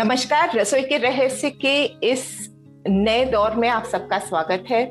नमस्कार, 0.00 0.50
रसोई 0.56 0.82
के 0.82 0.98
रहस्य 0.98 1.48
के 1.50 1.82
इस 2.10 2.50
नए 2.88 3.24
दौर 3.24 3.54
में 3.54 3.68
आप 3.68 3.84
सबका 3.84 4.18
स्वागत 4.18 4.64
है। 4.70 4.82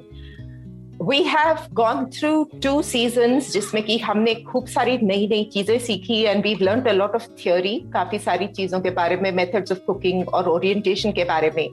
We 1.02 1.22
have 1.24 1.58
gone 1.74 2.06
through 2.06 2.44
two 2.64 2.82
seasons 2.82 3.52
जिसमें 3.54 3.82
कि 3.84 3.98
हमने 3.98 4.36
खूब 4.36 4.66
सारी 4.66 4.98
नई 4.98 5.28
नई 5.28 5.44
चीज़ें 5.44 5.80
सीखी 5.80 6.22
and 6.22 6.44
we 6.44 6.54
learn 6.62 6.82
a 6.82 6.92
lot 6.92 7.16
of 7.16 7.26
theory 7.40 7.76
काफ़ी 7.94 8.20
सारी 8.20 8.48
चीज़ों 8.48 8.80
के 8.80 8.90
बारे 8.90 9.16
में 9.16 9.32
मेथड्स 9.32 9.72
ऑफ़ 9.72 9.80
कुकिंग 9.80 10.30
और 10.30 10.50
ओरिएंटेशन 10.50 11.12
के 11.12 11.24
बारे 11.24 11.52
में। 11.56 11.68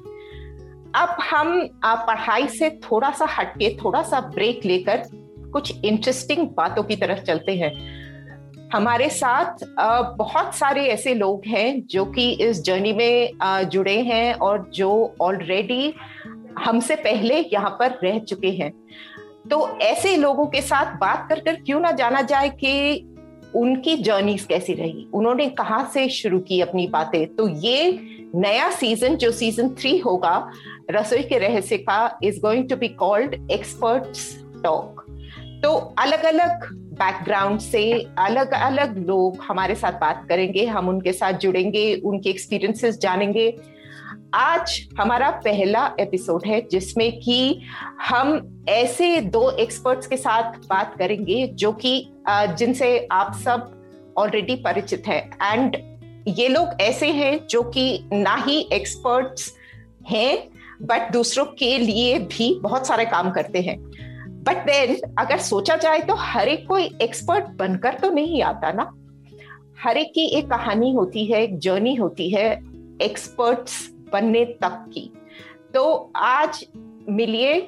अब 0.94 1.16
हम 1.30 1.68
पढ़ाई 1.84 2.48
से 2.48 2.70
थोड़ा 2.70 3.10
सा 3.10 3.26
हटके, 3.30 3.76
थोड़ा 3.84 4.02
सा 4.02 4.20
ब्रेक 4.20 4.64
लेकर 4.64 5.02
कुछ 5.52 5.84
इंटरेस्टिंग 5.84 6.48
बातों 6.48 6.82
की 6.82 6.96
तरफ़ 6.96 7.22
चलते 7.24 7.52
हैं। 7.52 7.72
हमारे 8.72 9.08
साथ 9.08 9.64
बहुत 10.18 10.54
सारे 10.54 10.86
ऐसे 10.88 11.14
लोग 11.14 11.42
हैं 11.46 11.86
जो 11.86 12.04
कि 12.04 12.30
इस 12.42 12.62
जर्नी 12.62 12.92
में 12.92 13.68
जुड़े 13.68 14.00
हैं 14.02 14.34
और 14.34 14.70
जो 14.74 15.14
ऑलरेडी 15.20 15.94
हमसे 16.58 16.96
पहले 16.96 17.38
यहाँ 17.52 17.70
पर 17.70 17.98
रह 18.04 18.18
चुके 18.18 18.50
हैं। 18.50 18.72
तो 19.50 19.68
ऐसे 19.78 20.16
लोगों 20.16 20.46
के 20.46 20.62
साथ 20.62 20.96
बात 20.98 21.26
कर 21.28 21.40
कर 21.40 21.54
क्यों 21.56 21.80
ना 21.80 21.90
जाना 21.92 22.22
जाए 22.22 22.48
कि 22.48 23.06
उनकी 23.54 23.96
जर्नीज 23.96 24.44
कैसी 24.44 24.74
रही? 24.74 25.06
उन्होंने 25.14 25.48
कहाँ 25.50 25.84
से 25.94 26.08
शुरू 26.08 26.38
की 26.38 26.60
अपनी 26.60 26.86
बातें? 26.86 27.26
तो 27.36 27.48
ये 27.48 27.98
नया 28.34 28.70
सीज़न 28.70 29.16
जो 29.16 29.30
सीज़न 29.32 29.68
थ्री 29.70 29.96
होगा, 29.98 30.50
रसोई 30.90 31.22
के 31.22 31.38
रहस्य 31.38 31.78
का 31.78 32.18
is 32.22 32.40
going 32.40 32.68
to 32.68 32.76
be 32.76 32.88
called 32.88 33.50
experts 33.50 34.34
talk 34.64 35.05
तो 35.62 35.72
अलग 35.98 36.24
अलग 36.24 36.68
बैकग्राउंड 36.98 37.60
से 37.60 37.90
अलग 38.18 38.52
अलग 38.54 38.96
लोग 38.98 39.38
हमारे 39.42 39.74
साथ 39.74 39.92
बात 39.92 40.24
करेंगे, 40.28 40.64
हम 40.66 40.88
उनके 40.88 41.12
साथ 41.12 41.32
जुड़ेंगे, 41.32 41.94
उनके 41.94 42.30
एक्सपीरियंसेस 42.30 42.98
जानेंगे। 42.98 43.56
आज 44.34 44.80
हमारा 44.98 45.30
पहला 45.44 45.86
एपिसोड 46.00 46.46
है 46.46 46.60
जिसमें 46.70 47.20
कि 47.20 47.60
हम 48.02 48.64
ऐसे 48.68 49.20
दो 49.20 49.50
एक्सपर्ट्स 49.50 50.06
के 50.06 50.16
साथ 50.16 50.58
बात 50.68 50.94
करेंगे 50.98 51.46
जो 51.54 51.72
कि 51.72 52.08
जिनसे 52.28 53.06
आप 53.12 53.32
सब 53.34 53.72
ऑलरेडी 54.18 54.56
परिचित 54.56 55.06
हैं। 55.06 55.22
एंड 55.42 55.76
ये 56.28 56.48
लोग 56.48 56.80
ऐसे 56.80 57.10
हैं 57.12 57.46
जो 57.46 57.62
कि 57.62 58.08
ना 58.12 58.34
ही 58.36 58.58
एक्सपर्ट्स 58.72 59.52
हैं 60.10 60.36
बट 60.82 61.12
दूसरों 61.12 61.44
के 61.58 61.76
लिए 61.78 62.18
भी 62.18 62.58
बहुत 62.62 62.86
सारे 62.86 63.04
काम 63.04 63.30
करते 63.30 63.60
हैं। 63.60 63.78
बट 64.46 64.56
देन 64.66 64.96
अगर 65.18 65.38
सोचा 65.38 65.76
जाए 65.76 66.00
तो 66.00 66.14
हर 66.14 66.48
एक 66.48 66.66
कोई 66.68 66.90
एक्सपर्ट 67.02 67.44
बनकर 67.58 67.94
तो 67.94 68.10
नहीं 68.10 68.42
आता 68.42 68.72
ना। 68.72 68.90
हर 69.84 69.96
एक 69.96 70.10
की 70.10 70.26
एक 70.38 70.48
कहानी 70.50 70.92
होती 70.94 71.24
है 71.26 71.42
एक 71.42 71.58
जर्नी 71.58 71.94
होती 71.94 72.30
है 72.30 72.50
एक्सपर्ट्स 73.02 73.90
बनने 74.12 74.44
तक 74.44 74.84
की। 74.94 75.10
तो 75.74 76.12
आज 76.16 76.64
मिलिए 77.08 77.58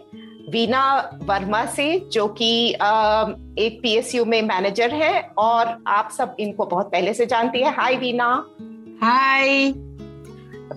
वीना 0.50 0.84
वर्मा 1.22 1.64
से 1.66 1.98
जो 2.12 2.26
कि 2.28 2.70
एक 2.70 3.78
पीएसयू 3.82 4.24
में 4.24 4.40
मैनेजर 4.42 4.94
है 4.94 5.20
और 5.38 5.76
आप 5.86 6.10
सब 6.10 6.36
इनको 6.40 6.66
बहुत 6.66 6.90
पहले 6.92 7.14
से 7.14 7.26
जानती 7.26 7.62
है। 7.62 7.74
Hi 7.74 7.96
Veena. 7.96 8.30
Hi, 9.02 9.72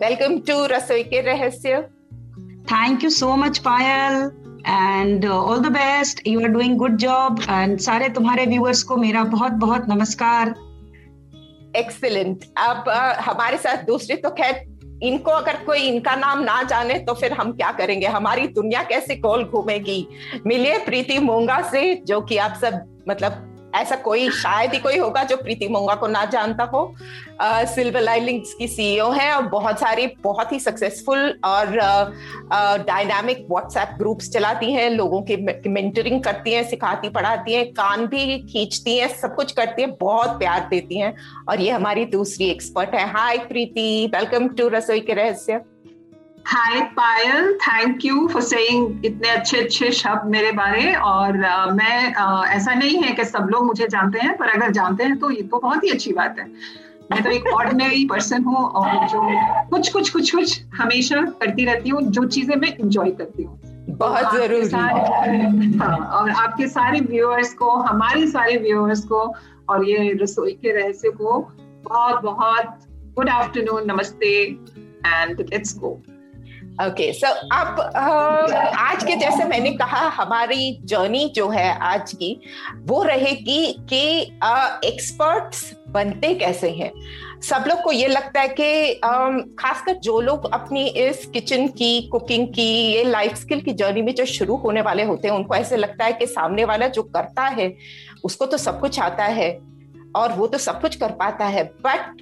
welcome 0.02 0.38
to 0.40 0.66
रसोई 0.66 1.04
के 1.04 1.22
रहस्य। 1.22 1.82
Thank 2.72 3.04
you 3.04 3.10
so 3.10 3.36
much 3.36 3.60
Payal, 3.60 4.30
and 4.70 5.26
all 5.26 5.60
the 5.60 5.66
best 5.66 6.28
you 6.28 6.42
are 6.42 6.48
doing 6.48 6.78
good 6.78 6.98
job 6.98 7.42
and 7.50 7.80
सारे 7.80 8.10
तुम्हारे 8.10 8.46
व्यूअर्स 8.46 8.84
को 8.84 8.98
मेरा 8.98 9.24
बहुत 9.24 9.52
बहुत 9.52 9.86
नमस्कार. 9.90 10.56
एक्सीलेंट 11.76 12.44
अब 12.58 12.84
अ, 12.88 13.22
हमारे 13.22 13.58
साथ 13.58 13.78
दूसरे 13.78 14.16
तो 14.16 14.30
खैर 14.30 14.66
इनको 15.04 15.32
अगर 15.32 15.56
कोई 15.56 15.80
इनका 15.80 16.16
नाम 16.16 16.40
ना 16.40 16.64
जाने 16.64 16.94
तो 16.94 17.14
फिर 17.14 17.34
हम 17.34 17.52
क्या 17.52 17.72
करेंगे? 17.72 18.08
हमारी 18.08 18.48
दुनिया 18.48 18.84
कैसे 18.84 19.16
गोल 19.16 19.44
घूमेगी? 19.44 20.08
मिलिए 20.48 20.78
प्रीति 20.78 21.20
मोंगा 21.20 21.62
से 21.62 21.96
जो 21.96 22.22
कि 22.22 22.38
आप 22.38 22.54
सब 22.54 23.04
मतलब 23.10 23.51
ऐसा 23.76 23.96
कोई, 23.96 24.30
शायद 24.32 24.74
ही 24.74 24.80
कोई 24.80 24.98
होगा 24.98 25.24
जो 25.24 25.36
प्रीति 25.38 25.68
मोंगा 25.68 25.96
को 25.96 26.08
ना 26.08 26.24
जानता 26.26 26.64
हो। 26.64 26.94
सिल्वर 27.44 28.02
लाइनिंग्स 28.02 28.54
की 28.54 28.68
सीईओ 28.68 29.10
है 29.12 29.32
और 29.34 29.44
बहुत 29.44 29.80
सारी, 29.80 30.08
बहुत 30.24 30.52
ही 30.52 30.60
सक्सेसफुल 30.60 31.40
और 31.46 31.68
डायनामिक 32.88 33.46
व्हाट्सएप 33.52 33.96
ग्रुप्स 33.98 34.30
चलाती 34.30 34.72
हैं, 34.74 34.90
लोगों 34.90 35.22
की 35.22 35.36
मेंटरिंग 35.70 36.22
करती 36.24 36.54
हैं, 36.54 36.64
सिखाती, 36.64 37.10
पढ़ाती 37.10 37.54
हैं, 37.54 37.66
कान 37.72 38.06
भी 38.06 38.38
खींचती 38.44 38.98
हैं, 38.98 39.08
सब 39.18 39.36
कुछ 39.36 39.52
करती 39.52 39.82
हैं, 39.82 39.92
बहुत 40.02 40.38
प्यार 40.40 40.68
देती 40.70 41.00
हैं। 41.00 41.16
और 41.50 41.62
ये 41.62 41.72
हमारी 41.72 42.06
दूसरी 42.08 42.50
एक्सपर्ट 42.50 42.96
है। 42.96 43.10
हाय 43.12 43.38
प्रीति 43.38 44.12
वेलकम 44.16 44.48
टू 44.48 44.68
रसोई 44.68 45.00
के 45.00 45.14
रहस्य। 45.14 45.62
Hi 46.48 46.82
Payal 46.98 47.54
thank 47.56 48.06
you 48.06 48.28
for 48.28 48.42
saying 48.42 49.06
इतने 49.06 49.30
अच्छे 49.30 49.58
अच्छे 49.58 49.92
शब्द 49.92 50.30
मेरे 50.32 50.52
बारे 50.52 50.94
और 50.96 51.44
अ, 51.44 51.66
मैं 51.66 52.14
अ, 52.14 52.44
ऐसा 52.46 52.74
नहीं 52.74 53.02
है 53.04 53.12
कि 53.16 53.26
सब 53.26 53.48
लोग 53.52 53.66
मुझे 53.66 53.88
जानते 53.88 54.20
हैं 54.20 54.38
पर 54.38 54.50
अगर 54.50 54.72
जानते 54.72 55.04
हैं 55.04 55.18
तो 55.20 55.30
ये 55.32 55.42
तो 55.42 55.60
बहुत 55.60 55.84
ही 55.84 55.90
अच्छी 55.90 56.14
बात 56.14 56.40
है। 56.40 56.46
मैं 57.12 57.24
तो 57.24 57.30
एक 57.30 57.48
ऑर्डिनरी 57.54 58.06
पर्सन 58.06 58.44
हूँ 58.44 58.56
और 58.56 59.08
जो 59.08 59.22
कुछ 59.70 59.92
कुछ 59.94 60.10
कुछ 60.10 60.32
कुछ 60.36 60.62
हमेशा 60.76 61.22
करती 61.42 61.66
रहती 61.66 61.90
हूँ 61.90 62.02
जो 62.02 62.26
चीज़ें 62.26 62.56
मैं 62.56 62.76
इंजॉय 62.78 63.12
करती 63.12 63.44
हूँ। 63.44 63.60
बहुत 63.90 64.34
ज़रूरी। 64.34 65.78
हाँ, 65.78 65.98
और 65.98 66.30
आपके 66.30 66.68
सारे 66.68 67.00
व्यूअर्स 67.00 67.54
को 67.54 67.70
हमारे 67.70 68.28
सारे 68.28 68.58
व्यूअर्स 68.58 69.04
को 69.06 69.20
और 69.70 69.86
ये 69.90 70.12
रसोई 70.22 70.52
के 70.52 70.72
रहस्य 70.82 71.10
को 71.10 71.40
बहुत 71.90 72.22
बहुत 72.24 72.78
गुड 73.16 73.30
आफ्टरनून 73.30 73.92
नमस्ते 73.92 74.34
and 75.06 75.40
let's 75.42 75.78
go 75.80 76.02
okay 76.72 77.12
so 77.14 77.28
अब 77.54 77.80
आज 77.96 79.04
के 79.04 79.16
जैसे 79.16 79.44
मैंने 79.46 79.72
कहा, 79.72 80.08
हमारी 80.10 80.80
जर्नी 80.84 81.28
जो 81.36 81.48
है 81.50 81.78
आज 81.80 82.14
की, 82.14 82.40
वो 82.82 83.02
रहेगी 83.04 83.74
कि 83.90 84.22
एक्सपर्ट्स 84.88 85.74
बनते 85.90 86.34
कैसे 86.36 86.70
हैं। 86.72 86.92
सब 87.42 87.64
लोग 87.68 87.82
को 87.84 87.92
ये 87.92 88.08
लगता 88.08 88.42
है 88.42 88.48
कि 88.60 88.94
खासकर 89.60 89.98
जो 90.00 90.20
लोग 90.22 90.50
अपनी 90.54 90.86
इस 90.88 91.26
किचन 91.26 91.68
की 91.70 92.02
कुकिंग 92.08 92.48
की, 92.48 92.70
ये 92.94 93.04
लाइफ 93.04 93.36
स्किल 93.38 93.62
की 93.62 93.74
जर्नी 93.74 94.02
में 94.02 94.14
जो 94.16 94.26
शुरू 94.28 94.56
होने 94.56 94.82
वाले 94.82 95.04
होते 95.04 95.28
हैं, 95.28 95.36
उनको 95.36 95.56
ऐसे 95.56 95.78
लगता 95.78 96.06
है 96.06 96.14
कि 96.14 96.28
सामने 96.28 96.66
वाला 96.66 96.88
जो 96.88 97.04
करता 97.06 97.48
है, 97.50 97.74
उसको 98.24 98.46
तो 98.46 98.58
सब 98.58 98.80
कुछ 98.80 99.00
आता 99.00 99.26
है, 99.26 99.52
और 100.16 100.34
वो 100.34 100.48
तो 100.48 100.58
सब 100.58 100.82
कुछ 100.82 100.96
कर 100.96 101.12
पाता 101.20 101.46
है। 101.46 101.64
बट 101.86 102.22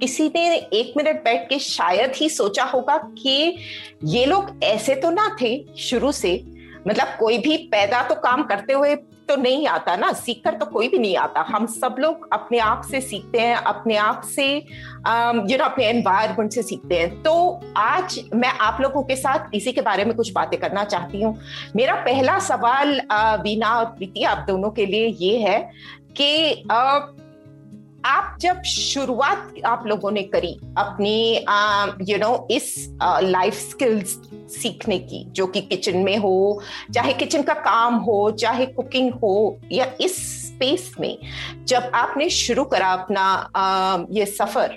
किसी 0.00 0.28
ने 0.28 0.56
एक 0.56 0.92
मिनट 0.96 1.22
बैठ 1.24 1.48
के 1.48 1.58
शायद 1.58 2.12
ही 2.16 2.28
सोचा 2.30 2.64
होगा 2.64 2.96
कि 3.18 3.56
ये 4.04 4.24
लोग 4.26 4.60
ऐसे 4.64 4.94
तो 4.94 5.10
ना 5.10 5.28
थे 5.40 5.58
शुरू 5.78 6.12
से। 6.12 6.40
मतलब 6.88 7.16
कोई 7.18 7.38
भी 7.38 7.56
पैदा 7.68 8.02
तो 8.02 8.14
काम 8.14 8.42
करते 8.44 8.72
हुए 8.72 8.94
तो 9.28 9.36
नहीं 9.36 9.66
आता 9.66 9.94
ना, 9.96 10.12
सीखकर 10.12 10.54
तो 10.54 10.66
कोई 10.66 10.88
भी 10.88 10.98
नहीं 10.98 11.16
आता। 11.16 11.40
हम 11.48 11.66
सब 11.66 11.96
लोग 11.98 12.28
अपने 12.32 12.58
आप 12.58 12.82
से 12.90 13.00
सीखते 13.00 13.40
हैं, 13.40 13.54
अपने 13.56 13.96
आप 13.96 14.22
से 14.26 14.46
यू 14.46 15.56
नो 15.58 15.64
अपने 15.64 15.86
एनवायरमेंट 15.86 16.52
से 16.52 16.62
सीखते 16.62 16.98
हैं। 16.98 17.22
तो 17.22 17.60
आज 17.76 18.20
मैं 18.34 18.48
आप 18.48 18.80
लोगों 18.80 19.02
के 19.02 19.16
साथ 19.16 19.54
इसी 19.54 19.72
के 19.72 19.80
बारे 19.80 20.04
में 20.04 20.14
कुछ 20.16 20.32
बातें 20.32 20.58
करना 20.60 20.84
चाहती 20.84 21.22
हूँ। 21.22 21.36
मेरा 21.76 21.94
पहला 22.04 22.38
सवाल 22.40 23.00
वीना 23.42 23.74
और 23.78 23.84
प्रीति, 23.86 24.22
आप 24.22 24.44
दोनों 24.48 24.70
के 24.70 24.86
लिए 24.86 25.06
ये 25.20 25.38
है 25.38 25.58
कि 26.16 26.62
आप 28.06 28.36
जब 28.40 28.62
शुरुआत 28.62 29.54
आप 29.66 29.86
लोगों 29.86 30.10
ने 30.10 30.22
करी 30.22 30.52
अपनी 30.78 31.44
यू 32.10 32.18
नो 32.18 32.46
इस 32.50 32.74
लाइफ 33.02 33.54
स्किल्स 33.60 34.18
सीखने 34.52 34.98
की, 34.98 35.24
जो 35.28 35.46
कि 35.46 35.60
किचन 35.60 35.96
में 35.98 36.16
हो, 36.16 36.60
चाहे 36.94 37.12
किचन 37.12 37.42
का 37.42 37.54
काम 37.54 37.94
हो, 37.96 38.30
चाहे 38.30 38.66
कुकिंग 38.66 39.12
हो, 39.14 39.60
या 39.72 39.86
इस 40.00 40.16
स्पेस 40.46 40.92
में 41.00 41.18
जब 41.64 41.90
आपने 41.94 42.28
शुरू 42.30 42.64
करा 42.64 42.92
अपना 42.92 44.06
ये 44.10 44.26
सफ़र 44.26 44.76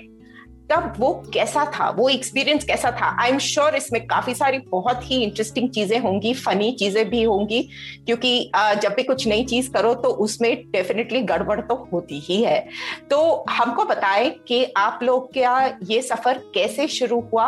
तब 0.70 0.94
वो 0.98 1.12
कैसा 1.34 1.64
था? 1.74 1.88
वो 1.90 2.08
एक्सपीरियंस 2.08 2.64
कैसा 2.64 2.90
था? 2.90 3.06
आई 3.22 3.30
एम 3.30 3.38
श्योर 3.38 3.74
इसमें 3.76 4.06
काफ़ी 4.06 4.34
सारी 4.34 4.58
बहुत 4.70 5.00
ही 5.04 5.22
इंटरेस्टिंग 5.22 5.68
चीज़ें 5.70 5.98
होंगी 6.00 6.34
फनी 6.36 6.70
चीज़ें 6.72 7.08
भी 7.10 7.22
होंगी, 7.22 7.62
क्योंकि 8.06 8.50
जब 8.82 8.94
भी 8.96 9.02
कुछ 9.02 9.26
नई 9.28 9.44
चीज़ 9.44 9.70
करो 9.70 9.94
तो 9.94 10.08
उसमें 10.18 10.70
डेफिनेटली 10.72 11.20
गड़बड़ 11.22 11.60
तो 11.60 11.74
होती 11.92 12.20
ही 12.20 12.42
है। 12.42 12.58
तो 13.10 13.44
हमको 13.50 13.84
बताएँ 13.84 14.30
कि 14.48 14.64
आप 14.76 15.00
लोग 15.02 15.32
क्या 15.32 15.78
ये 15.84 16.02
सफ़र 16.02 16.38
कैसे 16.54 16.88
शुरू 16.90 17.20
हुआ? 17.32 17.46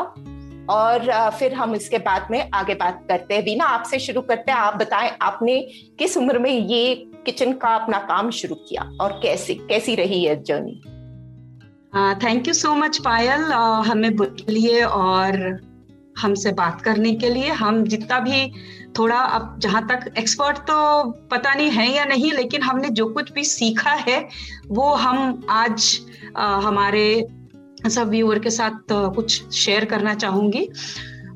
और 0.70 1.30
फिर 1.38 1.54
हम 1.54 1.75
इसके 1.75 1.98
बाद 1.98 2.26
में 2.30 2.50
आगे 2.54 2.75
बात 2.75 3.04
करते 3.08 3.34
हैं। 3.34 3.44
बीना 3.44 3.64
आपसे 3.66 3.98
शुरू 3.98 4.20
करते 4.20 4.52
हैं। 4.52 4.58
आप 4.58 4.76
बताएँ, 4.76 5.10
आपने 5.22 5.60
किस 5.98 6.16
उम्र 6.16 6.38
में 6.38 6.50
ये 6.50 6.94
किचन 7.26 7.52
का 7.54 7.75
अपना 7.76 7.98
काम 8.00 8.30
शुरू 8.30 8.54
किया? 8.68 8.90
और 9.00 9.18
कैसे, 9.22 9.54
कैसी 9.54 9.94
रही 9.94 10.25
है 10.25 10.42
journey 10.42 10.80
thank 11.94 12.48
you 12.48 12.54
so 12.54 12.74
much 12.74 12.98
Payal. 12.98 13.42
हमें 13.88 14.14
बुलाइए 14.16 14.82
और 14.82 15.58
हमसे 16.18 16.52
बात 16.52 16.80
करने 16.82 17.14
के 17.14 17.28
लिए. 17.28 17.50
हम 17.50 17.82
जितना 17.84 18.18
भी 18.20 18.52
थोड़ा 18.98 19.16
अब 19.16 19.58
जहाँ 19.58 19.86
तक 19.86 20.14
एक्सपर्ट 20.18 20.58
तो 20.70 21.02
पता 21.30 21.54
नहीं 21.54 21.70
है 21.70 21.90
या 21.94 22.04
नहीं 22.04 22.32
लेकिन 22.32 22.62
हमने 22.62 22.88
जो 22.88 23.06
कुछ 23.06 23.32
भी 23.32 23.44
सीखा 23.44 23.90
है 24.08 24.18
वो 24.68 24.88
हम 24.94 25.46
आज 25.50 25.98
आ, 26.36 26.60
हमारे 26.60 27.26
सब 27.90 28.08
व्यूअर 28.08 28.38
के 28.38 28.50
साथ 28.50 28.92
कुछ 28.92 29.52
शेयर 29.54 29.84
करना 29.84 30.14
चाहूँगी. 30.14 30.68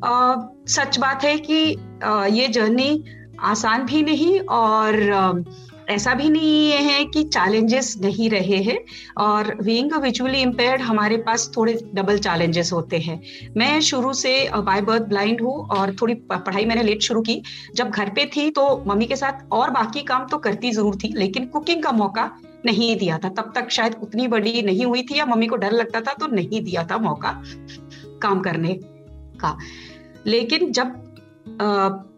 आ, 0.04 0.34
सच 0.68 0.98
बात 0.98 1.24
है 1.24 1.36
कि 1.38 1.76
आ, 2.04 2.26
ये 2.26 2.48
जर्नी 2.48 3.04
आसान 3.40 3.84
भी 3.86 4.02
नहीं 4.02 4.38
और 4.40 5.44
ऐसा 5.88 6.12
भी 6.14 6.28
नहीं 6.30 6.52
ये 6.70 6.78
है 6.82 7.04
कि 7.04 7.22
चैलेंजेस 7.24 7.94
नहीं 8.00 8.28
रहे 8.30 8.56
हैं। 8.62 8.78
और 9.18 9.54
बीइंग 9.56 9.92
विजुअली 10.02 10.40
इम्पेयर्ड 10.42 10.82
हमारे 10.82 11.16
पास 11.18 11.50
थोड़े 11.56 11.72
डबल 11.94 12.18
चैलेंजेस 12.18 12.72
होते 12.72 12.98
हैं। 12.98 13.20
मैं 13.56 13.80
शुरू 13.82 14.12
से 14.14 14.32
बाय 14.56 14.80
बर्थ 14.80 15.02
ब्लाइंड 15.02 15.40
हूँ 15.40 15.54
और 15.68 15.94
थोड़ी 16.02 16.14
पढ़ाई 16.32 16.64
मैंने 16.64 16.82
लेट 16.82 17.02
शुरू 17.02 17.22
की। 17.22 17.42
जब 17.74 17.90
घर 17.90 18.10
पे 18.10 18.24
थी 18.26 18.48
तो 18.50 18.66
मम्मी 18.86 19.06
के 19.06 19.16
साथ 19.16 19.46
और 19.52 19.70
बाकी 19.70 20.02
काम 20.04 20.26
तो 20.26 20.38
करती 20.38 20.70
ज़रूर 20.72 20.96
थी, 20.96 21.12
लेकिन 21.16 21.46
कुकिंग 21.46 21.82
का 21.82 21.92
मौका 21.92 22.30
नहीं 22.66 22.94
दिया 22.96 23.18
था। 23.18 23.28
तब 23.30 23.52
तक 23.54 23.70
शायद 23.70 23.96
उतनी 24.02 24.26
बड़ी 24.28 24.62
नहीं 24.62 24.84
हुई 24.86 25.02
थी 25.02 25.18
या 25.18 25.26
मम्मी 25.26 25.46
को 25.46 25.56
डर 25.56 25.72
लगता 25.72 26.00
था 26.00 26.12
तो 26.12 26.26
नहीं 26.26 26.62
दिया 26.64 26.84
था 26.84 26.98
मौका 26.98 27.30
काम 28.22 28.40
करने 28.40 28.74
का। 29.40 29.56
लेकिन 30.26 30.70
जब 30.72 30.94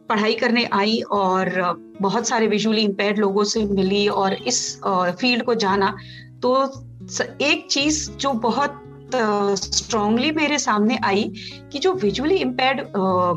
पढ़ाई 0.08 0.34
करने 0.34 0.64
आई 0.64 1.00
और 1.00 1.50
बहुत 2.00 2.28
सारे 2.28 2.46
विजुअली 2.46 2.82
इम्पेयर्ड 2.82 3.18
लोगों 3.18 3.44
से 3.44 3.64
मिली 3.64 4.08
और 4.08 4.32
इस 4.32 4.80
फ़ील्ड 4.88 5.42
को 5.42 5.54
जाना 5.54 5.96
तो 6.42 6.72
एक 7.40 7.66
चीज़ 7.70 8.10
जो 8.10 8.32
बहुत 8.32 8.84
स्ट्रांगली 9.14 10.30
मेरे 10.30 10.58
सामने 10.58 10.98
आई 11.04 11.32
कि 11.72 11.78
जो 11.78 11.92
विजुअली 11.92 12.34
इम्पेयर्ड 12.34 12.80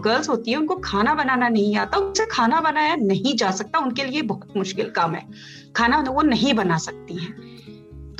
गर्ल्स 0.04 0.30
होती 0.30 0.52
है, 0.52 0.58
उनको 0.58 0.76
खाना 0.76 1.14
बनाना 1.14 1.50
नहीं 1.50 1.76
आता, 1.76 1.98
उनसे 1.98 2.26
खाना 2.26 2.62
बनाया 2.62 2.96
नहीं 2.96 3.36
जा 3.36 3.52
सकता, 3.52 3.80
उनके 3.80 4.04
लिए 4.04 4.22
बहुत 4.22 4.58
मुश्किल 4.58 4.90
काम 4.90 5.16
है। 5.16 5.28
खाना 5.76 6.04
वो 6.10 6.22
नहीं 6.22 6.54
बना 6.54 6.78
सकती 6.78 7.16
हैं। 7.18 7.51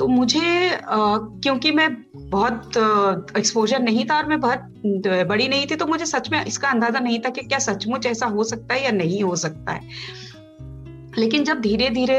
तो 0.02 0.06
मुझे 0.08 0.78
क्योंकि 1.42 1.70
मैं 1.70 1.88
बहुत 2.16 2.76
एक्सपोजर 3.38 3.78
नहीं 3.78 4.04
था 4.04 4.16
और 4.16 4.26
मैं 4.26 4.40
बहुत 4.40 4.58
बड़ी 5.28 5.46
नहीं 5.48 5.66
थी 5.66 5.76
तो 5.76 5.86
मुझे 5.86 6.06
सच 6.06 6.30
में 6.30 6.44
इसका 6.44 6.68
अंदाज़ा 6.68 7.00
नहीं 7.00 7.18
था 7.18 7.28
कि 7.28 7.40
क्या 7.40 7.58
सचमुच 7.58 8.06
ऐसा 8.06 8.26
हो 8.26 8.44
सकता 8.44 8.74
है 8.74 8.84
या 8.84 8.90
नहीं 8.90 9.22
हो 9.22 9.36
सकता 9.36 9.72
है। 9.72 9.80
लेकिन 11.18 11.44
जब 11.44 11.60
धीरे 11.60 11.90
धीरे 11.90 12.18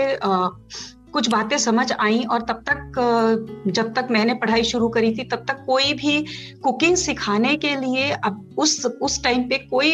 कुछ 1.14 1.28
बातें 1.30 1.58
समझ 1.58 1.92
आई 1.94 2.24
और 2.32 2.42
तब 2.42 2.64
तक 2.70 3.64
जब 3.68 3.94
तक 3.94 4.08
मैंने 4.12 4.34
पढ़ाई 4.34 4.64
शुरू 4.64 4.88
करी 4.90 5.14
थी, 5.16 5.24
तब 5.24 5.46
तक 5.48 5.64
कोई 5.66 5.94
भी 5.94 6.26
कुकिंग 6.64 6.96
सिखाने 6.98 7.56
के 7.56 7.76
लिए 7.76 8.10
अब 8.12 8.56
उस 8.58 8.86
उस 8.86 9.22
टाइम 9.24 9.44
पे 9.50 9.58
कोई 9.70 9.92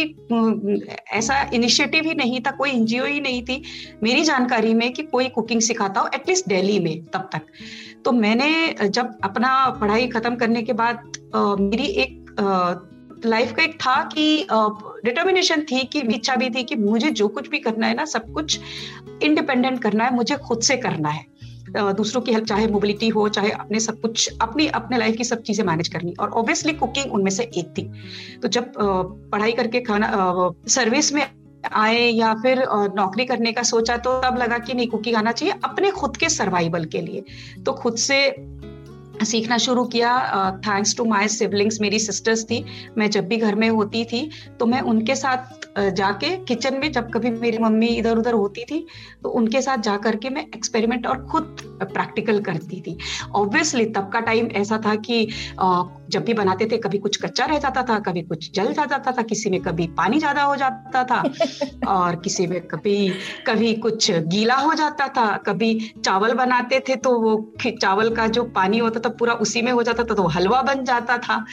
ऐसा 1.14 1.42
इनिशिएटिव 1.54 2.06
ही 2.06 2.14
नहीं 2.16 2.40
था, 2.42 2.52
कोई 2.52 2.70
एनजीओ 2.72 3.06
ही 3.06 3.20
नहीं 3.22 3.42
थी 3.44 3.62
मेरी 4.04 4.24
जानकारी 4.24 4.74
में 4.74 4.92
कि 4.94 5.04
कोई 5.06 5.28
कुकिंग 5.30 5.62
सिखाता 5.62 6.02
हो 6.02 6.10
एटलीस्ट 6.16 6.48
दिल्ली 6.50 6.80
में 6.80 7.04
तब 7.06 7.30
तक। 7.34 7.42
तो 8.06 8.12
मैंने 8.12 8.50
जब 8.82 9.18
अपना 9.24 9.50
पढ़ाई 9.82 10.08
खत्म 10.08 10.36
करने 10.36 10.62
के 10.62 10.74
बाद 10.74 11.12
मेरी 11.36 11.86
एक 12.04 12.18
लाइफ 13.26 13.52
का 13.52 13.64
एक 13.64 13.76
था 13.76 14.04
कि 14.04 14.48
डिटर्मिनेशन 15.06 15.62
थी 15.62 15.84
कि, 15.84 16.00
इच्छा 16.00 16.36
भी 16.36 16.50
थी 16.50 16.64
कि 16.64 16.76
मुझे 16.76 17.10
जो 17.10 17.28
कुछ 17.28 17.50
भी 17.50 17.60
करना 17.60 17.88
है 17.88 17.94
ना, 17.94 18.06
सब 18.06 18.32
कुछ 18.34 18.60
इंडिपेंडेंट 19.24 19.82
करना 19.82 20.04
है, 20.04 20.16
मुझे 20.16 20.36
खुद 20.36 20.62
से 20.62 20.78
करना 20.78 21.10
है। 21.10 21.26
दूसरों 21.78 22.22
की 22.22 22.32
हेल्प 22.32 22.46
चाहे 22.46 22.68
मोबिलिटी 22.68 23.08
हो, 23.08 23.30
चाहे 23.30 23.50
अपने 23.50 23.80
सब 23.80 24.00
कुछ, 24.02 24.30
अपनी, 24.42 24.68
अपने 24.68 24.98
लाइफ 24.98 25.16
की 25.16 25.24
सब 25.24 25.42
चीज़ें 25.42 25.66
मैनेज 25.66 25.88
करनी। 25.88 26.14
और 26.20 26.30
ऑब्वियसली 26.30 26.74
कुकिंग 26.74 27.14
उनमें 27.14 27.32
से 27.32 27.44
एक 27.44 27.74
थी। 27.78 27.92
तो 28.42 28.48
जब 28.48 28.72
पढ़ाई 29.32 29.52
करके 29.52 29.82
खाना 29.82 30.12
सर्विस 30.68 31.14
में 31.14 31.28
आए 31.74 32.00
या 32.00 32.34
फिर 32.34 32.66
नौकरी 32.96 33.26
करने 33.26 33.52
का 33.52 33.64
सोचा 33.64 33.98
तो 33.98 34.22
तब 34.22 34.38
लगा 34.38 34.58
कि 34.58 34.74
नहीं 34.74 34.88
कुकिंग 34.88 35.16
आना 35.16 35.32
चाहिए 35.32 35.54
अपने 35.64 35.92
खुद 35.92 36.18
के 36.18 36.30
सर्वाइवल 36.30 36.86
के 36.86 37.02
लिए। 37.02 37.24
तो 37.66 37.74
खुद 37.74 37.96
से 37.98 38.36
सीखना 39.24 39.58
शुरू 39.58 39.84
किया। 39.86 40.12
थैंक्स 40.66 40.96
टू 40.98 41.06
माय 41.06 41.28
सिबलिंग्स 41.30 41.80
मेरी 41.82 42.00
सिस्टर्स 42.00 42.44
थी। 42.46 42.64
मैं 42.98 43.10
जब 43.10 43.28
भी 43.28 43.38
घर 43.38 43.56
में 43.56 43.70
होती 43.70 44.04
थी 44.06 44.30
तो 44.60 44.66
मैं 44.66 44.82
उनके 44.84 45.16
साथ 45.16 45.58
जाके 45.96 46.36
किचन 46.46 46.76
में 46.76 46.92
जब 46.92 47.10
कभी 47.12 47.30
मेरी 47.32 47.58
मम्मी 47.58 47.88
इधर 47.88 48.18
उधर 48.18 48.34
होती 48.34 48.64
थी 48.64 48.86
तो 49.24 49.30
उनके 49.32 49.62
साथ 49.62 49.78
जा 49.80 49.96
करके 49.98 50.30
मैं 50.30 50.46
एक्सपेरिमेंट 50.46 51.08
और 51.08 51.26
खुद 51.26 51.58
प्रैक्टिकल 51.84 52.40
करती 52.44 52.82
थी। 52.82 52.98
ऑब्वियसली 53.36 53.86
तब 53.88 54.10
का 54.14 54.20
टाइम 54.20 54.48
ऐसा 54.56 54.82
था 54.86 54.96
कि 54.98 55.26
जब 55.60 56.24
भी 56.26 56.34
बनाते 56.34 56.66
थे 56.72 56.78
कभी 56.78 56.98
कुछ 56.98 57.22
कच्चा 57.22 57.46
रह 57.46 57.58
जाता 57.60 57.84
था 57.84 58.00
कभी 58.00 58.22
कुछ 58.22 58.52
जल 58.54 58.74
जाता 58.74 58.98
था 59.12 59.22
किसी 59.24 59.50
में 59.50 59.60
कभी 59.62 59.88
पानी 59.98 60.20
ज़्यादा 60.20 60.44
हो 60.44 60.56
जाता 60.56 61.04
था 61.04 61.22
और 61.88 62.16
किसी 62.16 62.48
में 62.48 62.60
कभी 62.68 62.98
कभी 63.48 63.74
कुछ 63.78 64.12
गीला 64.12 64.56
हो 64.56 64.74
जाता 64.74 65.08
था 65.18 65.26
कभी 65.46 65.74
चावल 66.06 66.34
बनाते 66.34 66.80
थे 66.80 66.96
तो 66.98 67.18
वो 67.20 67.38
चावल 67.66 68.16
का 68.16 68.28
जो 68.30 68.44
पानी 68.56 68.78
होता 68.78 69.00
था 69.00 69.09
पूरा 69.12 69.34
उसी 69.36 69.62
में 69.62 69.72
हो 69.72 69.84
जाता 69.84 70.04
था 70.04 70.14
तो 70.14 70.28
हलवा 70.28 70.62
बन 70.62 70.84
जाता 70.84 71.18
था। 71.18 71.44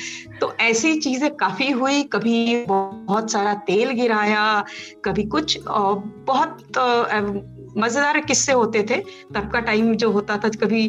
तो 0.41 0.53
ऐसी 0.61 0.95
चीज़ें 1.01 1.31
काफ़ी 1.37 1.71
हुई, 1.71 2.03
कभी 2.03 2.65
बहुत 2.67 3.31
सारा 3.31 3.55
तेल 3.67 3.91
गिराया, 3.91 4.65
कभी 5.05 5.23
कुछ 5.27 5.59
बहुत 5.69 6.79
मज़ेदार 7.79 8.21
किस्से 8.21 8.53
होते 8.53 8.83
थे। 8.91 8.97
तब 9.35 9.51
का 9.53 9.61
टाइम 9.61 9.95
जो 9.95 10.11
होता 10.11 10.37
था, 10.37 10.49
कभी 10.51 10.87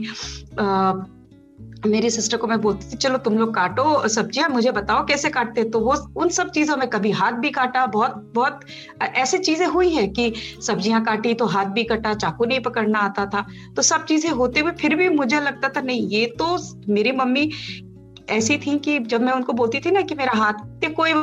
मेरी 1.85 2.09
सिस्टर 2.09 2.37
को 2.37 2.47
मैं 2.47 2.59
बोलती 2.61 2.89
थी, 2.91 2.97
चलो 2.97 3.17
तुम 3.19 3.37
लोग 3.37 3.53
काटो 3.55 4.07
सब्ज़ियाँ, 4.07 4.47
मुझे 4.49 4.71
बताओ 4.71 5.05
कैसे 5.05 5.29
काटते 5.29 5.63
तो 5.65 5.79
वो 5.79 5.95
उन 6.17 6.29
सब 6.29 6.49
चीज़ों 6.51 6.77
में 6.77 6.87
कभी 6.89 7.11
हाथ 7.11 7.31
भी 7.33 7.49
काटा, 7.51 7.85
बहुत 7.87 8.15
बहुत 8.35 8.59
ऐसी 9.01 9.37
चीज़ें 9.39 9.65
हुई 9.67 9.89
है 9.89 10.07
कि 10.09 10.33
सब्ज़ियाँ 10.61 11.03
काटी 11.05 11.33
तो 11.33 11.45
हाथ 11.45 11.65
भी 11.67 11.83
कटा, 11.83 12.13
चाकू 12.13 12.45
नहीं 12.45 12.59
पकड़ना 12.59 12.99
आता 12.99 13.25
था। 13.25 13.45
तो 13.75 13.81
सब 13.81 14.05
चीज़ें 14.05 14.29
होते 14.31 14.59
हुए 14.59 14.71
फिर 14.71 14.95
भी 14.95 15.09
मुझे 15.09 15.39
लगता 15.39 15.69
था, 15.69 15.81
नहीं, 15.81 16.07
ये 16.09 16.25
तो 16.39 16.57
मेरी 16.89 17.11
मम्मी 17.11 17.49
ऐसी 18.29 18.57
थी 18.57 18.77
कि 18.79 18.99
जब 19.01 19.21
मैं 19.21 19.33
उनको 19.33 19.53
बोलती 19.53 19.79
थी 19.79 19.91
ना 19.91 20.01
कि 20.01 20.15
मेरा 20.15 20.37
हाथ, 20.37 20.53
कोई 20.87 21.13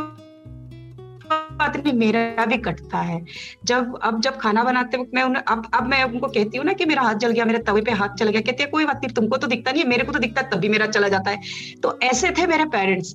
बात 1.56 1.76
नहीं 1.76 1.92
मेरा 1.94 2.44
भी 2.46 2.56
कटता 2.58 2.98
है। 3.00 3.24
जब, 3.64 3.98
अब 4.02 4.20
जब 4.20 4.38
खाना 4.38 4.64
बनाते 4.64 4.96
वक्त 4.96 5.10
मैं 5.14 5.22
उन्हें 5.22 5.42
अब 5.44 5.70
अब 5.74 5.86
मैं 5.88 6.02
उनको 6.04 6.26
कहती 6.28 6.58
हूँ 6.58 6.66
ना 6.66 6.72
कि 6.72 6.84
मेरा 6.84 7.02
हाथ 7.02 7.14
जल 7.16 7.30
गया, 7.30 7.44
मेरे 7.44 7.58
तवे 7.60 7.82
पे 7.82 7.92
हाथ 7.92 8.16
चल 8.18 8.28
गया, 8.28 8.40
कहते 8.40 8.62
हैं, 8.62 8.70
कोई 8.70 8.84
बात 8.84 8.96
नहीं, 8.96 9.14
तुमको 9.14 9.36
तो 9.36 9.46
दिखता 9.46 9.72
नहीं 9.72 9.82
है, 9.82 9.88
मेरे 9.88 10.04
को 10.04 10.12
तो 10.12 10.18
दिखता 10.18 10.40
है 10.40 10.50
तभी 10.50 10.68
मेरा 10.68 10.86
चला 10.88 11.08
जाता 11.08 11.30
है। 11.30 11.40
तो 11.82 11.98
ऐसे 12.02 12.30
थे 12.30 12.46
मेरे 12.46 12.64
पेरेंट्स 12.70 13.14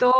तो 0.00 0.10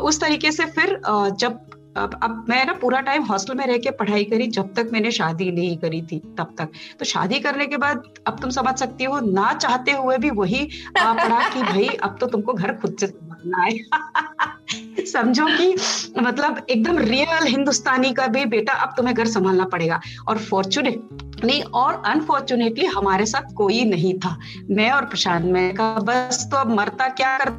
उस 0.00 0.20
तरीके 0.20 0.52
से 0.52 0.64
फिर 0.66 1.00
जब, 1.06 1.58
अब 1.96 2.18
अब 2.22 2.44
मैं 2.48 2.64
ना 2.66 2.72
पूरा 2.72 3.00
टाइम 3.00 3.22
हॉस्टल 3.22 3.54
में 3.54 3.66
रह 3.66 3.76
के 3.78 3.90
पढ़ाई 3.92 4.24
करी, 4.24 4.46
जब 4.48 4.72
तक 4.74 4.88
मैंने 4.92 5.10
शादी 5.10 5.50
नहीं 5.50 5.76
करी 5.78 6.00
थी, 6.02 6.18
तब 6.38 6.54
तक। 6.58 6.70
तो 6.98 7.04
शादी 7.04 7.38
करने 7.40 7.66
के 7.66 7.76
बाद, 7.76 8.02
अब 8.26 8.40
तुम 8.40 8.50
समझ 8.50 8.74
सकती 8.78 9.04
हो, 9.04 9.20
ना 9.22 9.52
चाहते 9.54 9.92
हुए 9.92 10.16
भी 10.18 10.30
वही 10.32 10.64
पड़ा 10.96 11.48
कि 11.48 11.62
भाई, 11.62 11.86
अब 11.86 12.16
तो 12.20 12.26
तुमको 12.26 12.52
घर 12.52 12.72
खुद 12.74 12.96
से 13.00 13.06
संभालना 13.46 13.62
है। 13.62 15.06
समझो 15.06 15.46
कि 15.46 15.76
मतलब 16.20 16.66
एकदम 16.70 16.98
रियल 16.98 17.46
हिंदुस्तानी 17.46 18.12
का 18.12 18.26
भी 18.26 18.44
बेटा 18.44 18.72
अब 18.72 18.94
तुम्हें 18.96 19.16
घर 19.16 19.26
संभालना 19.26 19.64
पड़ेगा। 19.64 20.00
और 20.28 20.38
फॉर्चुनेटली 20.38 21.60
और 21.60 22.02
अनफॉर्चुनेटली 22.06 22.86
हमारे 22.86 23.26
साथ 23.26 23.54
कोई 23.54 23.84
नहीं 23.84 24.18
था। 24.18 24.38
मैं 24.70 24.90
और 24.90 25.04
प्रशांत, 25.04 25.44
मैं 25.44 25.74
का 25.74 25.94
बस 25.94 26.48
तो 26.50 26.56
अब 26.56 26.68
मरता 26.68 27.08
क्या 27.08 27.38
कर 27.38 27.50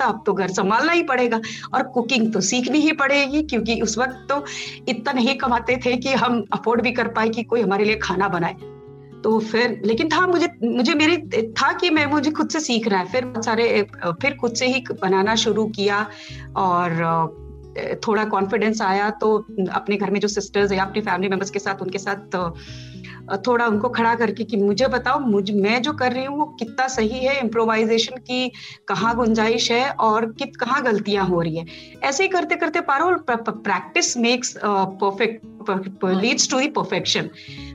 था 0.00 0.04
अब 0.04 0.22
तो 0.26 0.32
घर 0.32 0.48
संभालना 0.48 0.92
ही 0.92 1.02
पड़ेगा। 1.02 1.40
और 1.74 1.82
कुकिंग 1.82 2.32
तो 2.32 2.40
सीखनी 2.40 2.78
ही 2.78 2.92
पड़ेगी, 2.92 3.42
क्योंकि 3.42 3.80
उस 3.80 3.98
वक्त 3.98 4.26
तो 4.28 4.44
इतना 4.88 5.12
नहीं 5.12 5.34
कमाते 5.34 5.80
थे 5.86 5.96
कि 5.96 6.12
हम 6.12 6.44
अफोर्ड 6.52 6.82
भी 6.82 6.92
कर 6.92 7.08
पाए 7.08 7.28
कि 7.28 7.42
कोई 7.42 7.60
हमारे 7.60 7.84
लिए 7.84 7.96
खाना 7.96 8.28
बनाए। 8.28 8.77
तो 9.24 9.38
फिर, 9.40 9.80
लेकिन 9.84 10.08
था 10.08 10.26
मुझे 10.26 10.48
मुझे 10.64 10.94
मेरे, 10.94 11.16
था 11.52 11.72
कि 11.72 11.90
मैं 11.90 12.06
मुझे 12.06 12.30
खुद 12.30 12.48
से 12.48 12.60
सीख 12.60 12.88
रहा 12.88 13.00
है। 13.00 13.06
फिर 13.06 13.32
सारे 13.38 13.82
फिर 14.22 14.34
खुद 14.34 14.54
से 14.54 14.66
ही 14.66 14.84
बनाना 15.02 15.34
शुरू 15.34 15.64
किया 15.76 16.06
और 16.56 17.36
थोड़ा 18.06 18.24
कॉन्फिडेंस 18.24 18.80
आया 18.82 19.10
तो 19.10 19.36
अपने 19.70 19.96
घर 19.96 20.10
में 20.10 20.18
जो 20.20 20.28
सिस्टर्स 20.28 20.72
या 20.72 20.84
अपने 20.84 21.02
फैमिली 21.02 21.28
मेंबर्स 21.28 21.50
के 21.50 21.58
साथ, 21.58 21.82
उनके 21.82 21.98
साथ 21.98 22.36
थोड़ा 23.46 23.66
उनको 23.66 23.88
खड़ा 23.88 24.14
करके 24.14 24.44
कि 24.44 24.56
मुझे 24.56 24.86
बताओ, 24.88 25.18
मुझ, 25.20 25.50
मैं 25.50 25.80
जो 25.82 25.92
कर 25.92 26.12
रही 26.12 26.24
हूँ, 26.24 26.38
वो 26.38 26.44
कितना 26.58 26.86
सही 26.88 27.18
है? 27.18 27.38
इम्प्रोवाइजेशन 27.40 28.16
की 28.16 28.50
कहाँ 28.88 29.14
गुंजाइश 29.16 29.70
है 29.72 29.90
और 29.90 30.26
कित, 30.32 30.56
कहाँ 30.56 30.82
गलतियाँ 30.84 31.26
हो 31.26 31.40
रही 31.40 31.56
है? 31.56 31.66
ऐसे 32.04 32.22
ही 32.22 32.28
करते 32.28 32.56
करते 32.56 32.80
पारो 32.80 33.16
practice 33.30 34.16
makes 34.16 34.54
perfect 34.64 36.04
leads 36.04 36.50
to 36.50 36.58
the 36.60 36.68
perfection 36.68 37.28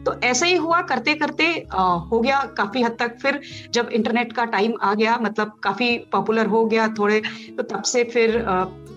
तो 0.05 0.13
ऐसे 0.23 0.47
ही 0.47 0.55
हुआ 0.55 0.81
करते 0.81 1.13
करते 1.15 1.45
हो 1.73 2.19
गया 2.19 2.39
काफ़ी 2.57 2.81
हद 2.83 2.95
तक। 2.99 3.17
फिर 3.21 3.39
जब 3.73 3.89
इंटरनेट 3.93 4.33
का 4.33 4.45
टाइम 4.45 4.73
आ 4.81 4.93
गया 4.93 5.17
मतलब 5.21 5.51
काफ़ी 5.63 5.97
पॉपुलर 6.11 6.45
हो 6.45 6.65
गया 6.65 6.87
थोड़े 6.99 7.21
तो 7.57 7.63
तब 7.63 7.83
से 7.83 8.03
फिर 8.03 8.37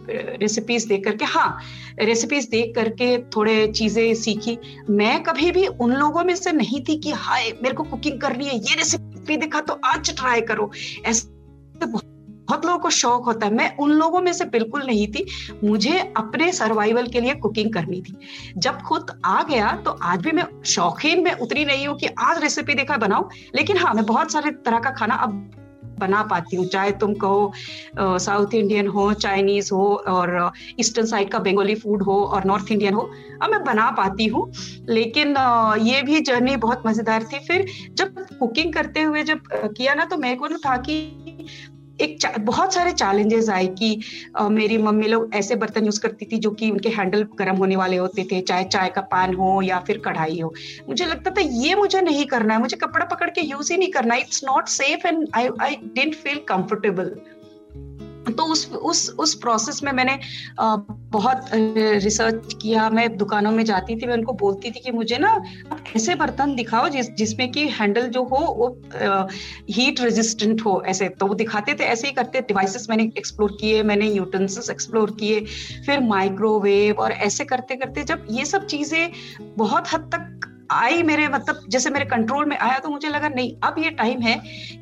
रेसिपीज़ 0.08 0.88
देख 0.88 1.04
करके 1.04 1.24
हाँ 1.24 1.58
रेसिपीज़ 2.00 2.48
देख 2.50 2.74
करके 2.74 3.16
थोड़े 3.36 3.66
चीज़ें 3.68 4.14
सीखी। 4.14 4.58
मैं 4.90 5.22
कभी 5.22 5.50
भी 5.50 5.66
उन 5.66 5.92
लोगों 5.92 6.24
में 6.24 6.34
से 6.36 6.52
नहीं 6.52 6.82
थी 6.84 6.96
कि, 6.96 7.10
हाय, 7.10 7.50
मेरे 7.62 7.74
को 7.74 7.82
कुकिंग 7.82 8.20
करनी 8.20 8.46
है, 8.46 8.56
ये 8.56 8.74
रेसिपी 8.74 9.36
देखा 9.36 9.60
तो 9.60 9.80
आज 9.84 10.14
ट्राई 10.16 10.40
करो। 10.40 10.70
ऐसे 11.06 11.86
बहुत 11.86 12.66
लोगों 12.66 12.78
को 12.78 12.90
शौक 12.90 13.24
होता 13.24 13.46
है। 13.46 13.54
मैं 13.54 13.76
उन 13.76 13.90
लोगों 13.90 14.20
में 14.20 14.32
से 14.32 14.44
बिल्कुल 14.44 14.82
नहीं 14.82 15.06
थी। 15.08 15.24
मुझे 15.64 15.98
अपने 16.16 16.52
सर्वाइवल 16.52 17.06
के 17.06 17.20
लिए 17.20 17.34
कुकिंग 17.34 17.72
करनी 17.72 18.00
थी। 18.00 18.16
जब 18.56 18.80
खुद 18.82 19.10
आ 19.24 19.42
गया 19.42 19.72
तो 19.76 19.90
आज 19.90 20.20
भी 20.20 20.32
मैं 20.32 20.44
शौकीन, 20.64 21.24
में 21.24 21.32
उतरी 21.32 21.64
नहीं 21.64 21.86
हूँ 21.86 21.96
कि 21.98 22.06
आज 22.18 22.42
रेसिपी 22.42 22.74
देखा 22.74 22.96
बनाऊ। 22.96 23.28
लेकिन 23.54 23.76
हाँ 23.76 23.94
मैं 23.94 24.04
बहुत 24.06 24.32
सारे 24.32 24.50
तरह 24.50 24.78
का 24.78 24.90
खाना 24.90 25.14
अब 25.14 25.50
बना 25.98 26.22
पाती 26.22 26.56
हूँ। 26.56 26.66
चाहे 26.66 26.90
तुम 26.92 27.14
कहो 27.14 27.52
साउथ 28.18 28.54
इंडियन 28.54 28.86
हो, 28.88 29.12
चाइनीज़ 29.14 29.72
हो, 29.74 29.94
और 30.08 30.52
ईस्टर्न 30.80 31.06
साइड 31.06 31.30
का 31.30 31.38
बंगाली 31.40 31.74
फ़ूड 31.74 32.02
हो, 32.02 32.22
और 32.24 32.44
नॉर्थ 32.44 32.72
इंडियन 32.72 32.94
हो, 32.94 33.10
अब 33.42 33.50
मैं 33.50 33.62
बना 33.64 33.90
पाती 33.92 34.26
हूँ। 34.26 34.50
लेकिन 34.88 35.34
ये 35.82 36.02
भी 36.02 36.20
जर्नी 36.22 36.56
बहुत 36.58 36.82
मज़ेदार 36.86 37.24
थी। 37.24 37.38
फिर 37.46 37.66
जब 37.92 38.24
कुकिंग 38.38 38.72
करते 38.72 39.02
हुए 39.02 39.22
जब 39.22 39.40
किया 39.54 39.94
ना 39.94 40.04
तो 40.04 40.16
मेरे 40.16 40.36
को 40.36 40.46
ना 40.46 40.56
था 40.66 40.76
कि 40.78 40.94
एक 42.00 42.26
बहुत 42.40 42.74
सारे 42.74 42.92
चैलेंजेस 42.92 43.48
आए 43.50 43.66
कि 43.66 44.00
आ, 44.36 44.48
मेरी 44.48 44.78
मम्मी 44.78 45.06
लोग 45.08 45.34
ऐसे 45.34 45.54
बर्तन 45.56 45.84
यूज़ 45.84 46.00
करती 46.00 46.26
थी 46.32 46.38
जो 46.38 46.50
कि 46.50 46.70
उनके 46.70 46.88
हैंडल 46.88 47.22
गर्म 47.38 47.56
होने 47.56 47.76
वाले 47.76 47.96
होते 47.96 48.24
थे 48.32 48.40
चाहे 48.40 48.64
चाय 48.64 48.88
का 48.88 49.00
पान 49.12 49.34
हो 49.34 49.60
या 49.62 49.78
फिर 49.86 49.98
कढ़ाई 49.98 50.40
हो। 50.40 50.52
मुझे 50.88 51.06
लगता 51.06 51.30
था 51.30 51.40
ये 51.40 51.74
मुझे 51.74 52.00
नहीं 52.00 52.26
करना 52.26 52.54
है 52.54 52.60
मुझे 52.60 52.76
कपड़ा 52.76 53.04
पकड़ 53.04 53.30
के 53.30 53.40
यूज़ 53.40 53.72
ही 53.72 53.78
नहीं 53.78 53.92
करना 53.92 54.14
it's 54.14 54.44
not 54.44 54.68
safe 54.68 55.06
and 55.06 55.26
I 55.34 55.48
I 55.60 55.76
don't 55.94 56.14
feel 56.14 56.38
comfortable 56.48 57.14
तो 58.28 58.44
उस 58.44 58.70
उस 58.72 59.08
उस 59.18 59.34
प्रोसेस 59.34 59.82
में 59.82 59.90
मैंने 59.92 60.18
बहुत 61.10 61.50
रिसर्च 61.52 62.54
किया। 62.62 62.88
मैं 62.90 63.16
दुकानों 63.16 63.50
में 63.52 63.64
जाती 63.64 63.96
थी, 63.96 64.06
मैं 64.06 64.14
उनको 64.14 64.32
बोलती 64.32 64.70
थी 64.70 64.80
कि 64.80 64.92
मुझे 64.92 65.18
ना 65.18 65.30
ऐसे 65.96 66.14
बर्तन 66.14 66.54
दिखाओ 66.54 66.88
जिस, 66.88 67.10
जिसमें 67.10 67.50
कि 67.52 67.66
हैंडल 67.70 68.08
जो 68.08 68.22
हो, 68.24 68.36
वो 68.36 68.68
हीट 69.70 70.00
रेजिस्टेंट 70.00 70.64
हो 70.64 70.82
ऐसे। 70.86 71.08
तो 71.10 71.26
वो 71.26 71.34
दिखाते 71.34 71.74
थे, 71.74 71.84
ऐसे 71.84 72.06
ही 72.06 72.12
करते 72.12 72.40
डिवाइसेस 72.40 72.86
मैंने 72.90 73.04
एक्सप्लोर 73.18 73.56
किए, 73.60 73.82
मैंने 73.82 74.10
यूटेंसिल्स 74.10 74.70
एक्सप्लोर 74.70 75.10
किए, 75.20 75.40
फिर 75.86 76.00
माइक्रोवेव 76.00 76.98
और 76.98 77.12
ऐसे 77.12 77.44
करते 77.44 77.76
करते 77.76 78.04
जब 78.04 78.26
ये 78.30 78.44
सब 78.44 78.66
चीज़ें 78.66 79.10
बहुत 79.58 79.92
हद 79.92 80.10
तक 80.14 80.52
आई 80.72 81.02
मेरे 81.02 81.26
मतलब 81.28 81.60
जैसे 81.68 81.90
मेरे 81.90 82.04
कंट्रोल 82.04 82.44
में 82.44 82.56
आया 82.58 82.78
तो 82.78 82.88
मुझे 82.88 83.08
लगा, 83.08 83.28
नहीं, 83.28 83.52
अब 83.64 83.74
ये 83.78 83.90
टाइम 83.90 84.20
है 84.20 84.36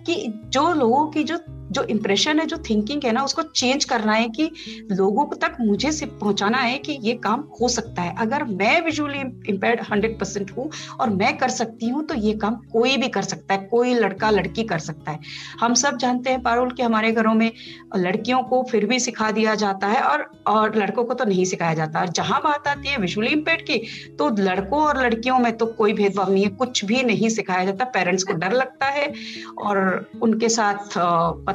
कि 0.06 0.14
जो 0.46 0.72
लोगों 0.72 1.06
की 1.06 1.24
जो 1.24 1.36
जो 1.74 1.82
इम्प्रेशन 1.90 2.40
है, 2.40 2.46
जो 2.46 2.56
थिंकिंग 2.68 3.04
है 3.04 3.12
ना, 3.12 3.22
उसको 3.24 3.42
चेंज 3.44 3.84
करना 3.84 4.12
है 4.12 4.28
कि 4.30 4.50
लोगों 4.92 5.24
तक 5.36 5.56
मुझे 5.60 5.92
से 5.92 6.06
पहुंचाना 6.06 6.58
है 6.58 6.78
कि 6.78 6.98
ये 7.02 7.14
काम 7.24 7.44
हो 7.60 7.68
सकता 7.68 8.02
है। 8.02 8.14
अगर 8.20 8.44
मैं 8.44 8.80
विजुअली 8.84 9.18
इम्पेयर्ड 9.48 9.80
हंड्रेड 9.90 10.18
परसेंट 10.18 10.50
हूँ 10.56 10.70
और 11.00 11.10
मैं 11.12 11.36
कर 11.38 11.48
सकती 11.50 11.88
हूँ 11.88 12.04
तो 12.06 12.14
ये 12.16 12.32
काम 12.36 12.54
कोई 12.72 12.96
भी 12.96 13.08
कर 13.08 13.22
सकता 13.24 13.54
है, 13.54 13.66
कोई 13.66 13.94
लड़का 13.94 14.30
लड़की 14.30 14.62
कर 14.64 14.78
सकता 14.80 15.12
है। 15.12 15.20
हम 15.60 15.74
सब 15.76 15.96
जानते 15.98 16.30
हैं 16.30 16.42
पारुल 16.42 16.70
कि 16.70 16.82
हमारे 16.82 17.12
घरों 17.12 17.34
में 17.34 17.50
लड़कियों 17.96 18.42
को 18.44 18.62
फिर 18.70 18.86
भी 18.86 18.98
सिखा 19.00 19.30
दिया 19.32 19.54
जाता 19.56 19.86
है 19.86 20.00
और 20.02 20.30
और 20.48 20.76
लड़कों 20.76 21.04
को 21.04 21.14
तो 21.14 21.24
नहीं 21.24 21.44
सिखाया 21.44 21.74
जाता। 21.74 22.00
और 22.00 22.08
जहाँ 22.10 22.40
बात 22.42 22.66
आती 22.68 22.88
है 22.88 22.96
विजुअली 22.98 23.30
इम्पेयर 23.30 23.62
की 23.62 23.78
तो 24.18 24.28
लड़कों 24.38 24.80
और 24.80 25.02
लड़कियों 25.02 25.38
में 25.38 25.56
तो 25.56 25.66
कोई 25.68 25.92
भेदभाव 25.92 26.32
नहीं 26.32 26.44
है, 26.44 26.50
कुछ 26.52 26.84
भी 26.84 27.02
नहीं 27.02 27.28
सिखाया 27.30 27.64
जाता। 27.64 27.84
पेरेंट्स 27.94 28.24
को 28.24 28.32
डर 28.34 28.52
लगता 28.52 28.86
है 28.88 29.12
और 29.58 30.10
उनके 30.22 30.48
साथ 30.48 30.98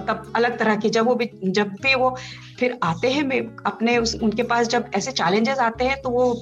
मतलब 0.09 0.33
अलग 0.35 0.57
तरह 0.59 0.75
की 0.75 0.89
जब 0.89 1.05
वो 1.05 1.15
भी, 1.15 1.29
जब 1.43 1.75
भी 1.81 1.93
वो 1.95 2.15
फिर 2.59 2.77
आते 2.83 3.11
हैं 3.11 3.23
अपने 3.65 3.97
उस, 3.97 4.15
उनके 4.15 4.43
पास 4.43 4.67
जब 4.67 4.89
ऐसे 4.95 5.11
चैलेंजेस 5.13 5.59
आते 5.59 5.85
हैं 5.85 6.01
तो 6.01 6.09
वो 6.09 6.33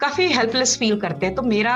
काफ़ी 0.00 0.26
हेल्पलेस 0.28 0.76
फील 0.78 0.98
करते 1.00 1.26
हैं। 1.26 1.34
तो 1.34 1.42
मेरा 1.42 1.74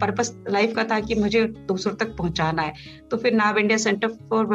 पर्पस 0.00 0.32
लाइफ 0.50 0.74
का 0.76 0.84
था 0.84 0.98
कि 1.00 1.14
मुझे 1.14 1.44
दूसरों 1.68 1.94
तक 1.94 2.16
पहुंचाना 2.16 2.62
है। 2.62 2.72
तो 3.10 3.16
फिर 3.16 3.34
नाव 3.34 3.58
इंडिया 3.58 3.78
सेंटर 3.78 4.08
फॉर 4.30 4.46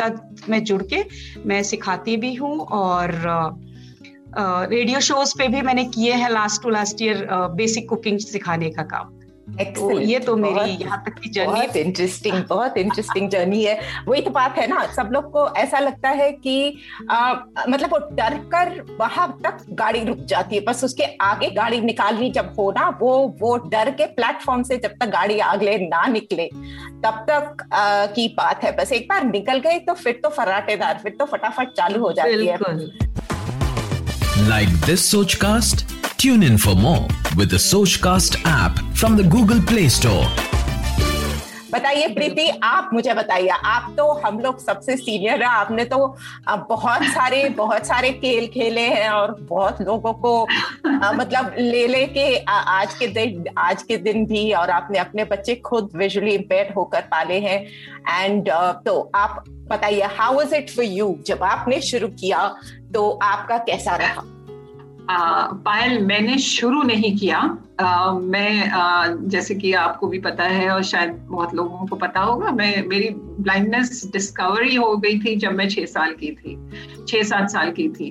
का 0.00 0.08
मैं 0.48 0.62
जुड़ 0.64 0.82
के 0.82 1.04
मैं 1.46 1.62
सिखाती 1.62 2.16
भी 2.16 2.34
हूँ 2.34 2.58
और 2.58 3.12
रेडियो 4.70 5.00
शोज़ 5.00 5.34
पे 5.38 5.48
भी 5.48 5.62
मैंने 5.62 5.84
किए 5.84 6.12
हैं 6.12 6.30
last 6.30 6.62
two 6.62 6.70
last 6.70 7.02
year 7.02 7.26
basic 7.56 7.88
cooking 7.88 8.18
सिखाने 8.18 8.70
का 8.70 8.82
काम। 8.82 9.17
तो 9.76 9.98
ये 10.00 10.18
तो 10.18 10.34
मेरी 10.36 10.70
यहाँ 10.82 11.02
तक 11.06 11.14
की 11.14 11.30
जर्नी 11.30 11.52
बहुत 11.52 11.76
इंटरेस्टिंग 11.76 12.42
बहुत 12.48 12.76
इंटरेस्टिंग 12.78 13.28
जर्नी 13.30 13.62
है। 13.64 13.78
वही 14.08 14.20
तो 14.22 14.30
बात 14.30 14.58
है 14.58 14.66
ना 14.66 14.84
सब 14.92 15.08
लोग 15.12 15.30
को 15.32 15.46
ऐसा 15.56 15.78
लगता 15.78 16.08
है 16.10 16.30
कि 16.32 16.78
आ, 17.10 17.34
मतलब 17.68 17.90
वो 17.92 17.98
डर 18.12 18.36
कर 18.54 18.96
वहाँ 19.00 19.28
तक 19.44 19.64
गाड़ी 19.72 20.04
रुक 20.04 20.18
जाती 20.24 20.56
है। 20.56 20.62
बस 20.64 20.84
उसके 20.84 21.04
आगे 21.22 21.50
गाड़ी 21.50 21.80
निकालनी 21.80 22.30
जब 22.30 22.54
हो 22.58 22.70
ना 22.72 22.88
वो 23.00 23.16
वो 23.40 23.56
डर 23.68 23.90
के 23.90 24.06
प्लेटफॉर्म 24.14 24.62
से 24.62 24.76
जब 24.76 24.94
तक 25.00 25.10
गाड़ी 25.10 25.38
आगले 25.40 25.76
ना 25.78 26.06
निकले 26.06 26.48
तब 27.04 27.24
तक 27.30 27.66
आ, 27.72 28.06
की 28.06 28.28
बात 28.38 28.64
है। 28.64 28.76
बस 28.76 28.92
एक 28.92 29.08
बार 29.08 29.24
निकल 29.24 29.58
गए 29.58 29.78
तो 29.78 29.94
फिर 29.94 30.20
तो 30.22 30.28
फराटेदार 30.30 31.00
फिर 31.02 31.16
तो 31.18 31.24
फटाफट 31.26 31.72
चालू 31.72 32.00
हो 32.00 32.12
जाती 32.12 32.46
है। 32.46 32.58
Like 34.48 34.68
this 34.86 35.10
Sochcast 35.34 35.86
Tune 36.22 36.42
in 36.42 36.58
for 36.58 36.74
more 36.74 37.06
with 37.36 37.48
the 37.48 37.58
Sochcast 37.58 38.42
app 38.44 38.78
from 38.92 39.16
the 39.16 39.22
Google 39.22 39.60
Play 39.62 39.88
Store. 39.88 40.24
बताइए 41.72 42.06
प्रीति, 42.14 42.46
आप 42.64 42.90
मुझे 42.92 43.14
बताइए, 43.14 43.48
आप 43.48 43.94
तो 43.96 44.06
हम 44.24 44.40
लोग 44.40 44.58
सबसे 44.60 44.96
सीनियर 44.96 45.42
है, 45.42 45.48
आपने 45.48 45.84
तो 45.84 45.98
बहुत 46.48 47.02
सारे 47.04 47.48
बहुत 47.58 47.86
सारे 47.86 48.10
खेल 48.12 48.46
खेले 48.54 48.86
हैं 48.88 49.10
और 49.10 49.34
बहुत 49.50 49.82
लोगों 49.82 50.12
को 50.12 50.40
मतलब 50.86 51.54
ले 51.58 51.86
ले 51.88 52.04
के 52.06 52.36
आज 52.46 52.94
के 52.94 53.06
दिन, 53.06 53.44
आज 53.58 53.82
के 53.82 53.96
दिन 53.98 54.26
भी 54.26 54.52
और 54.52 54.70
आपने 54.70 54.98
अपने 54.98 55.24
बच्चे 55.24 55.54
खुद 55.66 55.90
विजुअली 55.96 56.34
इम्पेयर 56.34 56.72
होकर 56.76 57.00
पाले 57.12 57.38
हैं। 57.40 57.60
एंड 58.14 58.50
तो 58.86 59.00
आप 59.14 59.44
बताइए 59.48 60.08
how 60.18 60.40
is 60.42 60.54
it 60.54 60.70
for 60.70 60.84
you 60.84 61.16
जब 61.26 61.42
आपने 61.42 61.80
शुरू 61.90 62.08
किया 62.08 62.46
तो 62.94 63.08
आपका 63.10 63.58
कैसा 63.70 63.96
रहा? 63.96 64.24
पायल 65.10 66.04
मैंने 66.04 66.38
शुरू 66.38 66.82
नहीं 66.82 67.16
किया। 67.16 67.58
आ, 67.80 68.12
मैं 68.12 68.70
आ, 68.70 69.06
जैसे 69.06 69.54
कि 69.54 69.72
आपको 69.72 70.06
भी 70.06 70.18
पता 70.18 70.44
है 70.44 70.70
और 70.70 70.82
शायद 70.82 71.12
बहुत 71.28 71.54
लोगों 71.54 71.86
को 71.86 71.96
पता 71.96 72.20
होगा 72.20 72.50
मैं 72.50 72.86
मेरी 72.86 73.08
ब्लाइंडनेस 73.14 74.10
डिस्कवरी 74.12 74.74
हो 74.74 74.96
गई 74.96 75.18
थी 75.18 75.36
जब 75.36 75.52
मैं 75.52 75.68
छह 75.68 75.84
साल 75.84 76.12
की 76.12 76.32
थी 76.32 76.56
छह 77.08 77.22
सात 77.22 77.50
साल 77.50 77.70
की 77.70 77.88
थी। 77.88 78.10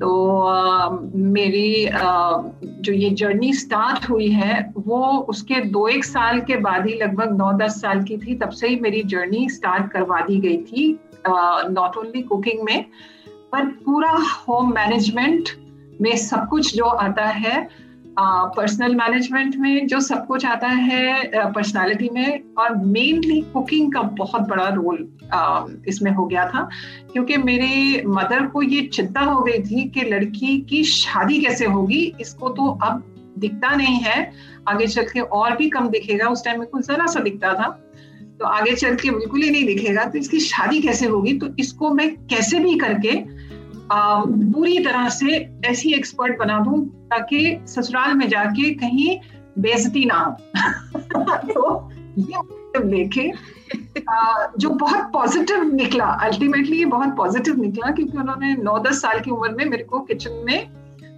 तो 0.00 0.40
आ, 0.40 0.88
मेरी 1.14 1.86
आ, 1.86 2.38
जो 2.64 2.92
ये 2.92 3.10
जर्नी 3.10 3.52
स्टार्ट 3.52 4.10
हुई 4.10 4.28
है 4.28 4.72
वो 4.76 5.06
उसके 5.28 5.54
दो 5.54 5.88
एक 5.88 6.04
साल 6.04 6.40
के 6.40 6.56
बाद 6.56 6.86
ही 6.86 6.94
लगभग 6.94 7.36
नौ 7.38 7.52
दस 7.52 7.80
साल 7.80 8.02
की 8.02 8.16
थी 8.16 8.34
तब 8.34 8.50
से 8.50 8.68
ही 8.68 8.76
मेरी 8.76 9.02
जर्नी 9.02 9.48
स्टार्ट 9.50 9.92
करवा 9.92 10.20
दी 10.20 10.38
गई 10.38 10.56
थी 10.56 11.00
नॉट 11.70 11.96
ओनली 11.96 12.22
कुकिंग 12.22 12.64
में 12.64 12.84
पर 13.52 13.64
पूरा 13.64 14.10
होम 14.10 14.74
मैनेजमेंट 14.74 15.48
में 16.00 16.16
सब 16.16 16.48
कुछ 16.48 16.76
जो 16.76 16.84
आता 16.84 17.24
है 17.24 17.86
पर्सनल 18.18 18.92
uh, 18.92 18.98
मैनेजमेंट 18.98 19.56
में 19.56 19.86
जो 19.86 20.00
सब 20.00 20.26
कुछ 20.26 20.46
आता 20.46 20.68
है 20.68 21.30
पर्सनालिटी 21.52 22.06
uh, 22.08 22.14
में 22.14 22.40
और 22.58 22.74
मेनली 22.76 23.40
कुकिंग 23.40 23.92
का 23.94 24.02
बहुत 24.02 24.48
बड़ा 24.48 24.68
रोल 24.68 25.08
uh, 25.34 25.88
इसमें 25.88 26.10
हो 26.10 26.26
गया 26.26 26.48
था। 26.48 26.68
क्योंकि 27.12 27.36
मेरे 27.36 28.02
मदर 28.06 28.46
को 28.46 28.62
ये 28.62 28.80
चिंता 28.86 29.20
हो 29.20 29.42
गई 29.42 29.58
थी 29.58 29.88
कि 29.88 30.00
लड़की 30.00 30.58
की 30.60 30.84
शादी 30.84 31.40
कैसे 31.40 31.66
होगी 31.66 32.14
इसको 32.20 32.48
तो 32.48 32.70
अब 32.82 33.02
दिखता 33.38 33.74
नहीं 33.74 34.00
है। 34.00 34.32
आगे 34.68 34.86
चल 34.86 35.04
के 35.04 35.20
और 35.20 35.56
भी 35.56 35.68
कम 35.70 35.88
दिखेगा 35.88 36.28
उस 36.28 36.44
टाइम 36.44 36.60
में 36.60 36.68
कुछ 36.68 36.86
जरा 36.86 37.06
सा 37.06 37.20
दिखता 37.20 37.54
था। 37.54 37.68
तो 38.40 38.44
आगे 38.44 38.74
चल 38.74 38.94
के 38.96 39.10
बिल्कुल 39.10 39.42
ही 39.42 39.50
नहीं 39.50 39.66
दिखेगा 39.66 40.04
तो 40.04 40.18
इसकी 40.18 40.40
शादी 40.40 40.80
कैसे 40.80 41.06
होगी? 41.06 41.38
तो 41.38 41.48
इसको 41.58 41.94
मैं 41.94 42.14
कैसे 42.26 42.58
भी 42.58 42.74
करके 42.78 43.35
पूरी 43.92 44.78
तरह 44.78 45.08
से 45.08 45.58
ऐसी 45.64 45.92
एक्सपर्ट 45.92 46.38
बना 46.38 46.58
दूँ 46.60 46.86
ताकि 46.86 47.60
ससुराल 47.66 48.14
में 48.14 48.28
जाके 48.28 48.74
कहीं 48.74 49.18
बेजती 49.58 50.04
ना 50.04 50.16
हो। 50.16 51.36
तो 51.54 51.90
ये 52.18 52.38
लेके 52.84 53.32
जो 54.58 54.68
बहुत 54.68 55.10
पॉजिटिव 55.12 55.74
निकला 55.74 56.04
अल्टीमेटली 56.04 56.78
ये 56.78 56.84
बहुत 56.84 57.16
पॉजिटिव 57.16 57.56
निकला 57.56 57.90
क्योंकि 57.90 58.18
उन्होंने 58.18 58.54
नौ 58.54 58.78
दस 58.78 59.02
साल 59.02 59.20
की 59.20 59.30
उम्र 59.30 59.50
में 59.50 59.64
मेरे 59.64 59.84
को 59.84 60.00
किचन 60.00 60.42
में 60.44 60.70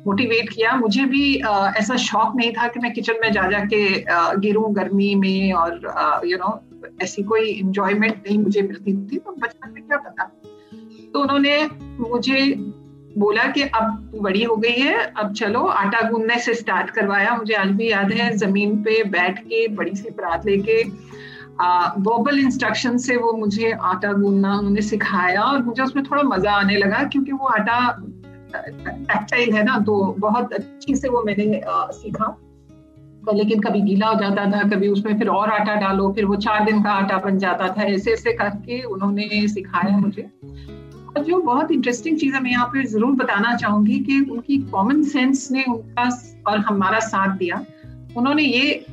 मोटिवेट 0.06 0.48
किया। 0.48 0.76
मुझे 0.76 1.04
भी 1.04 1.42
uh, 1.42 1.74
ऐसा 1.76 1.96
शौक 1.96 2.36
नहीं 2.36 2.52
था 2.52 2.68
कि 2.68 2.80
मैं 2.80 2.92
किचन 2.92 3.14
में 3.22 3.32
जा 3.32 3.50
जा 3.50 3.58
के 3.58 4.04
uh, 4.04 4.38
गिरूं 4.38 4.76
गर्मी 4.76 5.14
में 5.14 5.52
और 5.52 5.72
यू 6.26 6.36
नो 6.36 6.60
ऐसी 7.02 7.22
कोई 7.22 7.50
इंजॉयमेंट 7.50 8.14
नहीं 8.26 8.38
मुझे 8.38 8.62
मिलती 8.62 8.92
थी। 8.92 9.18
तो 9.18 9.32
बचपन 9.32 9.70
में 9.70 9.82
क्या 9.82 9.98
पता? 9.98 10.30
तो 11.14 11.20
उन्होंने 11.20 11.56
मुझे 12.00 12.54
बोला 13.18 13.44
कि 13.52 13.62
अब 13.62 14.10
बड़ी 14.22 14.42
हो 14.42 14.56
गई 14.56 14.80
है 14.80 14.96
अब 15.18 15.32
चलो 15.34 15.64
आटा 15.64 16.00
गूंदने 16.10 16.38
से 16.38 16.54
स्टार्ट 16.54 16.90
करवाया। 16.90 17.36
मुझे 17.36 17.54
आज 17.54 17.70
भी 17.70 17.90
याद 17.90 18.12
है 18.12 18.30
ज़मीन 18.36 18.76
पे 18.82 19.02
बैठ 19.10 19.38
के 19.40 19.66
बड़ी 19.76 19.94
सी 19.96 20.10
परात 20.10 20.46
लेके 20.46 20.82
वर्बल 22.00 22.38
इंस्ट्रक्शन 22.38 22.96
से 22.98 23.16
वो 23.16 23.32
मुझे 23.32 23.70
आटा 23.72 24.12
गूंदना 24.12 24.54
उन्होंने 24.58 24.82
सिखाया 24.82 25.42
और 25.42 25.62
मुझे 25.62 25.82
उसमें 25.82 26.04
थोड़ा 26.04 26.22
मज़ा 26.24 26.52
आने 26.52 26.76
लगा 26.76 27.02
क्योंकि 27.04 27.32
वो 27.32 27.46
आटा 27.48 27.78
टैक्टाइल 28.54 29.52
है 29.54 29.62
ना 29.64 29.78
तो 29.78 29.94
बहुत 30.18 30.52
अच्छी 30.52 30.94
से 30.96 31.08
वो 31.08 31.22
मैंने 31.22 31.60
आ, 31.60 31.90
सीखा। 31.90 32.36
लेकिन 33.34 33.60
कभी 33.60 33.80
गीला 33.80 34.06
हो 34.06 34.14
जाता 34.20 34.44
था 34.52 34.62
कभी 34.68 34.88
उसमें 34.88 35.18
फिर 35.18 35.28
और 35.28 35.50
आटा 35.50 35.74
डालो 35.80 36.12
फिर 36.12 36.24
वो 36.24 36.36
चार 36.36 36.64
दिन 36.64 36.82
का 36.82 36.90
आटा 36.92 37.16
बन 37.18 37.38
जाता 37.38 37.68
था। 37.68 37.82
ऐसे 37.84 38.12
ऐसे 38.12 38.32
करके 38.32 38.82
उन्होंने 38.84 39.46
सिखाया 39.48 39.96
मुझे। 39.96 40.22
और 41.16 41.24
जो 41.24 41.40
बहुत 41.40 41.70
इंटरेस्टिंग 41.70 42.18
चीज़ 42.18 42.34
है 42.34 42.42
मैं 42.42 42.50
यहाँ 42.50 42.66
पे 42.66 42.84
ज़रूर 42.86 43.12
बताना 43.16 43.54
चाहूँगी 43.56 43.98
कि 44.00 44.20
उनकी 44.30 44.58
कॉमन 44.70 45.02
सेंस 45.04 45.50
ने 45.52 45.64
उनका 45.68 46.08
और 46.46 46.58
हमारा 46.60 46.98
साथ 47.00 47.36
दिया। 47.38 47.64
उन्होंने 48.16 48.42
ये 48.42 48.84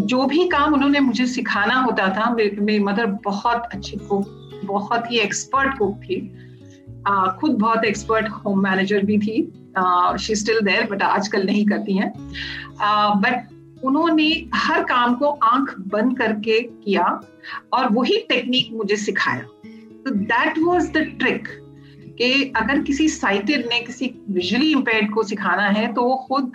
जो 0.00 0.24
भी 0.26 0.46
काम 0.48 0.74
उन्होंने 0.74 1.00
मुझे 1.00 1.26
सिखाना 1.26 1.74
होता 1.80 2.08
था 2.08 2.30
मेरी 2.34 2.78
मदर 2.78 3.06
बहुत 3.24 3.68
अच्छी 3.72 3.96
कुक 3.98 4.62
बहुत 4.64 5.10
ही 5.10 5.18
एक्सपर्ट 5.18 5.78
कुक 5.78 5.96
थी। 5.98 6.18
आ, 7.06 7.26
खुद 7.30 7.58
बहुत 7.58 7.84
एक्सपर्ट 7.84 8.28
होम 8.28 8.62
मैनेजर 8.62 9.04
भी 9.04 9.18
थी। 9.18 9.42
शी 10.20 10.34
स्टिल 10.34 10.60
देयर 10.60 10.86
बट 10.90 11.02
आजकल 11.02 11.46
नहीं 11.46 11.64
करती 11.66 11.96
हैं। 11.96 12.12
बट 13.20 13.84
उन्होंने 13.84 14.28
हर 14.54 14.82
काम 14.84 15.14
को 15.14 15.30
आँख 15.44 15.74
बंद 15.88 16.16
करके 16.18 16.60
किया 16.60 17.04
और 17.72 17.88
वही 17.92 18.18
टेक्निक 18.28 18.72
मुझे 18.72 18.96
सिखाया। 18.96 19.46
तो 20.04 20.10
दैट 20.10 20.58
वाज 20.58 20.90
द 20.90 20.98
ट्रिक 20.98 21.48
कि 22.18 22.52
अगर 22.56 22.82
किसी 22.82 23.08
साइटेड 23.08 23.66
ने 23.66 23.80
किसी 23.80 24.24
विजुअली 24.30 24.72
इम्पेयर्ड 24.72 25.14
को 25.14 25.22
सिखाना 25.22 25.68
है 25.68 25.92
तो 25.92 26.02
वो 26.02 26.16
खुद 26.16 26.52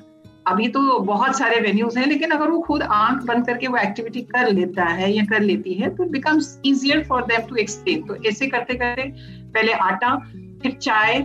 अभी 0.47 0.67
तो 0.67 0.99
बहुत 0.99 1.37
सारे 1.37 1.59
वेन्यूज 1.59 1.97
हैं 1.97 2.07
लेकिन 2.07 2.31
अगर 2.31 2.47
वो 2.47 2.59
खुद 2.59 2.81
आँख 2.81 3.23
बंद 3.23 3.45
करके 3.45 3.67
वो 3.67 3.77
एक्टिविटी 3.77 4.21
कर 4.21 4.51
लेता 4.51 4.83
है 4.83 5.13
या 5.13 5.23
कर 5.23 5.39
लेती 5.39 5.73
है 5.73 5.95
तो 5.95 6.03
becomes 6.03 6.61
easier 6.65 7.03
for 7.03 7.21
them 7.21 7.41
to 7.41 7.55
explain 7.55 8.01
तो 8.01 8.15
ऐसे 8.25 8.47
करते 8.47 8.73
करते 8.73 9.03
पहले 9.43 9.71
आटा 9.71 10.15
फिर 10.61 10.71
चाय 10.71 11.19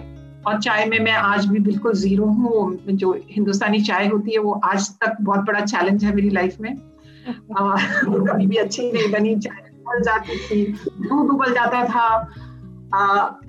और 0.46 0.60
चाय 0.60 0.84
में 0.86 0.98
मैं 1.00 1.12
आज 1.12 1.46
भी 1.46 1.58
बिल्कुल 1.58 1.92
ज़ीरो 1.92 2.24
हूँ 2.24 2.78
जो 2.90 3.20
हिंदुस्तानी 3.30 3.80
चाय 3.80 4.08
होती 4.08 4.32
है 4.32 4.38
वो 4.38 4.52
आज 4.64 4.90
तक 4.90 5.16
बहुत 5.20 5.40
बड़ा 5.40 5.60
चैलेंज 5.60 6.04
है 6.04 6.14
मेरी 6.14 6.30
लाइफ 6.30 6.56
में। 6.60 6.76
कभी 7.28 8.46
भी 8.46 8.56
अच्छी 8.56 8.92
नहीं 8.92 9.12
बनी 9.12 9.36
चाय। 9.36 9.73
उबल 9.84 10.02
जाती 10.02 10.36
थी, 10.38 10.64
दूध 11.00 11.30
उबल 11.30 11.54
जाता 11.54 11.84
था। 11.84 12.08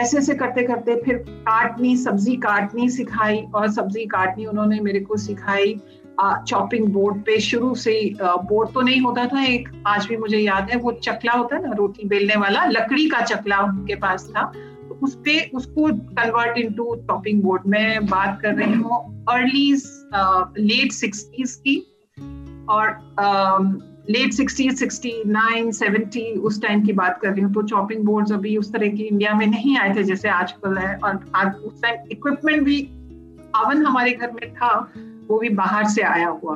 ऐसे 0.02 0.18
ऐसे 0.18 0.34
करते 0.36 0.64
करते 0.64 0.96
फिर 1.02 1.18
काटनी, 1.28 1.96
सब्ज़ी 1.98 2.36
काटनी 2.38 2.90
सिखाई 2.90 3.42
और 3.56 3.70
सब्ज़ी 3.72 4.06
काटनी 4.06 4.46
उन्होंने 4.46 4.80
मेरे 4.80 5.00
को 5.00 5.18
सिखाई। 5.18 5.76
चॉपिंग 6.20 6.88
बोर्ड 6.88 7.18
पे 7.26 7.40
शुरू 7.40 7.74
से 7.76 7.94
बोर्ड 8.22 8.70
तो 8.74 8.82
नहीं 8.82 9.02
होता 9.02 9.26
था, 9.26 9.44
एक 9.44 9.70
आज 9.88 10.06
भी 10.06 10.18
मुझे 10.18 10.38
याद 10.38 10.70
है, 10.70 10.78
वो 10.78 10.92
चकला 10.94 11.34
होता 11.34 11.56
है 11.56 11.62
ना, 11.62 11.74
रोटी 11.78 12.08
बेलने 12.08 12.36
वाला, 12.36 12.66
लकड़ी 12.66 13.08
का 13.10 13.22
चकला 13.22 13.60
उनके 13.60 13.96
पास 13.96 14.30
था। 14.30 14.44
तो 14.88 15.00
उस 15.04 15.16
पे 15.16 15.40
उसको 15.56 15.88
कन्वर्ट 16.14 16.58
इनटू 16.58 16.96
चॉपिंग 17.08 17.42
बोर्ड 17.44 17.62
में 17.68 18.06
बात 18.06 18.40
कर 18.42 18.54
रही 18.54 18.74
हूँ 18.74 19.26
अर्ली 19.30 19.74
लेट 20.60 20.92
सिक्सटीज 20.92 21.56
की 21.68 21.78
और 22.70 22.90
late 24.10 24.34
sixty 24.34 24.70
sixty 24.72 25.12
nine 25.26 25.72
seventy 25.72 26.32
उस 26.40 26.62
टाइम 26.62 26.82
की 26.86 26.94
बात 26.94 27.20
कर 27.22 27.30
रही 27.30 27.42
हूँ 27.42 27.54
तो 27.54 27.62
चॉपिंग 27.62 28.04
बोर्ड्स 28.06 28.32
अभी 28.32 28.56
उस 28.58 28.72
तरह 28.74 28.90
की 28.90 29.04
इंडिया 29.04 29.34
में 29.34 29.46
नहीं 29.48 29.78
आए 29.78 29.96
थे 29.96 30.04
जैसे 30.04 30.30
आजकल 30.30 30.78
है, 30.78 30.96
और 30.98 31.26
आज 31.36 31.56
उस 31.56 31.82
टाइम 31.82 32.08
इक्विपमेंट 32.12 32.64
भी 32.64 32.82
अवन 33.56 33.86
हमारे 33.86 34.12
घर 34.12 34.32
में 34.32 34.54
था, 34.54 34.92
वो 35.28 35.40
भी 35.40 35.50
बाहर 35.50 35.86
से 35.86 36.02
आया 36.02 36.28
हुआ। 36.28 36.56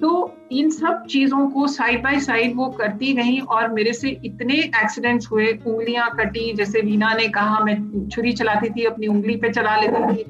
तो 0.00 0.10
इन 0.52 0.70
सब 0.70 1.04
चीज़ों 1.06 1.48
को 1.50 1.66
साइड 1.66 2.02
बाय 2.02 2.20
साइड 2.20 2.56
वो 2.56 2.66
करती 2.70 3.12
गई 3.12 3.38
और 3.38 3.72
मेरे 3.72 3.92
से 3.92 4.08
इतने 4.24 4.54
एक्सीडेंट्स 4.54 5.30
हुए, 5.32 5.46
उंगलियाँ 5.66 6.08
कटी, 6.16 6.52
जैसे 6.52 6.80
वीना 6.80 7.12
ने 7.14 7.28
कहा, 7.28 7.58
मैं 7.60 8.08
छुरी 8.08 8.32
चलाती 8.32 8.70
थी, 8.70 8.84
अपनी 8.84 9.06
उंगली 9.06 9.36
पे 9.36 9.52
चला 9.52 9.76
लेती 9.76 10.14
थी 10.14 10.24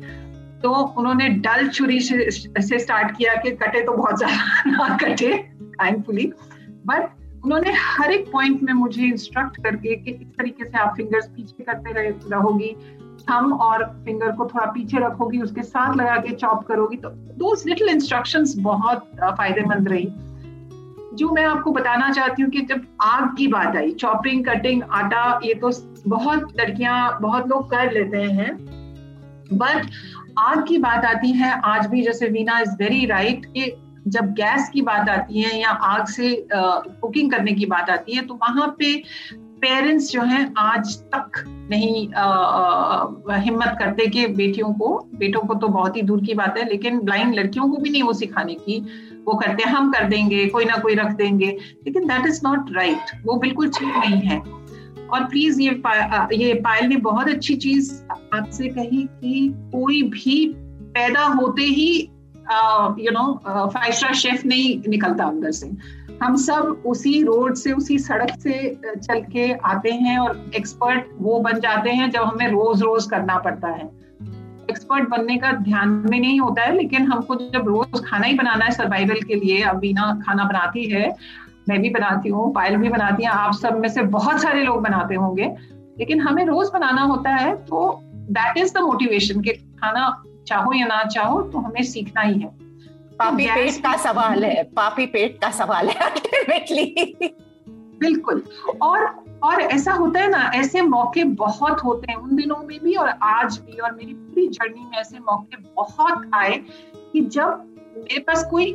तो 0.62 0.70
उन्होंने 0.70 1.28
डल 1.28 1.68
छुरी 1.68 2.00
से 2.00 2.78
स्टार्ट 2.78 3.16
किया 3.16 3.34
कि 3.34 3.50
कटे 3.50 3.82
तो 3.82 3.92
बहुत 3.92 4.18
ज़्यादा 4.18 4.70
ना 4.70 4.96
कटे 4.96 5.38
थैंकफुली 5.62 6.32
बट 6.86 7.08
उन्होंने 7.44 7.72
हर 7.72 8.12
एक 8.12 8.32
पॉइंट 8.32 8.62
में 8.62 8.72
मुझे 8.72 9.02
इंस्ट्रक्ट 9.02 9.56
करके 9.56 9.96
कि 9.96 10.10
इस 10.10 10.28
तरीके 10.28 10.64
से 10.64 10.78
आप 10.78 10.94
फिंगर्स 10.96 11.26
पीछे 11.26 11.64
करते 11.64 11.92
रहे, 11.92 12.08
रहोगी। 12.08 12.76
थम 13.30 13.52
और 13.52 14.02
फिंगर 14.04 14.32
को 14.32 14.46
थोड़ा 14.46 14.66
पीछे 14.66 14.98
रखोगी, 14.98 15.40
उसके 15.40 15.62
साथ 15.62 15.96
लगा 15.96 16.16
के 16.16 16.34
चॉप 16.34 16.66
करोगी। 16.66 16.96
तो 16.96 17.08
दो 17.10 17.54
लिटिल 17.66 17.88
इंस्ट्रक्शंस 17.88 18.54
बहुत 18.58 19.10
फ़ायदेमंद 19.22 19.88
रही। 19.88 20.08
जो 21.16 21.30
मैं 21.30 21.44
आपको 21.44 21.72
बताना 21.72 22.10
चाहती 22.10 22.42
हूँ 22.42 22.50
कि 22.50 22.60
जब 22.60 22.86
आग 23.02 23.36
की 23.36 23.48
बात 23.48 23.76
आई 23.76 23.90
चॉपिंग 23.90 24.44
कटिंग 24.44 24.82
आटा, 24.90 25.40
ये 25.44 25.54
तो 25.54 25.70
बहुत 26.08 26.60
लड़कियाँ, 26.60 27.18
बहुत 27.20 27.48
लोग 27.48 27.70
कर 27.70 27.92
लेते 27.92 28.18
हैं। 28.18 28.80
बट 29.52 29.86
आग 30.38 30.66
की 30.68 30.78
बात 30.78 31.04
आती 31.04 31.32
है 31.32 31.60
आज 31.64 31.86
भी 31.86 32.02
जैसे 32.02 32.28
वीना 32.28 32.58
इज़ 32.60 32.70
वेरी 32.70 33.06
राइट 33.06 33.46
कि 33.46 33.72
जब 34.08 34.32
गैस 34.32 34.68
की 34.68 34.82
बात 34.82 35.08
आती 35.08 35.40
है 35.40 35.60
या 35.60 35.68
आग 35.68 36.06
से 36.06 36.46
कुकिंग 36.52 37.30
करने 37.30 37.52
की 37.52 37.66
बात 37.66 37.90
आती 37.90 38.14
है 38.14 38.22
तो 38.26 38.34
वहाँ 38.34 38.76
पे 38.78 39.02
पेरेंट्स 39.60 40.10
जो 40.10 40.22
हैं 40.22 40.52
आज 40.58 40.96
तक 41.14 41.44
नहीं 41.70 42.12
आ, 42.12 42.22
आ, 42.22 43.36
हिम्मत 43.36 43.76
करते 43.78 44.06
कि 44.06 44.26
बेटियों 44.26 44.72
को 44.72 45.08
बेटों 45.14 45.40
को 45.40 45.54
तो 45.54 45.68
बहुत 45.68 45.96
ही 45.96 46.02
दूर 46.02 46.24
की 46.24 46.34
बात 46.34 46.58
है 46.58 46.68
लेकिन 46.68 47.00
ब्लाइंड 47.00 47.34
लड़कियों 47.34 47.68
को 47.68 47.76
भी 47.76 47.90
नहीं 47.90 48.02
वो 48.02 48.12
सिखाने 48.12 48.54
की। 48.54 48.80
वो 49.26 49.34
करते 49.34 49.62
हैं 49.62 49.72
हम 49.72 49.92
कर 49.92 50.04
देंगे 50.04 50.46
कोई 50.46 50.64
ना 50.64 50.76
कोई 50.76 50.94
रख 50.94 51.10
देंगे। 51.10 51.56
लेकिन 51.86 52.06
दैट 52.08 52.26
इज़ 52.26 52.40
नॉट 52.44 52.72
राइट 52.72 53.10
वो 53.26 53.36
बिल्कुल 53.36 53.68
ठीक 53.68 53.96
नहीं 53.96 54.20
है। 54.20 54.59
और 55.12 55.24
प्लीज़ 55.24 55.60
ये 55.60 55.70
पा, 55.86 56.28
ये 56.32 56.54
पायल 56.54 56.86
ने 56.86 56.96
बहुत 56.98 57.28
अच्छी 57.28 57.54
चीज़ 57.56 57.92
आपसे 58.34 58.68
कही 58.68 59.02
कि 59.14 59.48
कोई 59.72 60.02
भी 60.02 60.46
पैदा 60.94 61.24
होते 61.24 61.62
ही 61.62 61.92
you 63.04 63.10
know 63.12 63.32
five 63.46 63.92
star 63.92 64.14
chef 64.14 64.44
नहीं 64.46 64.88
निकलता 64.88 65.24
अंदर 65.24 65.50
से। 65.50 65.70
हम 66.22 66.36
सब 66.36 66.82
उसी 66.86 67.22
रोड 67.22 67.54
से 67.54 67.72
उसी 67.72 67.98
सड़क 67.98 68.30
से 68.40 68.54
चल 68.86 69.20
के 69.32 69.52
आते 69.52 69.90
हैं 69.90 70.18
और 70.18 70.50
एक्सपर्ट 70.56 71.06
वो 71.18 71.38
बन 71.40 71.60
जाते 71.60 71.90
हैं 71.90 72.10
जब 72.10 72.22
हमें 72.22 72.48
रोज 72.48 72.82
रोज 72.82 73.06
करना 73.06 73.38
पड़ता 73.38 73.68
है। 73.68 73.88
एक्सपर्ट 74.70 75.08
बनने 75.08 75.36
का 75.36 75.52
ध्यान 75.52 75.88
में 76.10 76.18
नहीं 76.20 76.40
होता 76.40 76.62
है 76.62 76.74
लेकिन 76.76 77.06
हमको 77.06 77.34
जब 77.52 77.68
रोज 77.68 78.00
खाना 78.04 78.26
ही 78.26 78.34
बनाना 78.34 78.64
है 78.64 78.70
सर्वाइवल 78.70 79.20
के 79.20 79.34
लिए 79.34 79.62
अब 79.62 79.76
बिना 79.76 80.12
खाना 80.26 80.44
बनाती 80.44 80.84
है 80.84 81.08
मैं 81.68 81.80
भी 81.82 81.90
बनाती 81.90 82.28
हूँ 82.28 82.52
पायल 82.54 82.76
भी 82.76 82.88
बनाती 82.88 83.24
है 83.24 83.30
आप 83.30 83.54
सब 83.54 83.78
में 83.80 83.88
से 83.88 84.02
बहुत 84.14 84.40
सारे 84.42 84.62
लोग 84.64 84.82
बनाते 84.82 85.14
होंगे। 85.14 85.54
लेकिन 85.98 86.20
हमें 86.20 86.44
रोज 86.46 86.70
बनाना 86.72 87.02
होता 87.02 87.30
है 87.30 87.54
तो 87.64 88.00
दैट 88.30 88.58
इज़ 88.58 88.74
द 88.74 88.82
मोटिवेशन 88.82 89.40
कि 89.40 89.52
खाना 89.52 90.22
चाहो 90.46 90.72
या 90.72 90.86
ना 90.86 91.02
चाहो 91.04 91.40
तो 91.42 91.58
हमें 91.58 91.82
सीखना 91.82 92.20
ही 92.20 92.40
है। 92.40 92.48
पापी 93.18 93.46
तो 93.46 93.54
पेट 93.54 93.82
का 93.82 93.96
सवाल 93.96 94.44
है 94.44 94.62
पापी 94.76 95.06
पेट 95.06 95.38
का 95.40 95.50
सवाल 95.50 95.88
है 95.88 96.10
अल्टीमेटली 96.10 97.16
बिल्कुल। 98.00 98.42
और 98.82 99.04
और 99.42 99.60
ऐसा 99.62 99.92
होता 99.92 100.20
है 100.20 100.30
ना 100.30 100.50
ऐसे 100.54 100.82
मौके 100.82 101.24
बहुत 101.36 101.82
होते 101.84 102.12
हैं 102.12 102.18
उन 102.18 102.36
दिनों 102.36 102.56
में 102.56 102.78
भी 102.84 102.94
और 102.94 103.08
आज 103.22 103.58
भी 103.58 103.78
और 103.78 103.92
मेरी 103.92 104.12
पूरी 104.12 104.46
जर्नी 104.48 104.80
में 104.80 104.96
ऐसे 104.98 105.18
मौके 105.18 105.56
बहुत 105.76 106.30
आए 106.34 106.56
कि 107.12 107.20
जब 107.20 107.62
मेरे 107.96 108.20
पास 108.20 108.44
कोई 108.50 108.72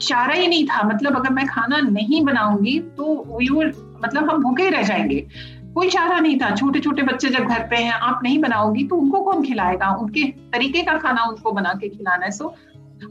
चारा 0.00 0.34
ही 0.34 0.46
नहीं 0.46 0.66
था। 0.66 0.82
मतलब 0.84 1.16
अगर 1.16 1.32
मैं 1.32 1.46
खाना 1.46 1.80
नहीं 1.82 2.24
बनाऊँगी 2.24 2.78
तो 2.98 3.38
यू 3.42 3.62
मतलब 4.02 4.30
हम 4.30 4.42
भूखे 4.42 4.62
ही 4.62 4.70
रह 4.70 4.82
जाएँगे। 4.82 5.26
कोई 5.74 5.88
चारा 5.90 6.18
नहीं 6.18 6.38
था। 6.38 6.54
छोटे 6.56 6.80
छोटे 6.80 7.02
बच्चे 7.02 7.28
जब 7.28 7.44
घर 7.44 7.66
पे 7.68 7.76
हैं, 7.76 7.92
आप 7.92 8.20
नहीं 8.22 8.38
बनाओगी 8.38 8.84
तो 8.84 8.96
उनको 8.96 9.20
कौन 9.22 9.42
खिलाएगा? 9.42 9.90
उनके 9.94 10.24
तरीके 10.52 10.82
का 10.82 10.96
खाना 10.98 11.24
उनको 11.24 11.52
बना 11.52 11.72
के 11.74 11.88
खिलाना 11.88 12.24
है। 12.24 12.30
सो 12.30 12.54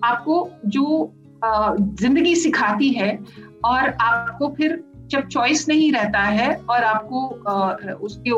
आपको 0.03 0.49
जो 0.67 1.13
ज़िंदगी 1.41 2.35
सिखाती 2.35 2.89
है 2.89 3.17
और 3.65 3.89
आपको 4.01 4.47
फिर 4.57 4.83
जब 5.07 5.27
चॉइस 5.27 5.67
नहीं 5.69 5.91
रहता 5.91 6.19
है 6.19 6.53
और 6.69 6.83
आपको 6.83 7.27
उसके 7.97 8.31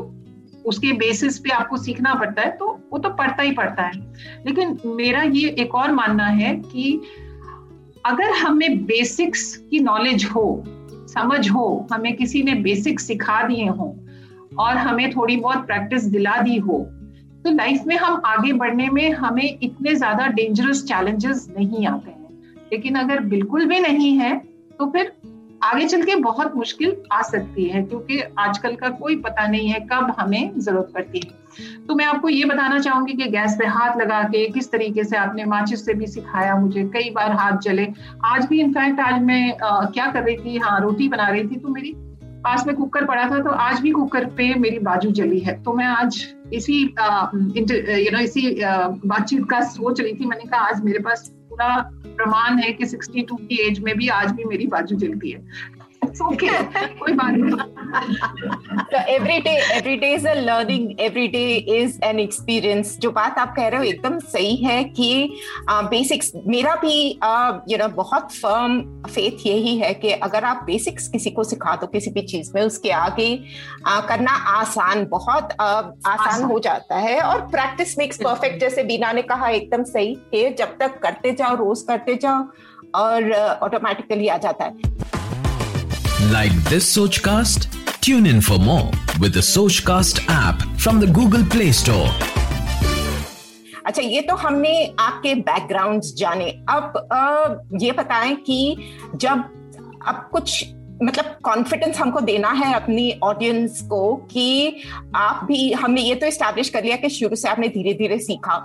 उसके 0.61 0.91
बेसिस 0.93 1.37
पे 1.39 1.49
आपको 1.49 1.77
सीखना 1.77 2.13
पड़ता 2.15 2.41
है 2.41 2.51
तो 2.51 2.67
वो 2.91 2.97
तो 2.99 3.09
पढ़ता 3.11 3.43
ही 3.43 3.51
पड़ता 3.51 3.83
है। 3.83 3.99
लेकिन 4.45 4.77
मेरा 4.85 5.21
ये 5.21 5.49
एक 5.59 5.75
और 5.75 5.91
मानना 5.91 6.25
है 6.25 6.53
कि 6.55 7.01
अगर 8.05 8.31
हमें 8.33 8.85
बेसिक्स 8.85 9.55
की 9.69 9.79
नॉलेज 9.79 10.23
हो, 10.25 10.63
समझ 11.07 11.49
हो, 11.49 11.87
हमें 11.91 12.15
किसी 12.15 12.41
ने 12.43 12.53
बेसिक्स 12.61 13.05
सिखा 13.07 13.41
दिए 13.47 13.67
हो, 13.67 13.95
और 14.59 14.77
हमें 14.77 15.11
थोड़ी 15.11 15.35
बहुत 15.37 15.65
प्रैक्टिस 15.65 16.03
दिला 16.05 16.35
दी 16.37 16.57
हो 16.57 16.77
तो 17.45 17.51
लाइफ 17.51 17.83
में 17.87 17.95
हम 17.97 18.21
आगे 18.25 18.53
बढ़ने 18.53 18.89
में 18.89 19.11
हमें 19.11 19.57
इतने 19.63 19.93
ज़्यादा 19.95 20.25
डेंजरस 20.29 20.83
चैलेंजेस 20.83 21.47
नहीं 21.57 21.85
आते 21.87 22.11
हैं। 22.11 22.29
लेकिन 22.71 22.95
अगर 22.95 23.19
बिल्कुल 23.25 23.65
भी 23.65 23.79
नहीं 23.79 24.11
है 24.17 24.35
तो 24.79 24.89
फिर 24.91 25.11
आगे 25.63 25.87
चल 25.87 26.03
के 26.03 26.15
बहुत 26.21 26.55
मुश्किल 26.55 26.95
आ 27.11 27.21
सकती 27.21 27.65
है 27.65 27.81
क्योंकि 27.83 28.19
आजकल 28.39 28.75
का 28.75 28.89
कोई 28.91 29.15
पता 29.21 29.47
नहीं 29.47 29.69
है 29.69 29.79
कब 29.91 30.15
हमें 30.19 30.59
ज़रूरत 30.59 30.91
पड़ती 30.93 31.19
है। 31.19 31.39
तो 31.87 31.95
मैं 31.95 32.05
आपको 32.05 32.29
ये 32.29 32.45
बताना 32.45 32.79
चाहूँगी 32.79 33.13
कि 33.13 33.27
गैस 33.29 33.55
पे 33.59 33.65
हाथ 33.67 33.97
लगा 33.97 34.21
के 34.25 34.45
किस 34.49 34.71
तरीके 34.71 35.03
से 35.03 35.17
आपने 35.17 35.45
माचिस 35.45 35.85
से 35.85 35.93
भी 35.93 36.07
सिखाया 36.07 36.55
मुझे 36.57 36.83
कई 36.93 37.09
बार 37.15 37.31
हाथ 37.31 37.57
जले। 37.63 37.87
आज 38.25 38.45
भी 38.45 38.59
इनफैक्ट 38.61 38.99
आज 38.99 39.21
मैं 39.23 39.57
आ, 39.57 39.85
क्या 39.85 40.07
कर 40.07 40.23
रही 40.23 40.37
थी? 40.37 40.57
हाँ 40.57 40.79
रोटी 40.81 41.07
बना 41.09 41.27
रही 41.27 41.47
थी 41.47 41.55
तो 41.55 41.69
मेरी 41.69 41.93
पास 42.43 42.65
में 42.67 42.75
कुकर 42.75 43.05
पड़ा 43.05 43.29
था 43.31 43.39
तो 43.43 43.49
आज 43.49 43.79
भी 43.79 43.91
कुकर 43.91 44.25
पे 44.37 44.53
मेरी 44.59 44.79
बाजू 44.81 45.11
जली 45.11 45.39
है। 45.39 45.61
तो 45.63 45.73
मैं 45.73 45.85
आज 45.87 46.25
इसी 46.53 46.81
यू 46.81 48.11
नो 48.11 48.19
इसी 48.19 48.55
बातचीत 48.63 49.45
का 49.49 49.61
सोच 49.67 50.01
रही 50.01 50.13
थी। 50.13 50.25
मैंने 50.25 50.43
कहा 50.45 50.67
आज 50.69 50.83
मेरे 50.83 50.99
पास 50.99 51.31
पूरा 51.51 51.69
प्रमाण 52.05 52.57
है 52.59 52.71
कि 52.73 52.85
62 52.85 53.37
की 53.41 53.57
एज 53.67 53.79
में 53.79 53.95
भी 53.97 54.07
आज 54.07 54.31
भी 54.31 54.43
मेरी 54.43 54.67
बाजू 54.67 54.95
जलती 54.95 55.31
है। 55.31 55.39
कोई 56.05 57.13
बात 57.13 57.31
नहीं 57.31 57.51
जो 63.01 63.11
बात 63.11 63.37
आप 63.37 63.55
कह 63.57 63.67
रहे 63.67 63.77
हो 63.77 63.83
एकदम 63.83 64.19
सही 64.19 64.55
है 64.55 64.83
कि 64.83 65.33
बेसिक्स 65.69 66.31
uh, 66.35 66.41
मेरा 66.47 66.75
भी 66.75 67.19
यू 67.73 67.77
नो 67.77 67.87
बहुत 67.87 68.31
फर्म 68.31 68.81
फेथ 69.03 69.47
यही 69.47 69.77
है 69.77 69.93
कि 69.93 70.11
अगर 70.11 70.43
आप 70.43 70.63
बेसिक्स 70.63 71.07
किसी 71.07 71.29
को 71.29 71.43
सिखा 71.43 71.75
दो 71.75 71.87
किसी 71.87 72.11
भी 72.11 72.21
चीज़ 72.21 72.51
में 72.55 72.61
उसके 72.61 72.89
आगे 72.89 73.43
uh, 73.91 74.07
करना 74.07 74.31
आसान 74.31 75.05
बहुत 75.05 75.43
uh, 75.43 75.57
आसान, 76.05 76.43
हो 76.43 76.59
जाता 76.59 76.95
है 76.95 77.21
और 77.21 77.41
प्रैक्टिस 77.41 77.97
मेक्स 77.97 78.17
परफेक्ट 78.17 78.61
जैसे 78.61 78.83
बीना 78.83 79.11
ने 79.11 79.21
कहा 79.21 79.49
एकदम 79.49 79.83
सही 79.83 80.17
है 80.35 80.53
जब 80.53 80.77
तक 80.77 80.99
करते 80.99 81.31
जाओ 81.31 81.55
रोज 81.55 81.81
करते 81.81 82.15
जाओ 82.15 82.47
और 82.95 83.33
ऑटोमेटिकली 83.63 84.27
आ 84.27 84.37
जाता 84.37 84.65
है। 84.65 85.01
Like 86.29 86.53
this 86.69 86.85
Sochcast? 86.95 87.65
Tune 87.99 88.27
in 88.27 88.41
for 88.41 88.59
more 88.59 88.91
with 89.19 89.33
the 89.33 89.39
Sochcast 89.39 90.23
app 90.27 90.61
from 90.77 90.99
the 90.99 91.07
Google 91.07 91.43
Play 91.43 91.71
Store. 91.71 92.09
अच्छा 93.85 94.01
ये 94.01 94.21
तो 94.21 94.35
हमने 94.35 94.95
आपके 94.99 95.35
बैकग्राउंड्स 95.35 96.13
जाने 96.13 96.49
अब 96.69 97.69
ये 97.81 97.91
बताएँ 97.91 98.35
कि 98.35 98.77
जब 99.15 99.43
अब 100.07 100.29
कुछ 100.31 100.65
मतलब 101.03 101.37
कॉन्फिडेंस 101.43 101.97
हमको 101.97 102.19
देना 102.19 102.49
है 102.49 102.73
अपनी 102.73 103.19
ऑडियंस 103.23 103.81
को 103.81 104.15
कि 104.15 104.77
आप 105.15 105.43
भी, 105.45 105.71
हमने 105.71 106.01
ये 106.01 106.15
तो 106.15 106.27
इस्टेब्लिश 106.27 106.69
कर 106.69 106.83
लिया 106.83 106.95
कि 106.95 107.09
शुरू 107.09 107.35
से 107.35 107.49
आपने 107.49 107.67
धीरे 107.67 107.93
धीरे 107.93 108.19
सीखा 108.19 108.57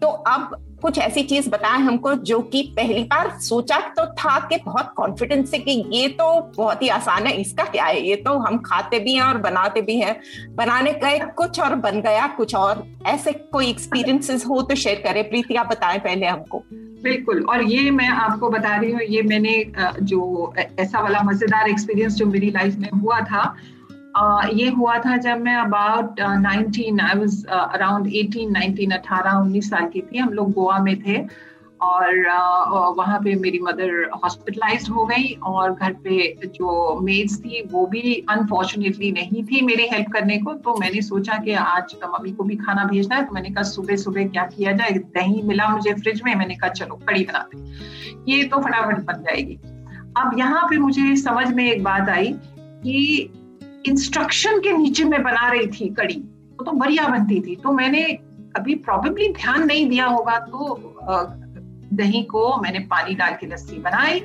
तो 0.00 0.06
अब 0.06 0.67
कुछ 0.82 0.98
ऐसी 0.98 1.22
चीज़ 1.22 1.48
बताएँ 1.50 1.80
हमको 1.82 2.14
जो 2.22 2.38
कि 2.42 2.62
पहली 2.76 3.02
बार 3.04 3.30
सोचा 3.40 3.78
तो 3.96 4.04
था 4.14 4.38
कि 4.40 4.56
बहुत 4.64 4.92
कॉन्फिडेंस 4.96 5.50
से 5.50 5.58
कि 5.58 5.72
ये 5.92 6.08
तो 6.10 6.28
बहुत 6.56 6.82
ही 6.82 6.88
आसान 6.88 7.26
है, 7.26 7.32
इसका 7.32 7.64
क्या 7.64 7.84
है? 7.84 8.00
ये 8.00 8.16
तो 8.16 8.36
हम 8.38 8.58
खाते 8.58 8.98
भी 8.98 9.14
हैं 9.14 9.22
और 9.22 9.38
बनाते 9.38 9.80
भी 9.82 9.96
हैं। 9.96 10.14
बनाने 10.56 10.92
गए 10.94 11.18
कुछ 11.36 11.60
और 11.60 11.74
बन 11.76 12.00
गया, 12.00 12.26
कुछ 12.26 12.54
और। 12.54 12.84
ऐसे 13.06 13.32
कोई 13.32 13.70
एक्सपीरियंसेस 13.70 14.46
हो 14.46 14.60
तो 14.62 14.74
शेयर 14.74 15.02
करें। 15.04 15.28
प्रीति, 15.30 15.54
आप 15.54 15.66
बताएँ 15.66 15.98
पहले 15.98 16.26
हमको। 16.26 16.62
बिल्कुल। 17.02 17.44
और 17.44 17.62
ये 17.62 17.90
मैं 17.90 18.08
आपको 18.08 18.50
बता 18.50 18.76
रही 18.76 18.92
हूँ, 18.92 19.00
ये 19.02 19.22
मैंने 19.22 19.64
जो 20.02 20.52
ऐसा 20.56 21.00
वाला 21.00 21.22
मज़ेदार 21.22 21.68
एक्सपीरियंस 21.68 22.14
जो 22.14 22.26
मेरी 22.26 22.50
लाइफ 22.50 22.76
में 22.78 22.88
हुआ 23.02 23.20
था 23.22 23.54
ये 24.54 24.68
हुआ 24.70 24.96
था 24.98 25.16
जब 25.16 25.40
मैं 25.40 25.54
about 25.56 26.20
nineteen 26.20 27.00
I 27.00 27.18
was 27.18 27.46
around 27.46 28.06
eighteen 28.14 28.52
nineteen 28.52 28.90
अठारह, 28.92 29.38
उन्नीस 29.40 29.70
साल 29.70 29.88
की 29.88 30.00
थी। 30.02 30.18
हम 30.18 30.32
लोग 30.32 30.52
गोवा 30.52 30.78
में 30.78 30.96
थे 31.02 31.18
और 31.80 32.94
वहाँ 32.96 33.18
पे 33.24 33.34
मेरी 33.34 33.58
मदर 33.62 33.90
हॉस्पिटलाइज 34.24 34.88
हो 34.90 35.04
गई 35.06 35.30
और 35.46 35.72
घर 35.72 35.92
पे 36.04 36.32
जो 36.46 37.00
मेड्स 37.00 37.38
थी 37.40 37.62
वो 37.72 37.86
भी 37.86 38.14
अनफॉर्चुनेटली 38.30 39.12
नहीं 39.12 39.44
थी 39.44 39.60
मेरी 39.66 39.86
हेल्प 39.92 40.10
करने 40.12 40.38
को। 40.38 40.54
तो 40.54 40.76
मैंने 40.80 41.02
सोचा 41.02 41.38
कि 41.44 41.52
आज 41.54 41.94
मम्मी 42.04 42.32
को 42.32 42.44
भी 42.44 42.56
खाना 42.56 42.84
भेजना 42.84 43.16
है। 43.16 43.24
तो 43.24 43.34
मैंने 43.34 43.50
कहा 43.50 43.62
सुबह 43.64 43.96
सुबह 43.96 44.28
क्या 44.28 44.44
किया 44.46 44.72
जाए? 44.72 44.90
दही 44.90 45.42
मिला 45.42 45.68
मुझे 45.68 45.94
फ्रिज 45.94 46.22
में। 46.24 46.34
मैंने 46.34 46.54
कहा, 46.54 46.70
चलो 46.70 47.00
कड़ी 47.08 47.24
बनाते 47.24 48.32
ये 48.32 48.44
तो 48.44 48.62
फटाफट 48.62 49.04
बन 49.04 49.22
जाएगी। 49.22 49.54
अब 50.16 50.38
यहाँ 50.38 50.66
पे 50.70 50.78
मुझे 50.78 51.16
समझ 51.16 51.52
में 51.54 51.64
एक 51.66 51.82
बात 51.84 52.08
आई 52.08 52.34
कि 52.82 53.30
इंस्ट्रक्शन 53.88 54.58
के 54.60 54.72
नीचे 54.72 55.04
में 55.04 55.22
बना 55.22 55.48
रही 55.50 55.66
थी 55.70 55.88
कड़ी, 55.94 56.14
वो 56.14 56.64
तो 56.64 56.72
बढ़िया 56.72 57.08
बनती 57.08 57.40
थी। 57.40 57.56
तो 57.56 57.72
मैंने 57.72 58.04
अभी 58.56 58.74
प्रॉबेबली 58.76 59.28
ध्यान 59.32 59.64
नहीं 59.66 59.88
दिया 59.88 60.06
होगा 60.06 60.38
तो 60.40 60.76
दही 61.94 62.22
को 62.22 62.56
मैंने 62.62 62.78
पानी 62.90 63.14
डाल 63.14 63.34
के 63.34 63.46
लस्सी 63.46 63.78
बनाई 63.78 64.22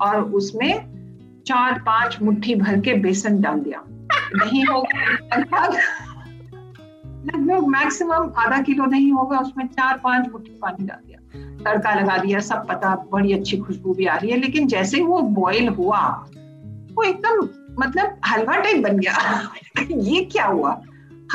और 0.00 0.22
उसमें 0.32 1.42
चार 1.46 1.78
पाँच 1.86 2.18
मुट्ठी 2.22 2.54
भर 2.54 2.80
के 2.80 2.94
बेसन 2.98 3.40
डाल 3.40 3.60
दिया। 3.60 3.82
दही 4.34 4.62
हो 4.62 4.80
लगभग 4.80 5.76
लगभग 7.26 7.66
मैक्सिमम 7.68 8.32
आधा 8.36 8.60
किलो 8.62 8.86
नहीं 8.86 9.10
होगा, 9.12 9.38
उसमें 9.38 9.66
चार 9.66 10.00
पाँच 10.04 10.28
मुट्ठी 10.32 10.58
पानी 10.62 10.86
डाल 10.86 10.98
दिया। 11.06 11.18
तड़का 11.64 11.94
लगा 11.94 12.16
दिया, 12.18 12.40
सब 12.40 12.66
पता, 12.68 12.94
बड़ी 13.12 13.32
अच्छी 13.32 13.56
खुशबू 13.56 13.94
भी 13.94 14.06
आ 14.06 14.16
रही 14.16 14.30
है, 14.30 14.38
लेकिन 14.40 14.66
जैसे 14.66 15.00
वो 15.02 15.20
बॉईल 15.36 15.68
हुआ, 15.68 16.00
वो 16.94 17.02
एकदम 17.02 17.46
मतलब 17.78 18.20
हलवा 18.26 18.56
टाइप 18.56 18.82
बन 18.82 18.98
गया। 18.98 19.42
ये 19.90 20.24
क्या 20.24 20.44
हुआ? 20.44 20.82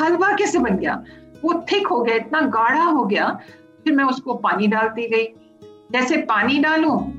हलवा 0.00 0.32
कैसे 0.32 0.58
बन 0.58 0.76
गया? 0.76 1.04
वो 1.44 1.64
थिक 1.72 1.86
हो 1.86 2.00
गया, 2.00 2.14
इतना 2.14 2.40
गाढ़ा 2.40 2.84
हो 2.84 3.04
गया, 3.04 3.40
फिर 3.84 3.92
मैं 3.92 4.04
उसको 4.04 4.34
पानी 4.34 4.66
डालती 4.66 5.08
गई। 5.08 5.24
जैसे 5.92 6.16
पानी 6.16 6.58
डालू 6.58 7.12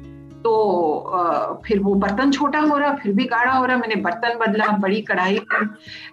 तो 0.44 1.62
फिर 1.66 1.80
वो 1.80 1.94
बर्तन 1.94 2.32
छोटा 2.32 2.60
हो 2.60 2.78
रहा, 2.78 2.94
फिर 2.94 3.14
भी 3.14 3.24
गाढ़ा 3.24 3.54
हो 3.54 3.66
रहा, 3.66 3.78
मैंने 3.78 3.96
बर्तन 3.96 4.38
बदला, 4.38 4.68
बड़ी 4.68 5.02
कढ़ाई 5.02 5.40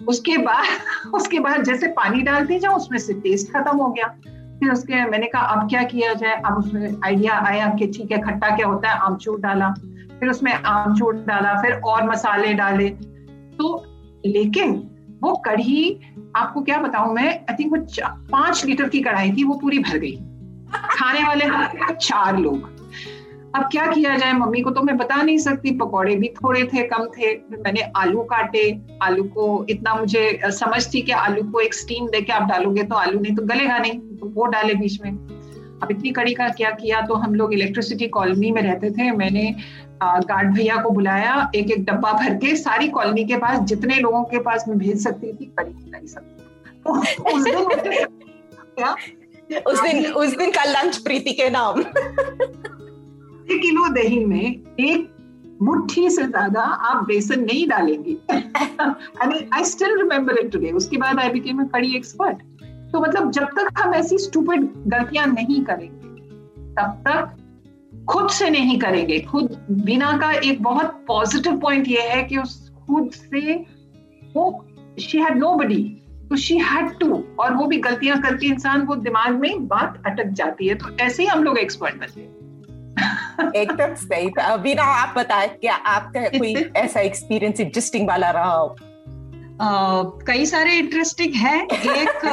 उसके 0.09 0.37
बाद 0.37 0.67
उसके 1.15 1.39
बाद 1.39 1.63
जैसे 1.63 1.87
पानी 1.87 2.23
डालती 2.23 2.59
जाओ 2.59 2.77
उसमें 2.77 2.99
से 2.99 3.13
टेस्ट 3.13 3.53
खत्म 3.53 3.77
हो 3.77 3.89
गया। 3.89 4.17
फिर 4.61 4.73
उसके 4.73 5.05
मैंने 5.05 5.27
कहा, 5.27 5.43
अब 5.43 5.69
क्या 5.69 5.83
किया 5.83 6.15
जाए? 6.15 6.43
अब 6.47 6.55
उसमें 6.55 6.97
आइडिया 7.05 7.39
आया 7.39 7.69
कि 7.69 7.87
ठीक 7.87 8.13
है, 8.13 8.19
खट्टा 8.19 8.57
क्या 8.57 8.67
होता 8.67 8.91
है? 8.91 8.99
आमचूर 8.99 9.41
डाला। 9.41 9.71
फिर 10.21 10.29
उसमें 10.29 10.53
आमचूर 10.53 11.15
डाला, 11.15 11.55
फिर 11.63 11.73
और 11.73 12.09
मसाले 12.11 12.55
डाले। 12.55 12.89
तो 13.59 13.85
लेकिन 14.27 14.91
वो 15.23 15.37
कढ़ी, 15.37 16.01
आपको 16.37 16.61
क्या 16.61 16.79
बताऊँ 16.79 17.15
मैं 17.15 17.41
आई 17.51 17.55
थिंक 17.55 17.73
वो 17.73 17.87
पाँच 18.31 18.65
लीटर 18.65 18.89
की 18.89 19.01
कढ़ाई 19.01 19.33
थी, 19.33 19.45
वो 19.45 19.55
पूरी 19.55 19.79
भर 19.79 19.99
गई। 19.99 20.17
खाने 20.75 21.25
वाले 21.25 21.45
चार 21.95 22.37
लोग। 22.37 22.78
अब 23.55 23.69
क्या 23.73 23.87
किया 23.87 24.17
जाए? 24.17 24.33
मम्मी 24.33 24.61
को 24.61 24.71
तो 24.71 24.83
मैं 24.83 24.97
बता 24.97 25.23
नहीं 25.23 25.39
सकती। 25.39 25.71
पकौड़े 25.71 26.17
भी 26.17 26.29
थोड़े 26.29 26.65
थे, 26.65 26.83
कम 26.83 27.07
थे। 27.07 27.33
मैंने 27.37 27.81
आलू 27.97 28.23
काटे। 28.23 28.81
आलू 29.03 29.25
को 29.25 29.67
इतना 29.71 29.95
मुझे 29.95 30.41
समझ 30.45 30.95
थी 30.95 31.03
कि 31.03 31.13
आलू 31.13 31.43
को 31.43 31.61
एक 31.61 31.75
स्टीम 31.75 32.09
देके 32.09 32.33
आप 32.33 32.43
डालोगे 32.43 32.83
तो 32.83 32.95
आलू 32.95 33.21
नहीं 33.21 33.35
तो 33.37 33.43
गलेगा 33.43 33.79
नहीं 33.79 33.93
तो 33.93 34.29
वो 34.29 34.47
डाले 34.47 34.75
बीच 34.75 35.01
में। 35.03 35.11
अब 35.83 35.89
इतनी 35.91 36.11
कड़ी 36.11 36.35
का 36.35 36.49
क्या 36.49 36.71
किया? 36.71 37.01
तो 37.01 37.15
हम 37.15 37.35
लोग 37.35 37.55
इलेक्ट्रिसिटी 37.55 38.09
कॉलोनी 38.09 38.51
में 38.51 38.63
रहते 38.63 38.91
थे। 38.91 39.11
मैंने 39.11 39.55
गार्ड 40.03 40.55
भैया 40.55 40.77
को 40.77 40.91
बुलाया। 40.91 41.51
एक 41.55 41.71
एक 41.71 41.85
डब्बा 41.85 42.13
भर 42.13 42.35
के 42.35 42.57
सारी 42.57 42.89
कॉलोनी 42.89 43.25
के 43.25 43.37
पास, 43.37 43.61
जितने 43.61 43.95
लोगों 43.95 44.25
के 44.25 44.39
पास 44.39 44.65
मैं 44.69 44.79
भेज 44.79 45.03
सकती 45.03 45.33
थी 45.33 45.53
कड़ी 45.59 45.73
खिलाई 45.73 46.07
सकती। 46.07 46.45
तो 46.79 47.01
उस 49.71 49.83
दिन 49.83 50.07
उस 50.07 50.37
दिन 50.37 50.51
का 50.51 50.65
लंच 50.65 50.97
प्रीति 50.97 51.33
के 51.33 51.51
नाम। 51.51 51.85
एक 53.51 53.61
किलो 53.61 53.89
दही 53.89 54.25
में 54.25 54.45
एक 54.81 55.09
मुट्ठी 55.63 56.09
से 56.11 56.23
ज़्यादा 56.25 56.63
आप 56.63 57.05
बेसन 57.07 57.41
नहीं 57.41 57.67
डालेंगे। 57.69 58.17
I 59.55 59.65
still 59.65 59.97
remember 59.99 60.39
it 60.39 60.51
today 60.53 60.71
उसके 60.73 60.97
बाद 60.97 61.21
आई 61.21 61.29
बिकेम 61.31 61.65
कड़ी 61.67 61.95
एक्सपर्ट 61.97 62.43
तो 62.93 63.01
मतलब 63.01 63.31
जब 63.31 63.45
तक 63.57 63.69
हम 63.79 63.95
ऐसी 63.95 64.19
स्टूपिड 64.19 64.69
गलतियाँ 64.87 65.27
नहीं 65.27 65.63
करेंगे, 65.65 66.09
तब 66.75 67.03
तक 67.07 67.37
खुद 68.11 68.29
से 68.31 68.51
नहीं 68.51 68.79
करेंगे। 68.81 69.19
खुद 69.21 69.57
बिना 69.71 70.17
का 70.19 70.31
एक 70.33 70.63
बहुत 70.63 71.05
पॉजिटिव 71.09 71.59
पॉइंट 71.61 71.89
ये 71.89 72.09
है 72.09 72.23
कि 72.25 72.37
उस 72.39 72.71
खुद 72.87 73.11
से 73.13 73.55
वो 74.37 74.67
शी 75.01 75.19
हैड 75.19 75.39
नो 75.39 75.55
बडी 75.57 75.83
तो 76.31 76.37
शी 76.37 76.59
हैड 76.61 76.99
टू 77.01 77.23
और 77.41 77.55
वो 77.55 77.67
भी 77.67 77.77
गलतियाँ 77.81 78.21
करके 78.23 78.47
इंसान 78.47 78.83
वो 78.83 78.95
दिमाग 78.97 79.41
में 79.41 79.67
बात 79.69 80.03
अटक 80.07 80.33
जाती 80.33 80.69
है। 80.69 80.75
तो 80.75 80.97
ऐसे 81.01 81.23
ही 81.23 81.29
हम 81.29 81.45
लोग 81.45 81.59
एक्सपर्ट 81.59 82.01
बनते 82.01 82.21
हैं 82.21 82.38
एकदम 83.57 83.95
सही 83.95 84.31
बिना 84.41 84.83
आप 84.83 85.19
बताए 85.19 85.49
क्या 85.49 85.75
आपका 85.75 86.39
कोई 86.39 86.55
ऐसा 86.77 87.01
एक्सपीरियंस 87.01 87.61
इंटरेस्टिंग 87.61 88.09
वाला 88.09 88.31
रहा 88.31 88.53
हो? 88.53 88.77
uh, 89.55 90.27
कई 90.27 90.47
सारे 90.47 90.75
इंटरेस्टिंग 90.75 91.35
है। 91.35 91.65
एक 91.67 92.27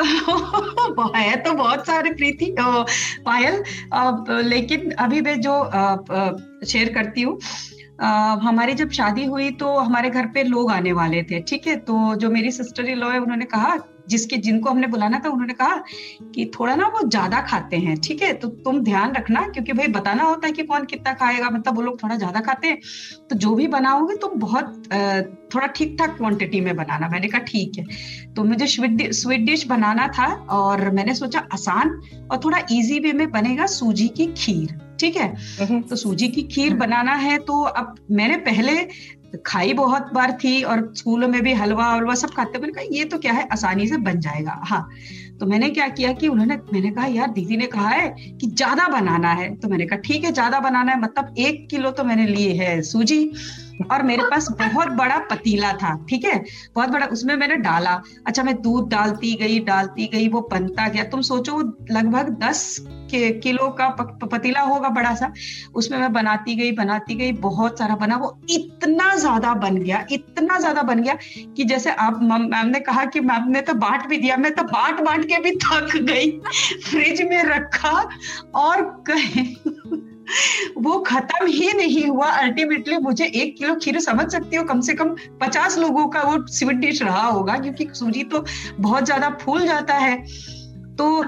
है 1.16 1.36
तो 1.36 1.52
बहुत 1.52 1.86
सारे 1.86 2.10
प्रीति 2.10 2.54
पायल। 2.60 3.62
लेकिन 4.42 4.90
अभी 4.90 5.20
मैं 5.20 5.40
जो 5.40 5.64
शेयर 6.66 6.92
करती 6.92 7.22
हूँ 7.22 7.38
हमारी 8.42 8.72
जब 8.72 8.90
शादी 8.90 9.24
हुई 9.24 9.50
तो 9.50 9.78
हमारे 9.78 10.10
घर 10.10 10.26
पे 10.26 10.42
लोग 10.42 10.70
आने 10.72 10.92
वाले 10.92 11.22
थे 11.22 11.40
ठीक 11.40 11.66
है? 11.66 11.76
तो 11.76 12.14
जो 12.14 12.30
मेरी 12.30 12.50
सिस्टर 12.50 12.84
इन 12.84 12.98
लॉ 12.98 13.10
है 13.10 13.18
उन्होंने 13.18 13.44
कहा 13.44 13.76
जिसके 14.12 14.36
जिनको 14.38 14.70
हमने 14.70 14.86
बुलाना 14.88 15.20
था 15.24 15.30
उन्होंने 15.30 15.54
कहा 15.54 15.82
कि 16.34 16.50
थोड़ा 16.54 16.74
ना 16.76 16.86
वो 16.88 17.06
ज़्यादा 17.08 17.40
खाते 17.42 17.76
हैं 17.78 17.96
ठीक 18.00 18.22
है? 18.22 18.32
तो 18.34 18.48
तुम 18.48 18.80
ध्यान 18.82 19.14
रखना 19.14 19.40
क्योंकि 19.48 19.72
भाई 19.72 19.86
बताना 19.90 20.22
होता 20.24 20.46
है 20.46 20.52
कि 20.52 20.62
कौन 20.64 20.84
कितना 20.86 21.12
खाएगा 21.14 21.50
मतलब 21.50 21.76
वो 21.76 21.82
लोग 21.82 22.02
थोड़ा 22.02 22.16
ज़्यादा 22.16 22.40
खाते 22.42 22.68
हैं। 22.68 22.78
तो 23.30 23.36
जो 23.36 23.54
भी 23.54 23.66
बनाओगे 23.68 24.16
तो 24.16 24.28
बहुत 24.38 24.82
थोड़ा 25.54 25.66
ठीक 25.68 25.96
ठाक 25.98 26.16
क्वांटिटी 26.16 26.60
में 26.60 26.74
बनाना। 26.76 27.08
मैंने 27.08 27.28
कहा 27.28 27.40
ठीक 27.42 27.78
है। 27.78 27.84
तो 28.34 28.44
मुझे 28.44 28.66
स्वीट 28.66 29.40
डिश 29.42 29.66
बनाना 29.66 30.06
था 30.18 30.26
और 30.52 30.90
मैंने 30.90 31.14
सोचा 31.14 31.46
आसान 31.52 32.00
और 32.30 32.40
थोड़ा 32.44 32.58
इजी 32.72 32.98
वे 33.00 33.12
में 33.12 33.30
बनेगा 33.30 33.66
सूजी 33.68 34.08
की 34.10 34.26
खीर। 34.36 34.78
ठीक 35.00 35.16
है? 35.16 35.82
तो 35.82 35.96
सूजी 35.96 36.28
की 36.28 36.42
खीर 36.44 36.74
बनाना 36.76 37.14
है 37.16 37.38
तो 37.40 37.62
अब 37.62 37.94
मैंने 38.10 38.36
पहले 38.40 38.72
खाई 39.46 39.72
बहुत 39.72 40.12
बार 40.12 40.32
थी 40.44 40.62
और 40.62 40.92
स्कूलों 40.96 41.28
में 41.28 41.42
भी 41.42 41.52
हलवा 41.52 41.84
हलवा 41.84 42.14
सब 42.14 42.30
खाते, 42.30 42.58
मैंने 42.58 42.72
कहा, 42.72 42.84
ये 42.92 43.04
तो 43.04 43.18
क्या 43.18 43.32
है? 43.32 43.48
आसानी 43.52 43.86
से 43.88 43.96
बन 43.96 44.20
जाएगा। 44.20 44.60
हाँ 44.64 44.88
तो 45.40 45.46
मैंने 45.46 45.68
क्या 45.70 45.86
किया 45.88 46.12
कि 46.12 46.28
उन्होंने, 46.28 46.56
मैंने 46.72 46.90
कहा, 46.90 47.06
यार, 47.06 47.30
दीदी 47.30 47.56
ने 47.56 47.66
कहा 47.66 47.88
है 47.88 48.08
कि 48.40 48.46
ज़्यादा 48.46 48.86
बनाना 48.88 49.32
है। 49.32 49.54
तो 49.56 49.68
मैंने 49.68 49.86
कहा, 49.86 49.98
ठीक 49.98 50.24
है, 50.24 50.32
ज़्यादा 50.32 50.60
बनाना 50.60 50.92
है 50.92 51.00
मतलब 51.00 51.34
एक 51.38 51.66
किलो 51.70 51.90
तो 51.90 52.04
मैंने 52.04 52.26
लिए 52.26 52.52
है, 52.52 52.82
सूजी। 52.82 53.32
और 53.90 54.02
मेरे 54.02 54.22
पास 54.22 54.48
बहुत 54.50 54.88
बड़ा 54.88 55.18
पतीला 55.30 55.72
था, 55.72 55.94
ठीक 56.10 56.24
है? 56.24 56.44
बहुत 56.74 56.88
बड़ा, 56.88 57.06
उसमें 57.06 57.34
मैंने 57.36 57.56
डाला। 57.56 58.00
अच्छा 58.26 58.42
मैं 58.42 58.54
दूध 58.62 58.88
डालती 58.90 59.34
गई 59.34 59.58
डालती 59.60 60.06
गई, 60.06 60.28
वो 60.28 60.48
बनता 60.52 60.88
गया। 60.88 61.04
तुम 61.04 61.20
सोचो 61.20 61.58
लगभग 61.90 62.28
दस 62.38 62.76
किलो 63.12 63.68
का 63.70 63.88
पतीला 64.24 64.60
होगा 64.60 64.88
बड़ा 64.88 65.14
सा, 65.14 65.32
उसमें 65.74 65.98
मैं 65.98 66.12
बनाती 66.12 66.54
गई 66.56 66.72
बनाती 66.72 67.14
गई, 67.14 67.32
बहुत 67.32 67.78
सारा 67.78 67.96
बना, 67.96 68.16
वो 68.16 68.38
इतना 68.50 69.14
ज़्यादा 69.16 69.54
बन 69.54 69.76
गया, 69.76 70.04
इतना 70.12 70.58
ज़्यादा 70.58 70.82
बन 70.82 71.02
गया 71.02 71.16
कि 71.56 71.64
जैसे 71.64 71.90
आप, 71.92 72.20
मैम 72.22 72.68
ने 72.68 72.80
कहा 72.80 73.04
कि 73.04 73.20
मैम 73.22 73.50
ने 73.50 73.60
तो 73.60 73.74
बांट 73.76 74.06
भी 74.08 74.16
दिया, 74.16 74.36
मैं 74.36 74.54
तो 74.54 74.62
बांट 74.64 75.00
बांट 75.00 75.24
के 75.24 75.40
भी 75.40 75.50
थक 75.56 75.96
गई, 76.02 76.30
फ्रिज 76.84 77.22
में 77.22 77.42
रखा 77.44 78.08
और 78.56 78.82
कहे 79.10 79.44
वो 80.78 80.98
खत्म 81.00 81.46
ही 81.46 81.72
नहीं 81.72 82.06
हुआ, 82.06 82.26
अल्टीमेटली 82.26 82.96
मुझे 82.98 83.24
एक 83.26 83.56
किलो 83.56 83.74
खीर 83.74 83.98
समझ 84.00 84.30
सकती 84.32 84.56
हो, 84.56 84.62
कम 84.64 84.80
से 84.80 84.94
कम 84.94 85.14
पचास 85.40 85.78
लोगों 85.78 86.06
का 86.08 86.22
वो 86.22 86.46
स्वीट 86.48 86.76
डिश 86.76 87.02
रहा 87.02 87.26
होगा, 87.26 87.56
क्योंकि 87.58 87.88
सूजी 87.94 88.22
तो 88.24 88.44
बहुत 88.78 89.04
ज़्यादा 89.04 89.30
फूल 89.40 89.66
जाता 89.66 89.94
है 89.96 90.16
तो 90.96 91.22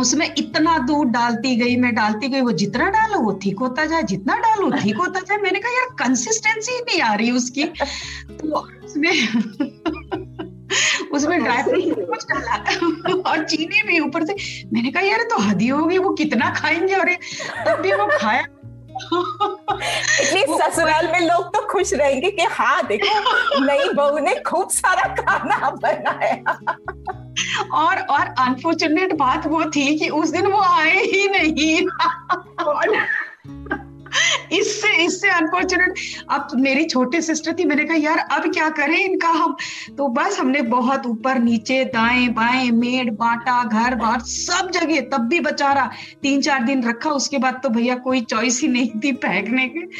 उसमें 0.00 0.26
इतना 0.38 0.76
दूध 0.78 1.08
डालती 1.08 1.54
गई 1.56 1.76
मैं 1.76 1.94
डालती 1.94 2.28
गई 2.28 2.40
वो 2.40 2.52
जितना 2.52 2.88
डालो 2.90 3.18
वो 3.18 3.32
ठीक 3.42 3.58
होता 3.58 3.84
जाए 3.84 4.02
जितना 4.02 4.36
डालो 4.36 4.70
ठीक 4.70 4.96
होता 4.96 5.20
जाए। 5.20 5.38
मैंने 5.38 5.58
कहा 5.58 5.72
यार 5.72 5.94
कंसिस्टेंसी 5.98 6.78
नहीं 6.80 7.00
आ 7.00 7.14
रही 7.14 7.30
उसकी। 7.30 7.64
तो 7.64 8.58
उसमें 8.84 9.10
उसमें 11.12 11.42
ड्राई 11.42 11.62
फ्रूट 11.62 12.06
कुछ 12.08 12.24
डाला 12.24 12.56
और 13.30 13.44
चीनी 13.44 13.82
भी 13.86 13.98
ऊपर 14.00 14.24
से। 14.26 14.34
मैंने 14.72 14.90
कहा 14.90 15.02
यार 15.02 15.22
तो 15.22 15.40
हदी 15.42 15.68
होगी 15.68 15.98
वो 15.98 16.10
कितना 16.10 16.50
खाएँगे? 16.50 16.94
और 16.94 17.14
तब 17.66 17.80
भी 17.82 17.92
वो 17.92 18.08
खाया 18.18 18.46
इतनी 18.94 20.42
ससुराल 20.42 21.12
में 21.12 21.20
लोग 21.20 21.56
तो 21.56 21.66
खुश 21.66 21.94
रहेंगे 21.94 22.30
कि 22.30 22.42
हाँ 22.42 22.86
देखो 22.86 23.60
नई 23.64 23.88
बहू 23.92 24.18
ने 24.18 24.34
खूब 24.34 24.70
सारा 24.70 25.14
खाना 25.14 25.70
बनाया। 25.70 26.58
और 27.72 28.00
और 28.00 28.34
अनफॉर्चुनेट 28.38 29.12
बात 29.12 29.46
वो 29.46 29.64
थी 29.64 29.98
कि 29.98 30.08
उस 30.08 30.28
दिन 30.28 30.46
वो 30.46 30.60
आए 30.60 31.02
ही 31.04 31.28
नहीं। 31.28 31.86
इससे 34.52 35.04
इससे 35.04 35.30
अनफॉर्चुनेट 35.30 35.94
अब 36.30 36.48
मेरी 36.54 36.84
छोटी 36.84 37.20
सिस्टर 37.20 37.52
थी, 37.52 37.64
मैंने 37.64 37.84
कहा, 37.84 37.96
यार, 37.96 38.18
अब 38.18 38.52
क्या 38.52 38.68
करें 38.68 39.04
इनका 39.04 39.28
हम? 39.28 39.56
तो 39.98 40.08
बस 40.08 40.36
हमने 40.40 40.62
बहुत 40.62 41.06
ऊपर 41.06 41.38
नीचे, 41.38 41.84
दाएँ 41.84 42.28
बाएँ, 42.28 42.70
मेड, 42.70 43.16
बांटा, 43.16 43.64
घर, 43.64 43.94
बार, 43.94 44.20
सब 44.20 44.70
जगह, 44.70 45.00
तब 45.00 45.28
भी 45.28 45.40
बेचारा 45.40 45.90
तीन 46.22 46.40
चार 46.40 46.62
दिन 46.64 46.88
रखा, 46.88 47.10
उसके 47.10 47.38
बाद 47.38 47.60
तो 47.62 47.68
भैया 47.68 47.94
कोई 47.94 48.20
चॉइस 48.20 48.60
ही 48.60 48.68
नहीं 48.68 48.90
थी 48.90 49.12
फेंकने 49.12 49.68
की। 49.68 49.90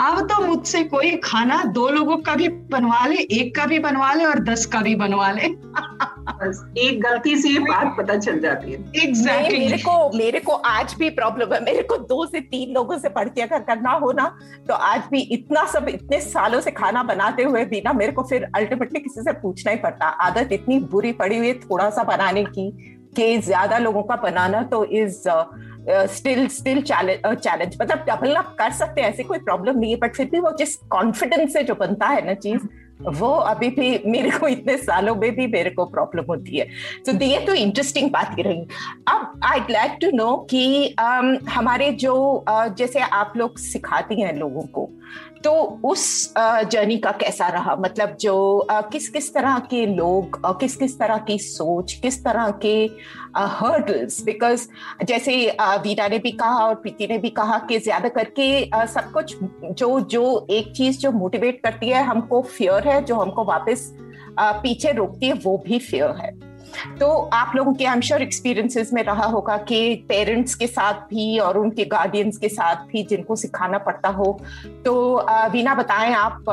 अब 0.00 0.20
तो 0.20 0.46
मुझसे 0.46 0.84
कोई 0.84 1.10
खाना, 1.16 1.64
दो 1.64 1.88
लोगों 1.88 2.16
का 2.16 2.34
भी 2.34 2.48
बनवा 2.48 3.06
ले, 3.06 3.16
एक 3.16 3.56
का 3.56 3.66
भी 3.66 3.78
बनवा 3.78 4.12
ले 4.12 4.24
और 4.24 4.38
दस 4.38 4.66
का 4.66 4.80
भी 4.80 4.94
बनवा 4.94 5.30
ले। 5.30 5.42
बस 6.26 6.64
एक 6.78 7.00
गलती 7.02 7.36
से 7.36 7.48
ये 7.48 7.58
बात 7.60 7.94
पता 7.98 8.16
चल 8.16 8.38
जाती 8.40 8.72
है। 8.72 8.78
नहीं, 8.78 9.02
एग्जैक्टली 9.02 9.58
मेरे 9.58 9.78
को 9.78 10.16
मेरे 10.16 10.40
को 10.40 10.52
आज 10.52 10.94
भी 10.98 11.10
प्रॉब्लम 11.12 11.52
है। 11.54 11.62
मेरे 11.64 11.82
को 11.82 11.96
दो 11.98 12.24
से 12.26 12.40
तीन 12.42 12.72
लोगों 12.74 12.98
से 12.98 13.08
पढ़ 13.10 13.28
के 13.28 13.42
अगर 13.42 13.62
करना 13.64 13.90
हो 13.94 14.12
ना 14.12 14.26
तो 14.68 14.74
आज 14.74 15.02
भी 15.10 15.20
इतना 15.34 15.64
सब 15.72 15.88
इतने 15.88 16.20
सालों 16.22 16.60
से 16.60 16.70
खाना 16.72 17.02
बनाते 17.04 17.42
हुए 17.42 17.64
भी 17.64 17.82
ना 17.84 17.92
मेरे 17.92 18.12
को 18.12 18.22
फिर 18.22 18.48
अल्टीमेटली 18.56 19.00
किसी 19.00 19.22
से 19.22 19.32
पूछना 19.40 19.72
ही 19.72 19.78
पड़ता। 19.78 20.06
आदत 20.26 20.52
इतनी 20.52 20.78
बुरी 20.86 21.12
पड़ी 21.14 21.38
हुई 21.38 21.48
है 21.48 21.58
थोड़ा 21.60 21.90
सा 21.90 22.02
बनाने 22.04 22.44
की 22.46 22.70
कि 23.16 23.36
ज़्यादा 23.40 23.78
लोगों 23.78 24.02
का 24.02 24.16
बनाना 24.22 24.62
तो 24.64 24.84
इज़ 24.92 25.22
स्टिल 26.10 26.46
स्टिल 26.48 26.80
चैलेंज 26.82 27.76
मतलब 27.80 28.04
डबल 28.08 28.34
अप 28.34 28.54
कर 28.58 28.70
सकते 28.72 29.00
हैं 29.00 29.08
ऐसे 29.08 29.22
कोई 29.22 29.38
प्रॉब्लम 29.40 29.78
नहीं 29.78 29.90
है 29.90 29.98
बट 29.98 30.14
फिर 30.16 30.26
भी 30.26 30.40
वो 30.40 30.50
जिस 30.58 30.74
कॉन्फिडेंस 30.90 31.52
से 31.52 31.62
जो 31.62 31.74
बनता 31.74 32.06
है 32.06 32.24
ना 32.26 32.34
चीज़ 32.36 32.66
वो 33.02 33.28
अभी 33.28 33.68
भी 33.68 34.02
मेरे 34.06 34.30
को 34.30 34.48
इतने 34.48 34.76
सालों 34.76 35.16
में 35.16 35.36
भी 35.36 35.46
मेरे 35.46 35.70
को 35.70 35.84
प्रॉब्लम 35.84 36.24
होती 36.28 36.58
है। 36.58 36.68
तो 37.06 37.12
ये 37.24 37.40
तो 37.40 37.54
इंटरेस्टिंग 37.54 38.10
बात 38.10 38.34
ही 38.38 38.42
रही 38.42 38.60
अब 39.08 39.40
आई 39.44 39.60
लाइक 39.70 39.98
टू 40.00 40.10
नो 40.10 40.46
कि 40.50 40.94
um, 41.00 41.48
हमारे 41.48 41.92
जो 41.92 42.44
uh, 42.48 42.76
जैसे 42.76 43.00
आप 43.00 43.32
लोग 43.36 43.58
सिखाती 43.58 44.20
हैं 44.20 44.36
लोगों 44.36 44.62
को 44.62 44.90
तो 45.44 45.52
उस 45.84 46.32
जर्नी 46.72 46.96
का 46.98 47.10
कैसा 47.12 47.48
रहा? 47.48 47.74
मतलब 47.76 48.16
जो 48.20 48.66
किस 48.92 49.08
किस 49.08 49.32
तरह 49.34 49.58
के 49.70 49.84
लोग 49.86 50.40
किस 50.60 50.76
किस 50.76 50.98
तरह 50.98 51.18
की 51.18 51.38
सोच, 51.38 51.92
किस 52.02 52.22
तरह 52.24 52.50
के 52.64 52.74
हर्डल्स 53.36 54.22
बिकॉज़ 54.24 54.66
जैसे 55.04 55.34
वीरा 55.60 56.06
ने 56.08 56.18
भी 56.18 56.30
कहा 56.32 56.64
और 56.66 56.74
प्रीति 56.74 57.06
ने 57.06 57.18
भी 57.18 57.30
कहा 57.32 57.58
कि 57.68 57.78
ज़्यादा 57.78 58.08
करके 58.10 58.48
सब 58.88 59.10
कुछ 59.12 59.36
जो 59.64 60.00
जो 60.00 60.24
एक 60.50 60.72
चीज़ 60.76 60.98
जो 60.98 61.12
मोटिवेट 61.12 61.60
करती 61.64 61.88
है, 61.88 62.02
हमको 62.04 62.42
फियर 62.48 62.88
है, 62.88 63.00
जो 63.04 63.14
हमको 63.14 63.44
वापस 63.44 63.92
पीछे 64.40 64.92
रोकती 64.92 65.26
है, 65.26 65.32
वो 65.34 65.56
भी 65.66 65.78
फियर 65.80 66.10
है। 66.16 66.32
तो 67.00 67.30
आप 67.32 67.52
लोगों 67.56 67.72
के 67.74 67.84
आई 67.84 68.00
श्योर 68.00 68.22
एक्सपीरियंसेस 68.22 68.92
में 68.92 69.02
रहा 69.02 69.26
होगा 69.26 69.56
कि 69.58 69.94
पेरेंट्स 70.08 70.54
के 70.54 70.66
साथ 70.66 70.92
भी 70.92 71.38
और 71.38 71.58
उनके 71.58 71.84
गार्डियंस 71.84 72.36
के 72.36 72.48
साथ 72.48 72.76
भी 72.76 73.02
जिनको 73.02 73.36
सिखाना 73.36 73.78
पड़ता 73.78 74.08
हो। 74.08 74.40
तो 74.84 74.94
वीना 75.50 75.74
बताएँ 75.74 76.12
आप 76.14 76.50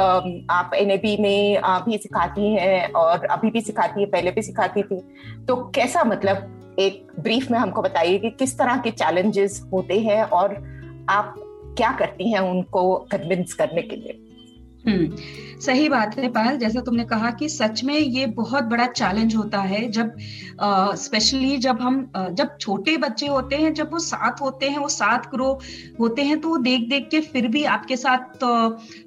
आप 0.49 0.71
एनएबी 0.73 1.17
में 1.17 1.61
भी 1.85 1.97
सिखाती 1.97 2.53
हैं 2.53 2.91
और 2.91 3.25
अभी 3.25 3.49
भी 3.49 3.61
सिखाती 3.61 4.01
है, 4.01 4.05
पहले 4.05 4.31
भी 4.31 4.41
सिखाती 4.41 4.83
थी। 4.83 5.01
तो 5.47 5.55
कैसा 5.55 6.03
मतलब 6.03 6.75
एक 6.79 7.07
ब्रीफ 7.19 7.51
में 7.51 7.59
हमको 7.59 7.81
बताइए 7.81 8.17
कि 8.19 8.29
किस 8.29 8.57
तरह 8.57 8.77
के 8.77 8.91
चैलेंजेस 8.91 9.61
होते 9.73 9.99
हैं 9.99 10.23
और 10.23 10.55
आप 11.09 11.35
क्या 11.77 11.91
करती 11.91 12.31
हैं 12.31 12.39
उनको 12.39 12.95
कन्विंस 13.11 13.53
करने 13.53 13.81
के 13.81 13.95
लिए? 13.95 14.19
हम्म 14.83 15.15
सही 15.61 15.89
बात 15.89 16.17
है 16.17 16.27
पायल। 16.31 16.57
जैसा 16.57 16.81
तुमने 16.81 17.03
कहा 17.05 17.29
कि 17.31 17.47
सच 17.49 17.83
में 17.83 17.93
ये 17.95 18.25
बहुत 18.37 18.63
बड़ा 18.63 18.85
चैलेंज 18.89 19.35
होता 19.35 19.59
है 19.63 19.81
जब 19.91 20.15
स्पेशली 20.97 21.57
जब 21.57 21.81
हम 21.81 21.99
अ, 22.15 22.27
जब 22.29 22.55
छोटे 22.59 22.95
बच्चे 22.97 23.27
होते 23.27 23.55
हैं 23.55 23.73
जब 23.73 23.91
वो 23.93 23.99
साथ 23.99 24.41
होते 24.41 24.69
हैं 24.69 24.77
वो 24.77 24.87
साथ 24.89 25.29
ग्रो 25.31 25.51
होते 25.99 26.21
हैं 26.21 26.39
तो 26.41 26.49
वो 26.49 26.57
देख 26.59 26.87
देख 26.89 27.07
के 27.11 27.19
फिर 27.23 27.47
भी 27.47 27.63
आपके 27.73 27.95
साथ 27.97 28.43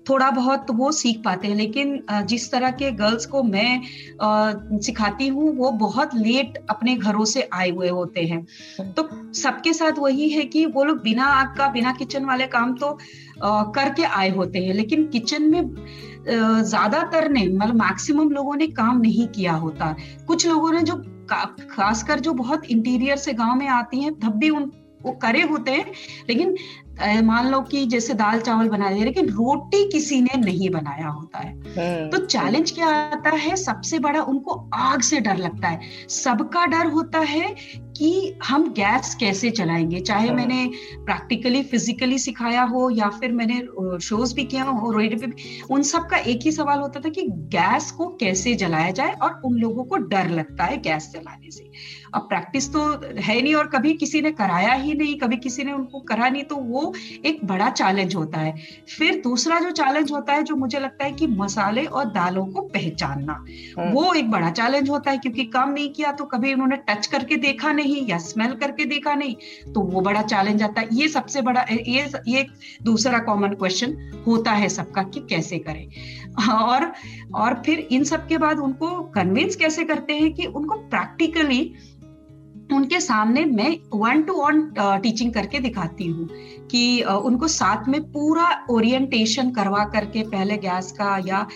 थोड़ा 0.09 0.31
बहुत 0.31 0.71
वो 0.73 0.91
सीख 0.93 1.21
पाते 1.25 1.49
हैं। 1.49 1.57
लेकिन 1.57 1.99
जिस 2.29 2.51
तरह 2.53 2.71
के 2.73 2.91
गर्ल्स 2.93 3.27
को 3.27 3.43
मैं 3.43 3.77
अ, 4.21 4.79
सिखाती 4.83 5.27
हूँ 5.29 5.55
वो 5.57 5.71
बहुत 5.79 6.15
लेट 6.17 6.59
अपने 6.71 6.95
घरों 6.97 7.25
से 7.25 7.49
आए 7.53 7.71
हुए 7.71 7.89
होते 7.91 8.25
हैं। 8.25 8.45
तो 8.93 9.09
सबके 9.35 9.73
साथ 9.73 9.99
वही 9.99 10.29
है 10.31 10.45
कि 10.47 10.65
वो 10.67 10.85
लोग 10.85 11.03
बिना 11.03 11.25
आग 11.35 11.55
का 11.59 11.69
बिना 11.69 11.93
किचन 11.93 12.25
वाले 12.25 12.47
काम 12.47 12.75
तो 12.75 12.97
करके 13.39 14.03
आए 14.05 14.31
होते 14.31 14.59
हैं। 14.59 14.75
लेकिन 14.75 15.07
किचन 15.07 15.51
में 15.51 15.75
ज़्यादातर 16.27 17.29
ने 17.31 17.47
मतलब 17.49 17.75
मैक्सिमम 17.77 18.31
लोगों 18.31 18.55
ने 18.57 18.67
काम 18.69 19.01
नहीं 19.01 19.27
किया 19.29 19.53
होता। 19.55 19.95
कुछ 20.27 20.47
लोगों 20.47 20.73
ने 20.73 20.83
जो 20.83 21.03
खासकर 21.71 22.21
जो 22.21 22.33
बहुत 22.35 22.65
इंटीरियर 22.67 23.17
से 23.17 23.33
गाँव 23.35 23.55
में 23.57 23.69
आती 23.71 24.01
हैं 24.01 24.15
तब 24.21 24.39
भी 24.39 24.51
उन 24.51 24.71
वो 25.03 25.13
करे 25.23 25.43
होते 25.43 25.71
हैं। 25.71 25.93
लेकिन 26.29 26.55
मान 27.25 27.49
लो 27.51 27.61
कि 27.63 27.85
जैसे 27.87 28.15
दाल 28.15 28.41
चावल 28.41 28.69
बना 28.69 28.91
दिया 28.91 29.05
लेकिन 29.05 29.29
रोटी 29.29 29.85
किसी 29.91 30.21
ने 30.23 30.37
नहीं 30.41 30.69
बनाया 30.71 31.09
होता 31.09 31.39
है। 31.39 32.11
तो 32.11 32.19
चैलेंज 32.19 32.71
क्या 32.71 32.87
आता 32.89 33.31
है? 33.31 33.57
सबसे 33.57 33.99
बड़ा 33.99 34.23
उनको 34.23 34.55
आग 34.75 35.01
से 35.03 35.21
डर 35.21 35.37
लगता 35.37 35.69
है। 35.69 35.81
सबका 36.11 36.65
डर 36.67 36.87
होता 36.87 37.19
है 37.21 37.55
कि 37.97 38.39
हम 38.45 38.69
गैस 38.73 39.15
कैसे 39.15 39.51
चलाएँगे 39.51 40.01
चाहे 40.01 40.29
हाँ। 40.29 40.37
मैंने 40.37 40.67
प्रैक्टिकली 40.97 41.63
फिजिकली 41.63 42.19
सिखाया 42.19 42.63
हो 42.65 42.89
या 42.91 43.09
फिर 43.11 43.33
मैंने 43.33 43.61
शोज़ 44.01 44.35
भी 44.35 44.45
किया 44.45 44.65
हो 44.65 44.91
रेडियो 44.99 45.21
पे 45.21 45.27
भी 45.27 45.61
उन 45.71 45.83
सब 45.83 46.07
का 46.07 46.17
एक 46.27 46.41
ही 46.45 46.53
सवाल 46.53 46.79
होता 46.79 47.01
था 47.01 47.09
कि 47.09 47.27
गैस 47.55 47.91
को 47.91 48.09
कैसे 48.21 48.55
जलाया 48.55 48.91
जाए 48.91 49.13
और 49.23 49.41
उन 49.45 49.59
लोगों 49.59 49.85
को 49.85 49.97
डर 50.07 50.31
लगता 50.31 50.65
है 50.65 50.81
गैस 50.81 51.11
जलाने 51.13 51.51
से 51.51 51.71
अब 52.15 52.23
प्रैक्टिस 52.23 52.73
तो 52.73 52.81
है 53.21 53.41
नहीं 53.43 53.55
और 53.55 53.67
कभी 53.67 53.93
किसी 53.95 54.21
ने 54.23 54.31
कराया 54.31 54.73
ही 54.73 54.95
नहीं 54.95 55.17
कभी 55.19 55.37
किसी 55.37 55.65
ने 55.65 55.73
उनको 55.73 56.01
करा 56.01 56.29
नहीं 56.29 56.43
तो 56.45 56.57
वो 56.57 56.93
एक 57.25 57.45
बड़ा 57.45 57.71
चैलेंज 57.71 58.15
होता 58.15 58.39
है 58.39 58.55
फिर 58.99 59.21
दूसरा 59.21 59.59
जो 59.61 59.71
चैलेंज 59.71 60.13
होता 60.13 60.33
है 60.33 60.43
जो 60.43 60.57
मुझे 60.57 60.79
लगता 60.79 61.05
है 61.05 61.13
कि 61.13 61.27
मसाले 61.27 61.85
और 61.85 62.05
दालों 62.05 62.47
को 62.47 62.61
पहचानना 62.69 63.33
हम्म। 63.79 63.91
वो 63.91 64.13
एक 64.15 64.31
बड़ा 64.31 64.51
चैलेंज 64.51 64.91
होता 64.91 65.11
है 65.11 65.19
क्योंकि 65.19 65.45
काम 65.49 65.73
नहीं 65.73 65.89
किया 65.89 66.13
तो 66.13 66.25
कभी 66.25 66.53
उन्होंने 66.55 66.77
टच 66.89 67.07
करके 67.07 67.37
देखा 67.37 67.73
नहीं 67.73 67.84
या 67.85 68.19
स्मेल 68.19 68.53
करके 68.55 68.85
देखा 68.85 69.15
नहीं 69.15 69.73
तो 69.73 69.81
वो 69.81 70.01
बड़ा 70.01 70.23
चैलेंज 70.23 70.63
आता 70.63 70.81
है। 70.81 70.89
ये 70.93 71.09
सबसे 71.09 71.43
बड़ा, 71.43 71.65
ये 71.71 72.11
ये 72.29 72.47
दूसरा 72.83 73.19
कॉमन 73.19 73.49
क्वेश्चन 73.49 73.97
होता 74.27 74.53
है 74.53 74.69
सबका 74.69 75.03
कि 75.03 75.21
कैसे 75.21 75.59
करें। 75.59 75.87
और 76.53 76.93
और 77.35 77.63
फिर 77.67 77.79
इन 77.91 78.05
सब 78.05 78.27
के 78.29 78.39
बाद 78.39 78.59
उनको 78.59 79.03
कन्विंस 79.15 79.57
कैसे 79.57 79.85
करते 79.85 80.13
हैं 80.13 80.33
कि 80.33 80.47
उनको 80.47 80.75
प्रैक्टिकली 80.75 81.75
उनके 82.73 83.01
सामने 83.01 83.45
मैं 83.45 83.77
वन 83.95 84.23
टू 84.23 84.35
वन 84.35 84.61
टीचिंग 85.03 85.33
करके 85.33 85.59
दिखाती 85.61 86.07
हूँ 86.07 86.29
कि 86.71 87.03
उनको 87.03 87.49
साथ 87.49 87.89
में 87.89 88.01
पूरा 88.13 88.47
ओरिएंटेशन 88.71 89.51
करवा 89.51 89.85
करके 89.85 90.23
पहले 90.29 90.57
गैस 90.57 90.91
का 90.93 91.17
या 91.27 91.47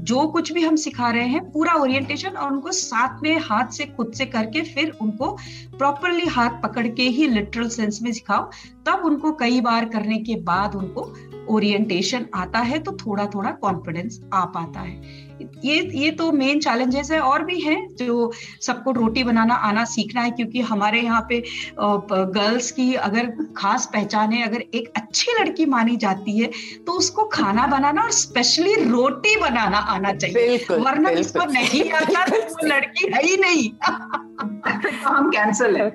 जो 0.00 0.26
कुछ 0.28 0.52
भी 0.52 0.64
हम 0.64 0.76
सिखा 0.76 1.10
रहे 1.10 1.26
हैं, 1.28 1.40
पूरा 1.50 1.72
ओरिएंटेशन 1.74 2.30
और 2.30 2.52
उनको 2.52 2.72
साथ 2.72 3.22
में 3.22 3.38
हाथ 3.40 3.72
से, 3.72 3.84
खुद 3.86 4.12
से 4.12 4.26
करके 4.26 4.60
फिर 4.64 4.90
उनको 5.02 5.30
प्रॉपरली 5.78 6.26
हाथ 6.26 6.62
पकड़ 6.62 6.86
के 6.88 7.02
ही 7.02 7.26
लिटरल 7.28 7.68
सेंस 7.68 8.00
में 8.02 8.12
सिखाओ, 8.12 8.50
तब 8.86 9.02
उनको 9.04 9.32
कई 9.32 9.60
बार 9.60 9.84
करने 9.88 10.18
के 10.18 10.36
बाद 10.42 10.74
उनको 10.74 11.12
ओरिएंटेशन 11.54 12.26
आता 12.34 12.58
है 12.60 12.78
तो 12.78 12.92
थोड़ा 12.96 13.26
थोड़ा 13.26 13.50
कॉन्फिडेंस 13.62 14.20
आ 14.34 14.44
पाता 14.46 14.80
है। 14.80 15.27
ये 15.64 15.76
ये 15.94 16.10
तो 16.10 16.30
मेन 16.32 16.60
चैलेंजेस 16.60 17.10
है 17.10 17.20
और 17.20 17.44
भी 17.44 17.60
हैं 17.60 17.96
जो 17.96 18.32
सबको 18.62 18.90
रोटी 18.90 19.24
बनाना 19.24 19.54
आना 19.54 19.84
सीखना 19.84 20.20
है 20.20 20.30
क्योंकि 20.30 20.60
हमारे 20.60 21.00
यहाँ 21.00 21.20
पे 21.28 21.42
गर्ल्स 21.80 22.70
की 22.70 22.94
अगर 22.94 23.26
खास 23.56 23.86
पहचान 23.92 24.32
है 24.32 24.46
अगर 24.48 24.60
एक 24.74 24.92
अच्छी 24.96 25.32
लड़की 25.40 25.66
मानी 25.66 25.96
जाती 25.96 26.38
है 26.38 26.50
तो 26.86 26.92
उसको 26.92 27.24
खाना 27.24 27.66
बनाना 27.66 28.02
और 28.02 28.10
स्पेशली 28.10 28.74
रोटी 28.90 29.36
बनाना 29.40 29.78
आना 29.78 30.12
चाहिए। 30.12 30.66
वरना 30.70 31.10
उसको 31.20 31.44
नहीं 31.52 31.90
आता 31.90 32.26
तो 32.26 32.66
लड़की 32.66 33.10
है 33.14 33.22
ही 33.26 33.36
नहीं। 33.36 33.70
तो 33.72 35.08
हम 35.08 35.30
कैंसल 35.30 35.76
है। 35.76 35.88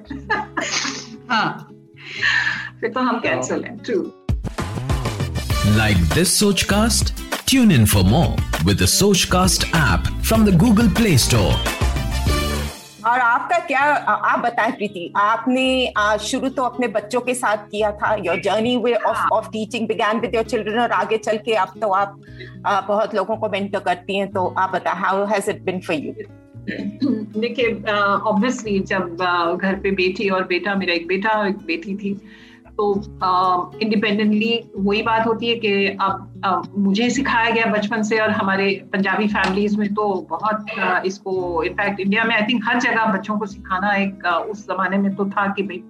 हाँ। 1.29 1.69
फिर 2.79 2.89
तो 2.89 2.99
हम 2.99 3.19
कैंसल 3.19 3.63
है। 3.63 3.77
True 3.83 4.11
Like 5.75 6.01
this 6.13 6.31
Sochcast? 6.39 7.11
Tune 7.45 7.71
in 7.71 7.85
for 7.85 8.03
more. 8.03 8.52
With 8.65 8.79
the 8.79 8.85
Sochcast 8.85 9.69
app 9.73 10.07
from 10.23 10.45
the 10.45 10.51
Google 10.53 10.89
Play 10.89 11.17
Store. 11.17 11.53
और 13.07 13.19
आपका 13.19 13.57
क्या 13.67 13.79
आप 13.79 14.39
बताएँ 14.39 14.71
प्रीति 14.71 15.11
आपने 15.17 15.93
शुरू 16.21 16.49
तो 16.49 16.63
अपने 16.63 16.87
बच्चों 16.87 17.21
के 17.21 17.33
साथ 17.35 17.65
किया 17.71 17.91
था 18.01 18.13
your 18.25 18.39
journey 18.41 18.75
way 18.83 18.93
of 18.93 19.33
of 19.33 19.49
teaching 19.53 19.87
began 19.87 20.19
with 20.19 20.35
your 20.35 20.43
children 20.43 20.79
और 20.79 20.91
आगे 20.99 21.17
चल 21.17 21.37
के 21.45 21.53
अब 21.63 21.73
तो 21.81 21.89
आप 21.91 22.19
आ, 22.65 22.79
बहुत 22.81 23.15
लोगों 23.15 23.35
को 23.37 23.49
मेंटर 23.49 23.79
करती 23.79 24.17
हैं 24.17 24.31
तो 24.31 24.45
आप 24.57 24.71
बताएँ 24.75 24.99
how 24.99 25.25
has 25.33 25.49
it 25.49 25.61
been 25.65 25.81
for 25.87 25.95
you 25.95 26.13
देखिए 27.41 27.73
ऑब्वियसली 27.91 28.79
जब 28.93 29.15
घर 29.61 29.79
पे 29.83 29.91
बेटी 29.95 30.29
और 30.29 30.43
बेटा 30.47 30.75
मेरा 30.75 30.93
एक 30.93 31.07
बेटा 31.07 31.29
और 31.39 31.47
एक 31.47 31.57
बेटी 31.67 31.95
थी 31.95 32.19
तो 32.77 33.01
इंडिपेंडेंटली 33.81 34.61
uh, 34.63 34.69
वही 34.75 35.01
बात 35.01 35.27
होती 35.27 35.47
है 35.47 35.55
कि 35.55 35.87
अब 35.87 36.71
मुझे 36.77 37.09
सिखाया 37.09 37.49
गया 37.49 37.65
बचपन 37.65 38.03
से 38.03 38.19
और 38.19 38.29
हमारे 38.29 38.89
पंजाबी 38.93 39.27
फैमिलीज़ 39.27 39.77
में 39.77 39.93
तो 39.93 40.27
बहुत 40.29 40.65
uh, 40.79 41.05
इसको 41.05 41.63
इनफैक्ट 41.63 41.99
इंडिया 41.99 42.23
में 42.23 42.35
आई 42.35 42.41
थिंक 42.41 42.61
हर 42.65 42.79
जगह 42.79 43.05
बच्चों 43.05 43.39
को 43.39 43.45
सिखाना 43.45 43.95
एक 43.95 44.19
uh, 44.27 44.51
उस 44.51 44.65
जमाने 44.65 44.97
में 44.97 45.15
तो 45.15 45.25
था 45.25 45.47
कि 45.47 45.63
भाई 45.63 45.83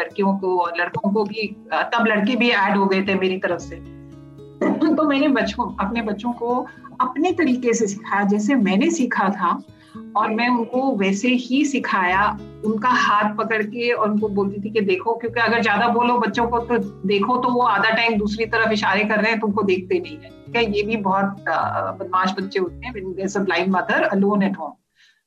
लड़कियों 0.00 0.38
को 0.38 0.58
और 0.58 0.72
लड़कों 0.80 1.12
को 1.12 1.24
भी 1.24 1.56
uh, 1.74 1.82
तब 1.82 2.06
लड़के 2.06 2.36
भी 2.36 2.48
ऐड 2.48 2.76
हो 2.76 2.86
गए 2.86 3.02
थे 3.02 3.14
मेरी 3.14 3.38
तरफ़ 3.38 3.60
से। 3.60 3.76
तो 4.96 5.08
मैंने 5.08 5.28
बच्चों 5.28 5.86
अपने 5.86 6.02
बच्चों 6.02 6.32
को 6.32 6.66
अपने 7.00 7.32
तरीके 7.32 7.74
से 7.74 7.86
सिखाया 7.86 8.24
जैसे 8.24 8.54
मैंने 8.54 8.90
सीखा 8.90 9.28
था 9.28 9.62
और 10.16 10.30
मैं 10.30 10.48
उनको 10.48 10.96
वैसे 10.96 11.28
ही 11.28 11.64
सिखाया 11.64 12.26
उनका 12.66 12.88
हाथ 12.88 13.34
पकड़ 13.36 13.62
के 13.62 13.90
और 13.90 14.10
उनको 14.10 14.28
बोलती 14.28 14.60
थी 14.60 14.70
कि 14.70 14.80
देखो 14.80 15.14
क्योंकि 15.14 15.40
अगर 15.40 15.62
ज़्यादा 15.62 15.88
बोलो 15.88 16.16
बच्चों 16.18 16.46
को 16.46 16.58
तो 16.58 16.78
देखो 17.08 17.36
तो 17.36 17.48
वो 17.48 17.62
आधा 17.62 17.90
टाइम 17.90 18.18
दूसरी 18.18 18.46
तरफ़ 18.46 18.72
इशारे 18.72 19.04
कर 19.04 19.20
रहे 19.20 19.30
हैं 19.30 19.40
तुमको 19.40 19.62
देखते 19.62 19.98
नहीं 19.98 20.16
है। 20.16 20.30
ठीक 20.30 20.56
है 20.56 20.64
ये 20.76 20.82
भी 20.82 20.96
बहुत 20.98 21.44
बदमाश 22.00 22.34
बच्चे 22.38 22.58
होते 22.58 22.86
हैं 22.86 23.44
blind 23.44 23.72
mother 23.72 24.02
alone 24.02 24.42
at 24.42 24.58
home 24.58 24.72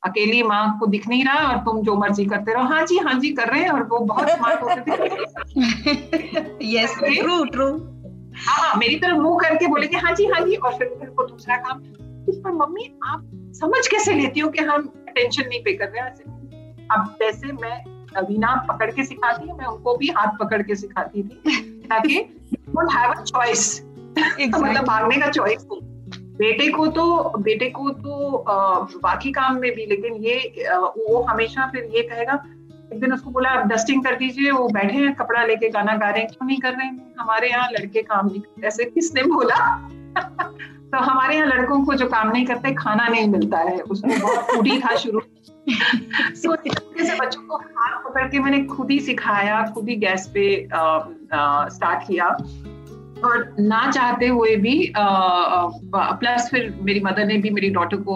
अकेली 0.03 0.41
माँ 0.43 0.77
को 0.79 0.85
दिख 0.87 1.07
नहीं 1.07 1.23
रहा 1.25 1.47
और 1.49 1.57
तुम 1.57 1.81
जो 1.81 1.95
मर्ज़ी 1.95 2.25
करते 2.25 2.53
रहो। 2.53 2.63
हाँ 2.63 2.85
जी 2.85 2.97
हाँ 2.97 3.13
जी 3.19 3.29
कर 3.31 3.49
रहे 3.49 3.61
हैं 3.61 3.69
और 3.69 3.83
वो 3.83 3.99
बहुत 4.05 4.29
स्मार्ट 4.29 4.63
होते 4.63 4.81
थे। 4.81 4.93
यस 6.71 6.95
ट्रू 6.99 7.43
ट्रू 7.45 7.67
हाँ 8.47 8.73
मेरी 8.77 8.95
तरफ़ 8.95 9.17
मुँह 9.17 9.37
करके 9.39 9.67
बोलेंगे 9.67 9.97
हाँ 9.97 10.13
जी 10.15 10.25
हाँ 10.25 10.45
जी 10.47 10.55
और 10.55 10.77
फिर 10.77 10.87
फिर 10.99 11.09
को 11.09 11.27
दूसरा 11.27 11.57
काम 11.57 11.81
इस 12.29 12.37
पर 12.37 12.51
मम्मी 12.51 12.89
आप 13.05 13.29
समझ 13.53 13.87
कैसे 13.87 14.13
लेती 14.13 14.39
हो 14.39 14.49
कि 14.49 14.63
हम 14.63 14.93
अटेंशन 15.07 15.47
नहीं 15.49 15.63
पे 15.63 15.73
कर 15.73 15.85
रहे 15.85 16.01
हैं 16.01 16.87
अब 16.91 17.15
जैसे 17.19 17.51
मैं 17.51 17.83
अवीना 18.17 18.65
पकड़ 18.69 18.91
के 18.91 19.03
सिखाती 19.03 19.49
हूँ 19.49 19.57
मैं 19.57 19.65
उनको 19.65 19.97
भी 19.97 20.07
हाथ 20.07 20.37
पकड़ 20.39 20.61
के 20.61 20.75
सिखाती 20.75 21.23
थी 21.23 21.41
ताकि 21.89 22.19
डोंट 22.53 22.89
हैव 22.93 23.11
अ 23.11 23.21
चॉइस 23.21 23.81
मतलब 24.55 24.85
भागने 24.85 25.17
का 25.17 25.29
चॉइस 25.29 25.67
नहीं 25.71 25.81
बेटे 26.37 26.67
को 26.69 26.87
तो 26.87 27.33
बेटे 27.37 27.69
को 27.69 27.89
तो 27.89 28.43
बाकी 29.03 29.31
काम 29.31 29.55
में 29.55 29.71
भी 29.71 29.85
लेकिन 29.85 30.13
ये 30.13 30.67
वो 30.75 31.21
हमेशा 31.21 31.67
फिर 31.67 31.89
ये 31.95 32.01
कहेगा 32.01 32.43
एक 32.93 32.99
दिन 32.99 33.13
उसको 33.13 33.29
बोला 33.29 33.49
आप 33.49 33.67
डस्टिंग 33.67 34.03
कर 34.03 34.15
दीजिए 34.15 34.51
वो 34.51 34.67
बैठे 34.67 34.97
हैं 34.97 35.13
कपड़ा 35.13 35.45
लेके 35.45 35.69
गाना 35.69 35.95
गा 35.95 36.09
रहे 36.09 36.19
हैं 36.19 36.29
क्यों 36.29 36.47
नहीं 36.47 36.57
कर 36.57 36.73
रहे 36.73 36.85
हैं? 36.85 37.13
हमारे 37.19 37.49
यहाँ 37.49 37.69
लड़के 37.71 38.01
काम 38.01 38.27
नहीं 38.27 38.41
ऐसे 38.63 38.85
किसने 38.85 39.23
बोला? 39.23 39.89
तो 40.93 40.99
हमारे 40.99 41.35
यहाँ 41.35 41.47
लड़कों 41.47 41.83
को 41.85 41.93
जो 41.93 42.07
काम 42.07 42.31
नहीं 42.31 42.45
करते, 42.45 42.73
खाना 42.75 43.07
नहीं 43.07 43.27
मिलता 43.27 43.59
है। 43.59 43.77
उसको 43.77 44.19
बहुत 44.19 44.55
फूडी 44.55 44.79
था 44.79 44.95
शुरू। 44.95 45.19
सो 46.35 46.55
से 46.55 47.15
बच्चों 47.17 47.41
को 47.41 47.57
हाथ 47.57 48.03
पकड़ 48.03 48.27
के 48.29 48.39
मैंने 48.39 48.63
खुद 48.65 48.91
ही 48.91 48.99
सिखाया, 48.99 49.61
खुद 49.73 49.89
ही 49.89 49.95
गैस 49.97 50.27
पे 50.33 50.45
स्टार्ट 51.71 52.07
किया। 52.07 52.27
और 53.25 53.55
ना 53.59 53.79
चाहते 53.91 54.27
हुए 54.27 54.55
भी 54.55 54.73
प्लस 54.95 56.49
फिर 56.51 56.73
मेरी 56.81 56.99
मदर 56.99 57.25
ने 57.25 57.37
भी 57.37 57.49
मेरी 57.49 57.69
डॉटर 57.69 57.97
को 57.99 58.15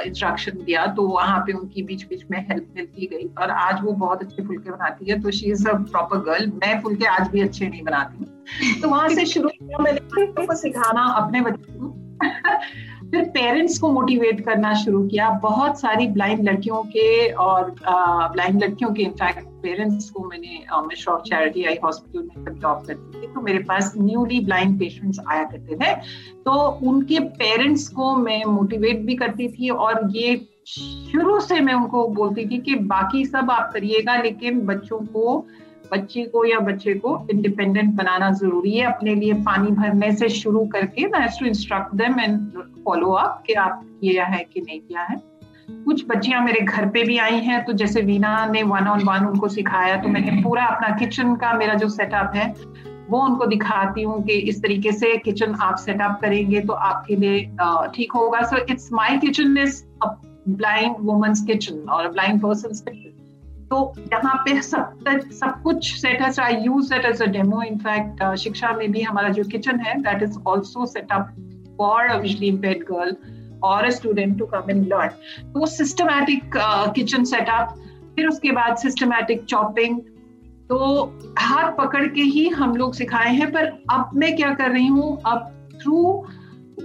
इंस्ट्रक्शन 0.00 0.62
दिया 0.64 0.86
तो 0.96 1.02
वहाँ 1.08 1.38
पे 1.46 1.52
उनकी 1.52 1.82
बीच 1.82 2.04
बीच 2.08 2.22
में 2.30 2.38
हेल्प 2.48 2.72
मिलती 2.76 3.06
गई। 3.06 3.28
और 3.40 3.50
आज 3.50 3.82
वो 3.84 3.92
बहुत 3.94 4.22
अच्छे 4.22 4.42
फुलके 4.42 4.70
बनाती 4.70 5.10
है 5.10 5.20
तो 5.22 5.30
she 5.30 5.50
is 5.50 5.68
a 5.68 5.74
proper 5.74 6.18
girl 6.30 6.50
मैं 6.54 6.80
फुलके 6.82 7.06
आज 7.08 7.28
भी 7.28 7.40
अच्छे 7.40 7.68
नहीं 7.68 7.82
बनाती। 7.82 8.80
तो 8.80 8.88
वहाँ 8.88 9.08
से 9.08 9.26
शुरू 9.26 9.48
किया 9.50 9.78
मैंने 9.78 10.54
सिखाना 10.56 11.04
अपने 11.22 11.40
बच्चों 11.40 11.74
को। 11.80 11.94
फिर 12.22 13.24
पेरेंट्स 13.24 13.78
को 13.78 13.90
मोटिवेट 13.92 14.40
करना 14.40 14.72
शुरू 14.74 15.02
किया। 15.08 15.28
बहुत 15.42 15.80
सारी 15.80 16.06
ब्लाइंड 16.08 16.48
लड़कियों 16.48 16.82
के 16.86 17.28
और 17.32 17.74
ब्लाइंड 17.80 18.62
लड़कियों 18.64 18.90
के 18.94 19.02
इनफैक्ट 19.02 19.44
पेरेंट्स 19.62 20.08
को 20.10 20.24
मैंने 20.24 20.58
मिश्र 20.86 21.10
ऑफ़ 21.10 21.22
चैरिटी 21.22 21.64
आई 21.64 21.76
हॉस्पिटल 21.84 22.28
में 22.36 22.54
जब 22.54 22.82
करती 22.86 23.20
थी 23.20 23.26
तो 23.34 23.40
मेरे 23.40 23.58
पास 23.58 23.92
न्यूली 23.98 24.40
ब्लाइंड 24.40 24.78
पेशेंट्स 24.78 25.20
आया 25.28 25.44
करते 25.44 25.76
थे। 25.76 25.94
तो 26.44 26.52
उनके 26.90 27.18
पेरेंट्स 27.38 27.88
को 27.88 28.14
मैं 28.16 28.44
मोटिवेट 28.44 29.00
भी 29.00 29.14
करती 29.16 29.48
थी 29.48 29.70
और 29.70 30.08
ये 30.16 30.36
शुरू 30.68 31.38
से 31.40 31.60
मैं 31.60 31.74
उनको 31.74 32.06
बोलती 32.08 32.46
थी 32.46 32.58
कि 32.58 32.74
बाकी 32.86 33.24
सब 33.26 33.50
आप 33.50 33.70
करिएगा, 33.72 34.16
लेकिन 34.22 34.60
बच्चों 34.66 34.98
को 34.98 35.46
बच्ची 35.92 36.22
को 36.24 36.44
या 36.44 36.58
बच्चे 36.60 36.94
को 36.94 37.16
इंडिपेंडेंट 37.30 37.94
बनाना 37.94 38.30
ज़रूरी 38.32 38.72
है। 38.72 38.86
अपने 38.86 39.14
लिए 39.14 39.32
पानी 39.44 39.70
भरने 39.72 40.12
से 40.12 40.28
शुरू 40.30 40.64
करके 40.66 41.06
to 41.08 41.46
instruct 41.46 41.94
them 41.94 42.20
and 42.20 42.38
follow 42.84 43.10
up 43.14 43.42
कि 43.46 43.52
आप 43.54 43.80
किया 44.00 44.24
है 44.24 44.44
कि 44.44 44.60
नहीं 44.60 44.80
किया 44.80 45.02
है। 45.02 45.16
कुछ 45.68 46.04
बच्चियाँ 46.08 46.42
मेरे 46.44 46.60
घर 46.60 46.86
पे 46.88 47.02
भी 47.02 47.16
आई 47.18 47.38
हैं 47.40 47.64
तो 47.64 47.72
जैसे 47.72 48.00
वीना 48.02 48.34
ने 48.46 48.62
वन 48.62 48.88
ऑन 48.88 49.02
वन 49.04 49.26
उनको 49.26 49.48
सिखाया 49.48 49.96
तो 50.02 50.08
मैंने 50.08 50.42
पूरा 50.42 50.64
अपना 50.64 50.88
किचन 50.96 51.34
का 51.36 51.52
मेरा 51.52 51.74
जो 51.74 51.88
सेटअप 51.88 52.32
है 52.34 52.46
वो 53.10 53.20
उनको 53.20 53.46
दिखाती 53.46 54.02
हूँ 54.02 54.22
कि 54.22 54.32
इस 54.50 54.62
तरीके 54.62 54.92
से 54.92 55.16
किचन 55.16 55.54
आप 55.62 55.76
सेटअप 55.76 56.18
करेंगे 56.22 56.60
तो 56.60 56.72
आपके 56.72 57.16
लिए 57.16 57.40
ठीक 57.94 58.12
होगा। 58.12 58.40
So 58.42 58.56
it's 58.64 58.88
my 58.92 59.18
kitchen 59.18 59.58
is 59.58 59.82
blind 60.04 60.96
women's 61.00 61.44
kitchen 61.46 61.78
और 61.88 62.08
ब्लाइंड 62.12 62.40
पर्सन 62.40 62.68
किचन 62.68 63.05
तो 63.70 63.94
यहाँ 63.98 64.34
पे 64.34 64.62
सब 64.62 64.98
सब 65.32 65.62
कुछ 65.62 66.00
सेट 66.00 66.22
है 66.22 66.32
I 66.40 66.56
use 66.56 66.94
that 66.94 67.04
as 67.04 67.22
a 67.22 67.26
demo 67.26 67.62
in fact 67.62 68.34
शिक्षा 68.36 68.72
में 68.72 68.92
भी 68.92 69.02
हमारा 69.02 69.28
जो 69.28 69.44
किचन 69.44 69.80
है 69.80 70.00
that 70.00 70.22
is 70.22 70.38
also 70.46 70.86
setup 70.86 71.36
for 71.78 72.06
a 72.06 72.18
visually 72.18 72.46
impaired 72.46 72.78
girl 72.78 73.16
और 73.62 73.84
a 73.84 73.90
student 73.90 74.38
to 74.38 74.46
come 74.46 74.70
in 74.70 74.84
learn 74.84 75.08
तो 75.52 75.66
सिस्टमैटिक 75.66 76.50
किचन 76.94 77.24
सेटअप 77.24 77.74
फिर 78.16 78.28
उसके 78.28 78.50
बाद 78.50 78.76
सिस्टमैटिक 78.76 79.44
चॉपिंग 79.44 80.00
तो 80.68 81.04
हाथ 81.38 81.72
पकड़ 81.72 82.06
के 82.06 82.20
ही 82.20 82.48
हम 82.48 82.76
लोग 82.76 82.94
सिखाए 82.94 83.34
हैं, 83.34 83.52
पर 83.52 83.64
अब 83.64 84.10
मैं 84.14 84.36
क्या 84.36 84.54
कर 84.54 84.70
रही 84.70 84.86
हूँ? 84.86 85.22
अब 85.26 85.68
through 85.82 86.26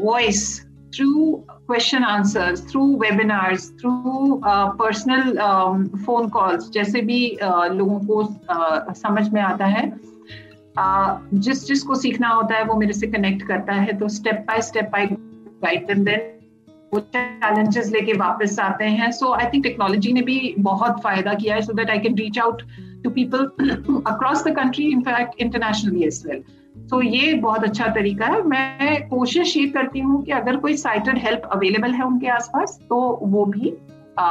voice 0.02 0.66
through 0.66 1.44
question 1.72 2.04
answers 2.04 2.62
through 2.72 2.86
webinars 2.98 3.70
through 3.72 4.42
personal 4.80 5.38
phone 6.06 6.28
calls 6.30 6.70
जैसे 6.72 7.02
भी 7.02 7.20
uh, 7.44 7.68
लोगों 7.72 8.00
को 8.00 8.24
uh, 8.24 8.94
समझ 8.94 9.30
में 9.30 9.42
आता 9.42 9.66
है। 9.66 9.84
Uh, 9.92 11.18
जिस 11.34 11.66
जिसको 11.68 11.96
सीखना 11.96 12.30
होता 12.30 12.56
है 12.56 12.64
वो 12.64 12.76
मेरे 12.76 12.94
से 12.94 13.08
कनेक्ट 13.08 13.48
करता 13.48 13.74
है। 13.74 13.98
तो 13.98 14.08
step 14.08 14.46
by 14.48 14.62
step 14.62 14.96
I 14.96 15.08
guide 15.64 15.88
them 15.88 16.04
then 16.06 16.30
वो 16.94 17.00
चैलेंजेस 17.16 17.92
लेके 17.92 18.14
वापस 18.14 18.60
आते 18.60 18.86
हैं। 18.86 19.12
सो 19.12 19.34
आई 19.34 19.46
थिंक 19.46 19.64
टेक्नोलॉजी 19.64 20.14
ने 20.14 20.22
भी 20.22 20.56
बहुत 20.60 21.02
फ़ायदा 21.02 21.34
किया 21.34 21.56
है 21.56 21.62
so 21.62 21.74
that 21.74 21.90
I 21.90 22.00
can 22.00 22.16
reach 22.16 22.40
out 22.40 22.64
to 23.04 23.10
people 23.10 23.46
across 24.08 24.44
the 24.48 24.56
country 24.56 24.92
in fact 24.92 25.42
internationally 25.42 26.04
as 26.04 26.24
well 26.28 26.44
तो 26.92 27.02
ये 27.02 27.34
बहुत 27.34 27.64
अच्छा 27.64 27.88
तरीका 27.88 28.26
है। 28.26 28.42
मैं 28.44 29.08
कोशिश 29.10 29.56
ये 29.58 29.66
करती 29.68 30.00
हूँ 30.00 30.22
कि 30.24 30.32
अगर 30.32 30.58
कोई 30.58 30.76
साइटेड 30.78 31.18
हेल्प 31.18 31.50
अवेलेबल 31.52 31.94
है 31.94 32.06
उनके 32.06 32.28
आसपास 32.30 32.80
तो 32.90 32.98
वो 33.24 33.46
भी 33.46 33.74
आ, 34.20 34.26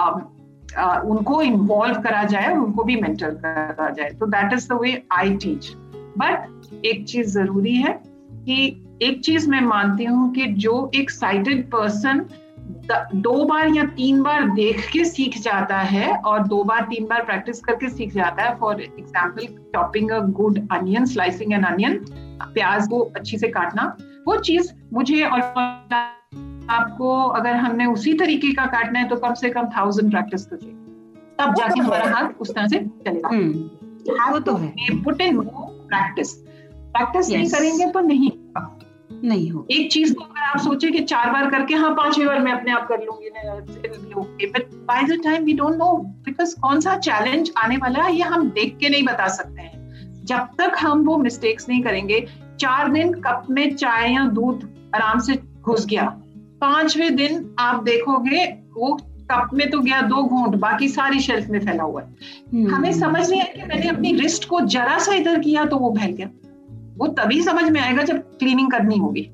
आ, 0.79 1.01
उनको 1.01 1.41
इन्वॉल्व 1.43 2.01
करा 2.01 2.23
जाए 2.25 2.55
उनको 2.57 2.85
भी 2.85 2.97
मेंटर 2.97 3.31
करा 3.37 3.89
जाए। 3.91 4.11
तो 4.11 4.27
that 4.27 4.53
is 4.53 4.69
the 4.69 4.79
way 4.83 5.03
I 5.13 5.35
teach 5.37 5.73
but 6.19 6.85
एक 6.85 7.05
चीज़ 7.09 7.31
ज़रूरी 7.31 7.75
है 7.77 7.93
कि 8.31 8.61
एक 9.03 9.21
चीज़ 9.21 9.51
मैं 9.51 9.61
मानती 9.61 10.05
हूँ 10.05 10.33
कि 10.33 10.47
जो 10.59 10.91
एक 10.95 11.11
साइटेड 11.11 11.67
पर्सन 11.71 12.25
दो 13.17 13.45
बार 13.45 13.69
या 13.69 13.85
तीन 13.97 14.23
बार 14.23 14.49
देख 14.51 14.89
के 14.93 15.05
सीख 15.05 15.39
जाता 15.43 15.79
है 15.91 16.15
और 16.17 16.47
दो 16.47 16.63
बार 16.65 16.87
तीन 16.91 17.07
बार 17.07 17.25
प्रैक्टिस 17.25 17.61
करके 17.61 17.89
सीख 17.89 18.13
जाता 18.15 18.43
है 18.43 18.55
for 18.57 18.81
example 18.83 19.47
chopping 19.75 20.11
a 20.11 20.19
good 20.39 20.59
onion 20.73 21.07
slicing 21.07 21.53
an 21.53 21.63
onion 21.65 22.05
प्याज 22.55 22.87
को 22.89 23.01
अच्छी 23.17 23.39
से 23.39 23.49
काटना। 23.49 23.85
वो 24.27 24.37
चीज़ 24.41 24.73
मुझे 24.93 25.23
और 25.25 25.41
आपको 26.71 27.15
अगर 27.29 27.57
हमने 27.57 27.87
उसी 27.87 28.13
तरीके 28.15 28.53
का 28.55 28.67
काटना 28.67 28.99
है 28.99 29.09
तो 29.09 29.17
कम 29.17 29.35
से 29.35 29.51
कम 29.51 29.69
थाउज़ेंड 29.77 30.11
प्रैक्टिस 30.11 30.49
तो 30.49 30.57
चाहिए 30.57 30.77
तब 31.39 31.55
जाके 31.55 31.75
तो 31.75 31.85
हमारा 31.85 32.11
हाथ 32.15 32.41
उस 32.41 32.55
तरह 32.55 32.67
से 32.69 32.79
चलेगा। 32.79 33.29
हम्म, 33.29 34.33
वो 34.33 34.39
तो 34.39 34.55
है। 34.57 35.03
पुट 35.03 35.21
इन 35.21 35.41
प्रैक्टिस 35.41 36.33
प्रैक्टिस 36.35 37.31
नहीं 37.31 37.49
करेंगे 37.51 37.87
तो 37.87 38.01
नहीं 38.01 38.31
नहीं 39.25 39.51
हो 39.51 39.67
एक 39.71 39.91
चीज़ 39.93 40.15
को 40.15 40.25
अगर 40.25 40.43
आप 40.43 40.59
सोचे 40.59 40.91
कि 40.91 41.01
चार 41.05 41.31
बार 41.33 41.51
करके 41.51 41.75
हाँ 41.75 41.91
पांचवी 41.95 42.25
बार 42.27 42.39
मैं 42.39 42.53
अपने 42.53 42.73
आप 42.73 42.87
कर 42.89 43.03
लूँगी 43.05 44.47
but 44.47 44.71
by 44.89 45.03
the 45.03 45.21
time 45.25 45.45
we 45.45 45.53
don't 45.55 45.77
know 45.77 45.97
because 46.27 46.55
कौन 46.61 46.81
सा 46.81 46.97
चैलेंज 46.99 47.51
आने 47.59 47.77
वाला 47.77 48.03
है 48.05 48.15
ये 48.17 48.23
हम 48.35 48.49
देख 48.51 48.77
के 48.81 48.89
नहीं 48.89 49.05
बता 49.05 49.29
सकते 49.29 49.63
हैं। 49.63 49.80
जब 50.31 50.49
तक 50.59 50.77
हम 50.81 51.05
वो 51.05 51.17
मिस्टेक्स 51.19 51.69
नहीं 51.69 51.83
करेंगे 51.83 52.27
चार 52.61 52.91
दिन 52.93 53.13
कप 53.21 53.47
में 53.51 53.77
चाय 53.77 54.13
या 54.13 54.25
दूध 54.31 54.69
आराम 54.95 55.19
से 55.21 55.39
घुस 55.61 55.87
गया। 55.87 56.03
पाँचवें 56.61 57.15
दिन 57.17 57.55
आप 57.59 57.83
देखोगे 57.83 58.45
वो 58.77 58.97
कप 59.31 59.51
में 59.55 59.71
तो 59.71 59.79
गया 59.81 60.01
दो 60.03 60.23
घूंट 60.23 60.55
बाकी 60.57 60.89
सारी 60.89 61.21
शेल्फ 61.21 61.49
में 61.49 61.59
फैला 61.61 61.83
हुआ 61.83 62.01
है। 62.01 62.09
हम्म, 62.53 62.75
हमें 62.75 62.93
समझ 62.93 63.31
नहीं 63.31 63.41
आया 63.41 63.53
कि 63.55 63.63
मैंने 63.63 63.89
अपनी 63.89 64.13
रिस्ट 64.13 64.49
को 64.49 64.61
जरा 64.61 64.99
सा 64.99 65.15
इधर 65.15 65.39
किया 65.41 65.65
तो 65.65 65.77
वो 65.77 65.95
फैल 65.99 66.13
गया। 66.13 66.29
वो 66.97 67.07
तभी 67.19 67.43
समझ 67.43 67.69
में 67.71 67.81
आएगा 67.81 68.03
जब 68.03 68.19
क्लीनिंग 68.39 68.71
करनी 68.71 68.99
होगी। 68.99 69.29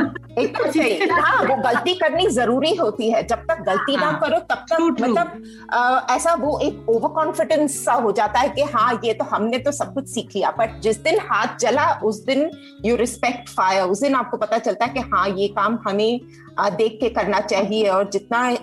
एकदम 0.00 0.70
सही 0.70 1.06
हाँ। 1.10 1.44
वो 1.44 1.56
गलती 1.62 1.94
करनी 1.94 2.26
ज़रूरी 2.28 2.74
होती 2.74 3.10
है। 3.10 3.22
जब 3.26 3.44
तक 3.50 3.60
गलती 3.60 3.96
ना 3.96 4.02
हाँ, 4.02 4.20
करो 4.20 4.38
तब 4.38 4.64
तक. 4.72 4.80
मतलब 4.80 6.06
ऐसा 6.10 6.34
वो 6.34 6.58
एक 6.60 6.88
ओवर 6.90 7.08
कॉन्फिडेंस 7.08 7.84
सा 7.84 7.92
हो 7.92 8.12
जाता 8.12 8.40
है 8.40 8.48
कि 8.48 8.62
हाँ 8.74 9.00
ये 9.04 9.14
तो 9.14 9.24
हमने 9.24 9.58
तो 9.58 9.72
सब 9.72 9.94
कुछ 9.94 10.08
सीख 10.08 10.34
लिया। 10.36 10.50
बट 10.50 10.80
जिस 10.80 11.02
दिन 11.02 11.18
हाथ 11.30 11.58
जला 11.60 11.92
उस 12.04 12.24
दिन 12.24 12.50
यू 12.84 12.96
रिस्पेक्ट 12.96 13.48
फायर 13.48 13.82
उस 13.82 14.00
दिन 14.00 14.14
आपको 14.14 14.36
पता 14.36 14.58
चलता 14.58 14.84
है 14.84 14.92
कि 14.94 15.00
हाँ 15.00 15.28
ये 15.28 15.48
काम 15.48 15.78
हमें 15.88 16.20
देख 16.60 16.98
के 17.00 17.08
करना 17.08 17.40
चाहिए 17.40 17.88
और 17.88 18.10
जितना 18.10 18.56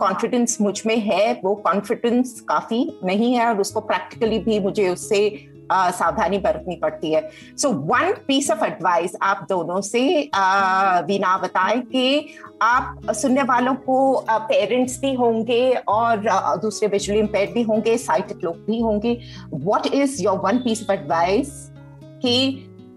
कॉन्फिडेंस 0.00 0.60
मुझमें 0.60 0.96
है 0.98 1.40
वो 1.44 1.54
कॉन्फिडेंस 1.54 2.40
काफ़ी 2.48 2.98
नहीं 3.04 3.34
है 3.34 3.46
और 3.48 3.60
उसको 3.60 3.80
प्रैक्टिकली 3.80 4.38
भी 4.38 4.58
मुझे 4.60 4.88
उससे 4.88 5.28
सावधानी 5.72 6.38
बरतनी 6.38 6.76
पड़ती 6.76 7.12
है। 7.12 7.28
So 7.58 7.70
one 7.70 8.12
piece 8.28 8.50
of 8.50 8.64
advice 8.64 9.16
आप 9.22 9.46
दोनों 9.48 9.80
से 9.80 10.22
अ, 10.24 11.00
वीना 11.06 11.36
बताएँ 11.38 11.80
कि 11.82 12.28
आप 12.62 13.12
सुनने 13.12 13.42
वालों 13.42 13.74
को 13.74 14.26
पेरेंट्स 14.30 14.98
भी 15.00 15.12
होंगे 15.14 15.72
और 15.88 16.22
दूसरे 16.62 16.88
विजुअली 16.88 17.20
इम्पेयर्ड 17.20 17.54
भी 17.54 17.62
होंगे 17.62 17.96
साइटेड 17.98 18.44
लोग 18.44 18.56
भी 18.66 18.80
होंगे। 18.80 19.18
What 19.54 19.86
is 19.86 20.22
your 20.22 20.38
one 20.38 20.58
piece 20.58 20.82
of 20.82 20.92
advice 20.92 21.50
कि 22.22 22.36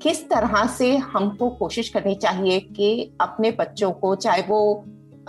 किस 0.04 0.24
तरह 0.30 0.66
से 0.68 0.96
हमको 0.98 1.50
कोशिश 1.50 1.90
करनी 1.90 2.16
चाहिए 2.16 2.60
कि 2.60 3.12
अपने 3.22 3.52
बच्चों 3.52 3.92
को 3.92 4.16
चाहे 4.16 4.42
वो 4.42 4.60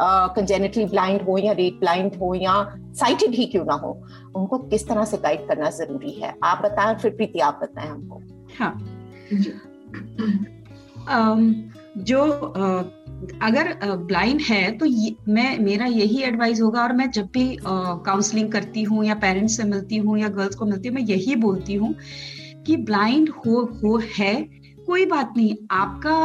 कंजेनिटली 0.03 0.85
ब्लाइंड 0.85 1.23
हो 1.23 1.39
या 1.39 1.53
रेड 1.53 1.79
ब्लाइंड 1.81 2.15
हो 2.15 2.35
या 2.35 2.55
साइटेड 2.95 3.35
ही 3.35 3.47
क्यों 3.47 3.65
ना 3.65 3.75
हो 3.75 3.91
उनको 4.37 4.59
किस 4.59 4.89
तरह 4.89 5.05
से 5.05 5.17
गाइड 5.17 5.47
करना 5.49 5.71
ज़रूरी 5.71 6.11
है? 6.11 6.35
आप 6.45 6.63
बताएँ 6.65 6.95
फिर 6.95 7.11
प्रीति 7.11 7.39
आप 7.39 7.61
बताएँ 7.63 7.89
हमको। 7.89 8.21
हाँ। 8.59 8.73
अम, 11.09 11.55
जो 11.99 12.23
अ, 12.23 12.83
अगर 13.43 13.97
ब्लाइंड 13.97 14.41
है 14.41 14.71
तो 14.73 14.87
मैं 15.33 15.59
मेरा 15.59 15.87
यही 15.87 16.23
एडवाइस 16.23 16.61
होगा 16.61 16.83
और 16.83 16.93
मैं 16.93 17.11
जब 17.11 17.27
भी 17.27 17.59
काउंसलिंग 17.67 18.53
करती 18.53 18.83
हूँ 18.83 19.05
या 19.05 19.15
पेरेंट्स 19.15 19.57
से 19.57 19.65
मिलती 19.65 19.97
हूँ 19.97 20.19
या 20.19 20.29
गर्ल्स 20.29 20.55
को 20.55 20.67
मिलती 20.67 20.89
हूँ 20.89 20.95
मैं 20.95 21.03
यही 21.03 21.37
बोलती 21.37 21.75
हूँ 21.75 21.95
कि 22.67 22.77
ब्लाइंड 22.77 23.29
हो 23.29 23.61
हो 23.85 24.01
है 24.19 24.35
कोई 24.87 25.07
बात 25.07 25.35
नहीं। 25.37 25.55
आपका 25.71 26.17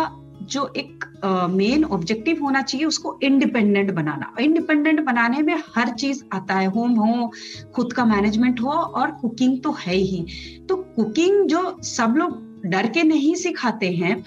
जो 0.46 0.66
एक 0.78 1.06
मेन 1.52 1.84
uh, 1.84 1.91
ऑब्जेक्टिव 1.91 2.43
होना 2.43 2.62
चाहिए 2.62 2.86
उसको 2.86 3.18
इंडिपेंडेंट 3.24 3.91
बनाना। 3.91 4.34
इंडिपेंडेंट 4.39 5.00
बनाने 5.02 5.41
में 5.41 5.56
हर 5.76 5.89
चीज़ 5.89 6.24
आता 6.34 6.54
है 6.54 6.68
होम 6.68 6.91
हो 6.91 7.32
खुद 7.76 7.93
का 7.93 8.06
मैनेजमेंट 8.06 8.62
हो 8.62 8.72
और 8.72 9.12
कुकिंग 9.12 9.60
तो 9.62 9.72
है 9.80 9.96
ही। 9.96 10.26
तो 10.70 10.76
कुकिंग 10.96 11.48
जो 11.48 11.78
सब 11.86 12.16
लोग 12.18 12.43
डर 12.66 12.88
के 12.88 13.04
नहीं 13.04 13.34
सिखाते 13.36 13.91
हैं 13.93 14.24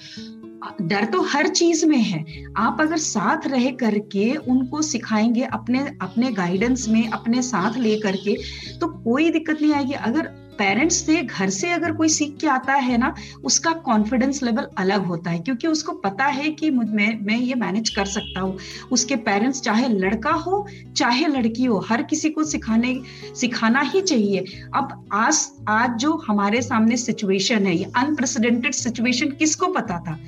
डर 0.83 1.05
तो 1.05 1.21
हर 1.23 1.49
चीज़ 1.49 1.85
में 1.87 1.99
है। 1.99 2.25
आप 2.57 2.81
अगर 2.81 2.97
साथ 2.97 3.47
रह 3.47 3.71
करके 3.71 4.35
उनको 4.35 4.83
सिखाएँगे 4.83 5.43
अपने 5.43 5.87
अपने 6.03 6.31
गाइडेंस 6.33 6.89
में 6.89 7.09
अपने 7.09 7.43
साथ 7.43 7.79
ले 7.79 7.97
करके 8.01 8.37
तो 8.79 8.89
कोई 9.05 9.31
दिक्कत 9.31 9.63
नहीं 9.63 9.73
आएगी। 9.73 9.93
अगर 9.93 10.31
पेरेंट्स 10.59 10.97
से 11.07 11.23
घर 11.23 11.51
से 11.51 11.71
अगर 11.71 11.93
कोई 11.93 12.09
सीख 12.09 12.37
के 12.41 12.47
आता 12.47 12.75
है 12.75 12.97
ना 12.99 13.15
उसका 13.45 13.73
कॉन्फिडेंस 13.73 14.43
लेवल 14.43 14.67
अलग 14.79 15.05
होता 15.07 15.31
है 15.31 15.39
क्योंकि 15.39 15.67
उसको 15.67 15.93
पता 15.93 16.25
है 16.25 16.51
कि 16.51 16.71
मैं 16.71 17.19
मैं 17.27 17.37
ये 17.37 17.55
मैनेज 17.55 17.91
कर 17.91 18.05
सकता 18.05 18.41
हूँ। 18.41 18.57
उसके 18.93 19.17
पेरेंट्स 19.17 19.61
चाहे 19.61 19.89
लड़का 19.89 20.31
हो 20.31 20.67
चाहे 20.97 21.27
लड़की 21.27 21.65
हो 21.65 21.79
हर 21.89 22.03
किसी 22.03 22.31
को 22.31 22.45
सिखाने 22.45 22.95
सिखाना 23.41 23.81
ही 23.81 24.01
चाहिए। 24.01 24.45
अब 24.75 25.09
आज 25.13 25.47
आज 25.69 25.99
जो 25.99 26.13
हमारे 26.29 26.63
सामने 26.63 26.97
सिचुएशन 26.97 27.67
है 27.67 27.77
ये 27.77 27.91
अनप्रेसिडेंटेड 27.97 28.73
सिचुएशन 28.73 29.31
किसको 29.31 29.67
पता 29.67 29.99
था? 29.99 30.19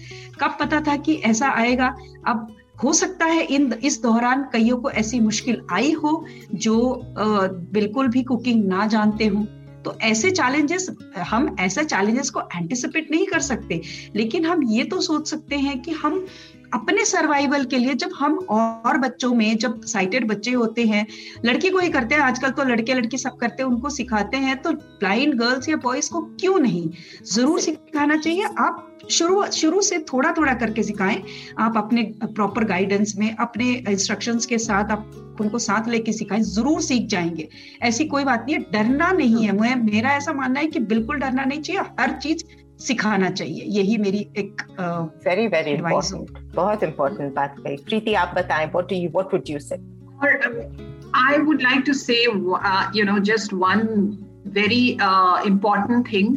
कब 0.41 0.57
पता 0.61 0.81
था 0.81 0.97
कि 0.97 1.15
ऐसा 1.15 1.51
आएगा? 1.51 1.95
अब 2.27 2.57
हो 2.85 2.93
सकता 2.93 3.25
है 3.25 3.43
इन 3.45 3.73
इस 3.85 4.03
दौरान 4.03 4.43
कईयों 4.53 4.77
को 4.77 4.91
ऐसी 4.91 5.21
मुश्किल 5.21 5.61
आई 5.73 5.93
हो 5.93 6.25
जो 6.55 6.79
अ, 6.91 7.25
बिल्कुल 7.73 8.09
भी 8.09 8.23
कुकिंग 8.23 8.65
ना 8.65 8.87
जानते 8.87 9.27
हो। 9.27 9.47
तो 9.85 9.97
ऐसे 10.03 10.31
चैलेंजेस 10.31 10.87
हम 11.19 11.57
ऐसे 11.61 11.85
चैलेंजेस 11.85 12.31
को 12.31 12.41
एंटिसिपेट 12.57 13.11
नहीं 13.11 13.27
कर 13.27 13.41
सकते, 13.41 13.81
लेकिन 14.17 14.47
हम 14.47 14.63
ये 14.65 14.85
तो 14.85 15.01
सोच 15.01 15.29
सकते 15.29 15.57
हैं 15.57 15.81
कि 15.83 15.91
हम 15.93 16.27
अपने 16.75 17.05
सर्वाइवल 17.05 17.65
के 17.65 17.79
लिए 17.79 17.95
जब 17.95 18.11
हम 18.19 18.35
और 18.51 18.99
बच्चों 18.99 19.33
में 19.35 19.57
जब 19.57 19.81
साइटेड 19.85 20.27
बच्चे 20.29 20.51
होते 20.51 20.85
हैं 20.87 21.07
लड़की 21.45 21.71
को 21.71 21.79
ही 21.79 21.89
करते 21.89 22.15
हैं 22.15 22.23
आजकल 22.23 22.51
तो 22.51 22.65
लड़के 22.65 22.95
लड़की 22.95 23.19
सब 23.19 23.37
करते 23.37 23.63
हैं 23.63 23.71
उनको 23.71 23.91
सिखाते 23.91 24.37
हैं 24.37 24.57
तो 24.63 24.73
ब्लाइंड 24.73 25.35
गर्ल्स 25.35 25.69
या 25.69 25.77
बॉयज़ 25.77 26.11
को 26.11 26.21
क्यों 26.41 26.59
नहीं? 26.59 26.89
ज़रूर 27.33 27.61
सिखाना 27.61 28.17
चाहिए। 28.17 28.45
आप 28.59 28.87
शुरू 29.11 29.45
शुरू 29.53 29.81
से 29.81 29.99
थोड़ा 30.13 30.33
थोड़ा 30.33 30.55
करके 30.55 30.83
सिखाएँ। 30.83 31.23
आप 31.59 31.77
अपने 31.77 32.03
प्रॉपर 32.25 32.65
गाइडेंस 32.65 33.15
में 33.19 33.35
अपने 33.37 33.73
इंस्ट्रक्शंस 33.89 34.47
के 34.47 34.59
साथ 34.59 34.91
आप 34.91 35.37
उनको 35.41 35.59
साथ 35.59 35.89
लेके 35.89 36.13
सिखाएँ 36.13 36.43
ज़रूर 36.43 36.81
सीख 36.83 37.07
जाएँगे। 37.09 37.49
ऐसी 37.83 38.05
कोई 38.05 38.25
बात 38.25 38.45
नहीं 38.49 38.57
है 38.57 38.63
डरना 38.73 39.11
नहीं 39.13 39.45
है। 39.45 39.53
मैं 39.53 39.75
मेरा 39.83 40.11
ऐसा 40.11 40.33
मानना 40.33 40.61
है 40.61 40.67
कि 40.67 40.79
बिल्कुल 40.79 41.19
डरना 41.19 41.45
नहीं 41.45 41.63
चाहिए। 41.63 41.83
हर 42.01 42.13
चीज़ 42.13 42.45
सिखाना 42.81 43.31
चाहिए। 43.31 43.65
यही 43.67 43.97
मेरी 43.99 44.27
एक 44.37 44.63
वेरी 45.27 45.47
वेरी 45.47 45.77
बहुत 46.55 46.83
इंपॉर्टेंट 46.83 47.35
बात 47.35 47.55
कही। 47.59 47.77
प्रीति 47.77 48.15
आप 48.15 48.33
बताएँ 48.37 48.67
what 48.67 48.85
do 48.85 48.97
you 48.97 49.11
what 49.11 49.35
would 49.35 49.43
you 49.51 49.59
say 49.59 50.01
Or 50.25 50.31
I 51.19 51.31
would 51.45 51.61
like 51.61 51.83
to 51.87 51.93
say, 51.93 52.17
uh, 52.57 52.83
you 52.97 53.05
know, 53.05 53.19
just 53.29 53.53
one 53.61 53.87
very 54.57 54.83
uh, 54.97 55.37
important 55.51 56.05
thing. 56.11 56.35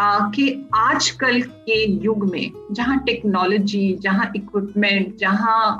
Uh, 0.00 0.32
कि 0.34 0.68
आजकल 0.74 1.42
के 1.42 1.90
युग 1.90 2.30
में 2.30 2.52
जहाँ 2.72 2.98
टेक्नोलॉजी 2.98 3.98
जहाँ 4.00 4.32
इक्विपमेंट 4.36 5.16
जहाँ 5.16 5.78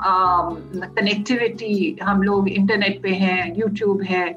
कनेक्टिविटी 0.75 1.97
हम 2.03 2.21
लोग 2.21 2.49
इंटरनेट 2.49 3.03
पे 3.03 3.09
हैं 3.09 3.55
यूट्यूब 3.57 4.01
है 4.01 4.29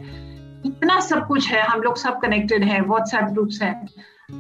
इतना 0.67 1.01
सब 1.01 1.27
कुछ 1.27 1.49
है 1.49 1.63
हम 1.63 1.81
लोग 1.81 1.97
सब 1.97 2.21
कनेक्टेड 2.21 2.65
हैं 2.65 2.81
व्हाट्सएप 2.81 3.25
ग्रुप्स 3.25 3.63
हैं। 3.63 3.89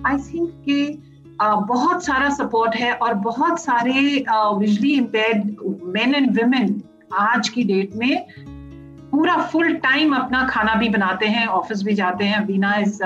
आई 0.07 0.17
थिंक 0.17 0.51
कि 0.51 1.03
बहुत 1.43 2.05
सारा 2.05 2.29
सपोर्ट 2.29 2.77
है 2.77 2.93
और 2.93 3.15
बहुत 3.15 3.61
सारे 3.61 4.25
visually 4.33 4.93
impaired 4.93 5.57
men 5.85 6.15
and 6.15 6.43
women 6.43 6.83
आज 7.15 7.49
की 7.49 7.63
डेट 7.63 7.91
में 7.97 8.27
पूरा 9.11 9.37
फुल 9.37 9.75
टाइम 9.75 10.17
अपना 10.17 10.47
खाना 10.47 10.75
भी 10.75 10.89
बनाते 10.89 11.27
हैं 11.27 11.47
ऑफ़िस 11.47 11.83
भी 11.83 11.95
जाते 11.95 12.25
हैं 12.25 12.47
Beena 12.47 12.75
is 12.75 12.99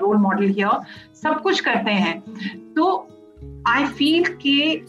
role 0.00 0.16
model 0.16 0.44
here 0.44 0.80
सब 1.22 1.42
कुछ 1.42 1.60
करते 1.60 1.90
हैं। 1.90 2.20
तो 2.74 3.08
आई 3.68 3.84
फील 3.84 4.24
कि 4.24 4.86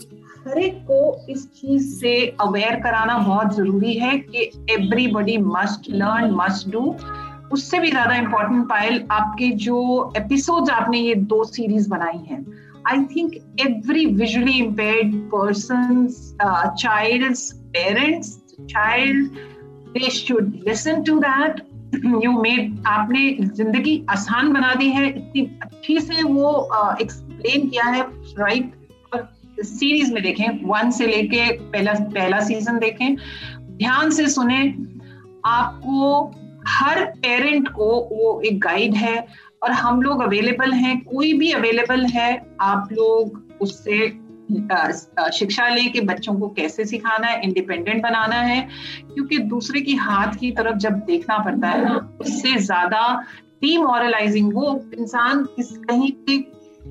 हर 0.47 0.57
एक 0.57 0.83
को 0.83 1.25
इस 1.29 1.47
चीज़ 1.47 1.99
से 1.99 2.35
अवेयर 2.41 2.75
कराना 2.75 3.17
बहुत 3.17 3.55
ज़रूरी 3.55 3.93
है 3.93 4.19
कि 4.19 4.67
everybody 4.69 5.37
must 5.37 5.89
learn 5.89 6.31
must 6.31 6.69
do 6.69 6.95
उससे 7.53 7.79
भी 7.79 7.89
ज़्यादा 7.91 8.15
इम्पोर्टेंट 8.15 8.67
पायल 8.69 9.03
आपके 9.11 9.49
जो 9.65 9.79
एपिसोड्स 10.17 10.69
आपने 10.71 10.99
ये 10.99 11.15
दो 11.31 11.43
सीरीज़ 11.43 11.89
बनाई 11.89 12.17
हैं। 12.29 12.45
I 12.87 13.03
think 13.15 13.33
every 13.65 14.05
visually 14.05 14.57
impaired 14.59 15.15
person 15.33 16.07
child 16.79 17.35
parents 17.75 18.37
child 18.69 19.27
they 19.93 20.09
should 20.09 20.53
listen 20.67 21.03
to 21.03 21.17
that 21.19 21.61
you 22.23 22.31
made 22.41 22.83
आपने 22.87 23.29
ज़िंदगी 23.41 23.95
आसान 24.09 24.53
बना 24.53 24.73
दी 24.75 24.89
है 24.91 25.07
इतनी 25.09 25.49
अच्छी 25.61 25.99
से 25.99 26.23
वो 26.23 26.51
एक्सप्लेन 27.01 27.61
uh, 27.61 27.69
किया 27.71 27.85
है 27.85 28.01
राइट 28.39 28.73
और 29.13 29.27
सीरीज़ 29.59 30.13
में 30.13 30.21
देखें 30.23 30.47
वन 30.65 30.91
से 30.91 31.07
लेके 31.07 31.51
पहला 31.57 31.93
पहला 31.93 32.39
सीज़न 32.45 32.79
देखें 32.79 33.15
ध्यान 33.77 34.09
से 34.11 34.27
सुने 34.29 34.63
आपको 35.45 36.31
हर 36.67 37.03
पेरेंट 37.05 37.67
को 37.67 37.85
वो 38.11 38.39
एक 38.45 38.59
गाइड 38.59 38.93
है 38.93 39.25
और 39.63 39.71
हम 39.71 40.01
लोग 40.01 40.21
अवेलेबल 40.21 40.73
हैं, 40.73 40.99
कोई 41.03 41.33
भी 41.33 41.51
अवेलेबल 41.51 42.05
है, 42.05 42.45
आप 42.61 42.89
लोग 42.91 43.41
उससे 43.61 44.23
शिक्षा 45.33 45.67
लें 45.67 45.91
कि 45.91 46.01
बच्चों 46.01 46.33
को 46.35 46.47
कैसे 46.49 46.85
सिखाना 46.85 47.27
है 47.27 47.41
इंडिपेंडेंट 47.41 48.01
बनाना 48.03 48.35
है, 48.35 48.67
क्योंकि 49.13 49.37
दूसरे 49.37 49.81
की 49.81 49.95
हाथ 49.95 50.33
की 50.33 50.51
तरफ़ 50.51 50.77
जब 50.77 50.99
देखना 51.05 51.37
पड़ता 51.37 51.67
है 51.67 51.83
ना 51.85 51.95
उससे 52.21 52.55
ज़्यादा 52.55 53.03
डीमोरलाइजिंग 53.61 54.53
वो 54.53 54.79
इंसान 54.97 55.43
किस 55.55 55.77
कहीं 55.89 56.43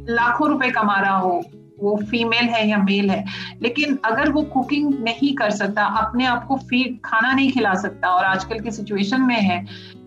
लाखों 0.08 0.48
रुपए 0.48 0.70
कमा 0.70 1.00
रहा 1.00 1.16
हो 1.16 1.42
वो 1.82 1.96
फीमेल 2.10 2.48
है 2.48 2.66
या 2.68 2.78
मेल 2.78 3.10
है 3.10 3.24
लेकिन 3.62 3.98
अगर 4.04 4.30
वो 4.32 4.42
कुकिंग 4.52 4.92
नहीं 5.04 5.34
कर 5.34 5.50
सकता 5.52 5.84
अपने 6.00 6.26
आप 6.26 6.46
को 6.46 6.56
फ़ीड 6.64 6.98
खाना 7.04 7.32
नहीं 7.32 7.50
खिला 7.52 7.74
सकता 7.76 8.08
और 8.08 8.24
आजकल 8.24 8.60
की 8.60 8.70
सिचुएशन 8.70 9.22
में 9.22 9.40
है 9.40 9.64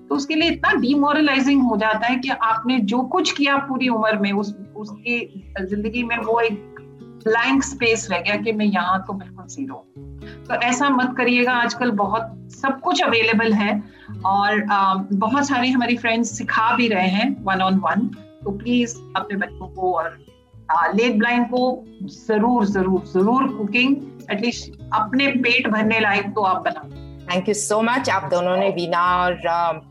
तो 0.09 0.15
उसके 0.15 0.35
लिए 0.35 0.49
इतना 0.49 0.73
डिमोरलाइजिंग 0.73 1.61
हो 1.63 1.77
जाता 1.77 2.07
है 2.07 2.15
कि 2.15 2.29
आपने 2.29 2.79
जो 2.85 3.01
कुछ 3.09 3.31
किया 3.31 3.55
पूरी 3.67 3.89
उम्र 3.89 4.17
में 4.19 4.31
उस 4.33 4.55
उसकी 4.75 5.19
ज़िंदगी 5.61 6.03
में 6.03 6.17
वो 6.17 6.39
एक 6.41 6.75
ब्लैंक 7.25 7.63
स्पेस 7.63 8.07
रह 8.11 8.19
गया 8.19 8.35
कि 8.35 8.51
मैं 8.51 8.65
यहाँ 8.65 9.03
तो 9.07 9.13
बिल्कुल 9.13 9.45
ज़ीरो 9.45 9.85
तो 10.47 10.55
ऐसा 10.63 10.89
मत 10.89 11.13
करिएगा 11.17 11.53
आजकल 11.53 11.91
बहुत 11.91 12.51
सब 12.53 12.79
कुछ 12.79 13.01
अवेलेबल 13.03 13.53
है 13.53 13.71
और 14.25 14.63
आ, 14.63 14.93
बहुत 14.95 15.47
सारे 15.47 15.69
हमारी 15.69 15.97
फ्रेंड्स 15.97 16.37
सिखा 16.37 16.75
भी 16.75 16.87
रहे 16.87 17.07
हैं 17.07 17.35
वन 17.43 17.61
ऑन 17.61 17.79
वन 17.79 18.07
तो 18.43 18.51
प्लीज़ 18.51 18.95
अपने 19.15 19.37
बच्चों 19.37 19.67
को 19.67 19.93
और 19.93 20.17
लेग 20.71 21.17
ब्लाइंड 21.19 21.45
को 21.45 21.63
ज़रूर 22.09 22.65
ज़रूर 22.65 23.03
ज़रूर 23.07 23.47
कुकिंग 23.47 23.95
एटलीस्ट 24.31 24.79
अपने 24.93 25.27
पेट 25.27 25.67
भरने 25.67 25.99
लायक 25.99 26.29
तो 26.35 26.41
आप 26.41 26.63
बना 26.63 26.87
थैंक 27.33 27.47
यू 27.47 27.53
सो 27.55 27.81
मच 27.81 28.09
आप 28.09 28.29
दोनों 28.31 28.55
ने 28.57 28.69
वीना 28.69 29.03
और 29.17 29.39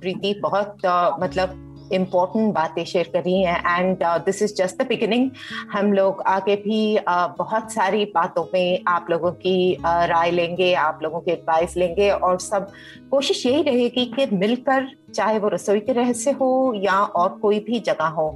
प्रीति 0.01 0.41
बहुत 0.43 0.77
मतलब 1.21 1.61
इम्पोर्टेंट 1.93 2.55
बातें 2.55 2.85
शेयर 2.85 3.11
करी 3.13 3.43
हैं। 3.43 3.79
And 3.79 3.99
this 4.25 4.43
is 4.43 4.55
just 4.55 4.83
the 4.83 4.87
beginning 4.87 5.31
हम 5.73 5.93
लोग 5.93 6.23
आगे 6.27 6.57
भी 6.57 6.97
uh, 6.99 7.29
बहुत 7.39 7.73
सारी 7.73 8.05
बातों 8.05 8.45
में 8.55 8.85
आप 8.89 9.07
लोगों 9.11 9.33
की 9.33 9.77
uh, 9.77 10.07
राय 10.09 10.31
लेंगे 10.31 10.73
आप 10.75 11.01
लोगों 11.03 11.21
की 11.21 11.31
एडवाइस 11.31 11.77
लेंगे। 11.77 12.11
और 12.11 12.39
सब 12.39 12.71
कोशिश 13.11 13.45
यही 13.47 13.63
रहेगी 13.63 14.05
कि 14.07 14.27
मिलकर 14.37 14.89
चाहे 15.15 15.39
वो 15.39 15.49
रसोई 15.49 15.81
के 15.81 15.93
रहस्य 15.93 16.31
हो 16.31 16.73
या 16.77 16.93
और 16.93 17.29
कोई 17.43 17.61
भी 17.61 17.81
जगह 17.81 18.07
हो 18.19 18.29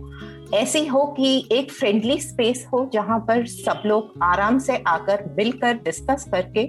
ऐसी 0.55 0.86
हो 0.86 1.05
कि 1.16 1.49
एक 1.53 1.72
फ्रेंडली 1.72 2.18
स्पेस 2.20 2.66
हो 2.72 2.88
जहाँ 2.92 3.18
पर 3.18 3.46
सब 3.46 3.82
लोग 3.86 4.12
आराम 4.22 4.59
से 4.59 4.82
आकर 4.86 5.24
मिलकर 5.36 5.74
डिस्कस 5.74 6.24
करके 6.30 6.66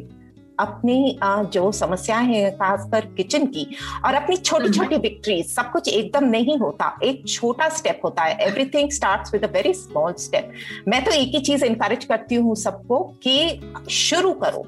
अपनी 0.59 1.17
जो 1.53 1.71
समस्याएँ 1.71 2.25
हैं 2.27 2.51
खासकर 2.55 3.05
किचन 3.17 3.45
की 3.45 3.65
और 4.05 4.13
अपनी 4.13 4.36
छोटी 4.38 4.69
छोटी 4.69 4.95
विक्ट्रीज 4.95 5.45
सब 5.49 5.71
कुछ 5.71 5.88
एकदम 5.88 6.23
नहीं 6.23 6.57
होता। 6.57 6.97
एक 7.03 7.23
छोटा 7.27 7.69
स्टेप 7.69 8.01
होता 8.05 8.23
है। 8.23 8.36
Everything 8.47 8.91
starts 8.91 9.34
with 9.34 9.43
a 9.43 9.51
very 9.51 9.73
small 9.73 10.13
step 10.13 10.51
मैं 10.88 11.03
तो 11.05 11.11
एक 11.11 11.36
ही 11.36 11.39
चीज़ 11.39 11.63
इंकरेज 11.65 12.03
करती 12.05 12.36
हूँ 12.36 12.55
सबको 12.55 12.99
कि 13.23 13.61
शुरू 13.89 14.34
करो। 14.34 14.65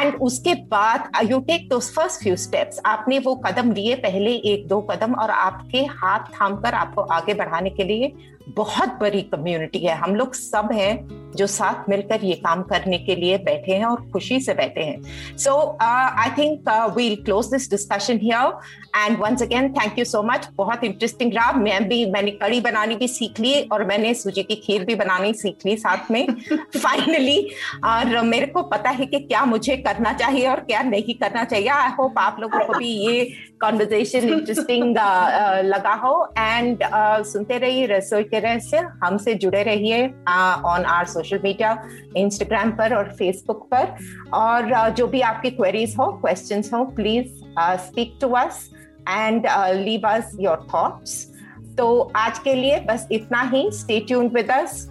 एंड 0.00 0.14
उसके 0.14 0.54
बाद 0.54 1.10
यू 1.30 1.38
टेक 1.40 1.68
दो 1.68 1.78
फ़र्स्ट 1.78 2.22
फ्यू 2.22 2.36
स्टेप्स 2.36 2.80
आपने 2.86 3.18
वो 3.18 3.34
कदम 3.36 3.72
लिए 3.72 3.94
पहले 3.94 4.34
एक 4.52 4.68
दो 4.68 4.80
कदम 4.80 5.14
और 5.14 5.30
आपके 5.30 5.84
हाथ 5.84 6.32
थाम 6.34 6.56
कर 6.56 6.74
आपको 6.74 7.00
आगे 7.00 7.34
बढ़ाने 7.34 7.70
के 7.70 7.84
लिए 7.84 8.12
बहुत 8.48 8.98
बड़ी 9.00 9.22
कम्युनिटी 9.22 9.78
है। 9.78 9.94
हम 9.94 10.14
लोग 10.14 10.34
सब 10.34 10.68
हैं 10.72 11.22
जो 11.36 11.46
साथ 11.46 11.88
मिलकर 11.88 12.24
ये 12.24 12.34
काम 12.34 12.62
करने 12.62 12.98
के 12.98 13.14
लिए 13.16 13.36
बैठे 13.38 13.72
हैं 13.72 13.84
और 13.84 14.00
खुशी 14.12 14.40
से 14.40 14.54
बैठे 14.54 14.80
हैं। 14.80 15.36
So 15.38 15.52
I 15.82 16.30
think 16.38 16.68
we'll 16.96 17.14
close 17.16 17.46
this 17.46 17.70
discussion 17.70 18.18
here 18.22 18.58
and 18.96 19.18
once 19.18 19.42
again 19.42 19.72
thank 19.72 19.98
you 19.98 20.04
so 20.04 20.22
much 20.22 20.48
बहुत 20.56 20.84
इंटरेस्टिंग 20.84 21.32
रहा। 21.34 21.52
मैं 21.52 21.88
भी 21.88 22.04
मैंने 22.10 22.30
कड़ी 22.30 22.60
बनानी 22.60 22.96
भी 22.96 23.08
सीख 23.08 23.40
ली 23.40 23.60
और 23.62 23.84
मैंने 23.84 24.12
सूजी 24.14 24.42
की 24.42 24.54
खीर 24.54 24.84
भी 24.84 24.94
बनानी 24.94 25.32
सीख 25.34 25.66
ली 25.66 25.76
साथ 25.76 26.10
में। 26.10 26.26
फाइनली 26.76 27.38
और 27.84 28.20
मेरे 28.22 28.46
को 28.46 28.62
पता 28.62 28.90
है 28.90 29.06
कि 29.06 29.18
क्या 29.18 29.44
मुझे 29.44 29.76
करना 29.76 30.12
चाहिए 30.12 30.46
और 30.48 30.60
क्या 30.60 30.82
नहीं 30.82 31.14
करना 31.14 31.44
चाहिए। 31.44 31.68
आई 31.68 31.90
होप 31.90 32.18
आप 32.18 32.36
लोगों 32.40 32.64
को 32.66 32.78
भी 32.78 32.88
ये 32.88 33.24
कॉन्वर्जेशन 33.60 34.28
इंटरेस्टिंग 34.28 34.96
लगा 35.64 35.94
हो। 35.94 36.14
एंड 36.38 36.76
uh, 36.76 37.24
सुनते 37.24 37.58
रहिए 37.58 37.86
रसोई 37.86 38.24
के 38.32 38.40
रहस्य 38.40 38.78
हमसे 39.04 39.34
जुड़े 39.44 39.62
रहिए 39.62 40.06
on 40.66 40.84
our 40.88 41.06
social 41.06 41.40
media 41.44 41.76
Instagram 42.16 42.70
पर 42.78 42.94
और 42.96 43.12
फेसबुक 43.18 43.66
पर। 43.74 43.96
और 44.34 44.72
uh, 44.72 44.90
जो 44.90 45.06
भी 45.06 45.20
आपकी 45.22 45.50
क्वेरीज 45.50 45.96
हो 45.98 46.12
क्वेश्चन 46.22 46.62
हो 46.74 46.84
please 46.96 47.28
speak 47.82 48.18
to 48.20 48.28
us 48.36 48.68
and 49.08 49.46
leave 49.84 50.08
us 50.08 50.36
your 50.40 50.66
thoughts 50.74 51.20
तो 51.78 51.86
आज 52.16 52.38
के 52.38 52.54
लिए 52.54 52.80
बस 52.88 53.06
इतना 53.12 53.42
ही। 53.52 53.68
Stay 53.72 54.00
tuned 54.08 54.32
with 54.32 54.50
us 54.50 54.88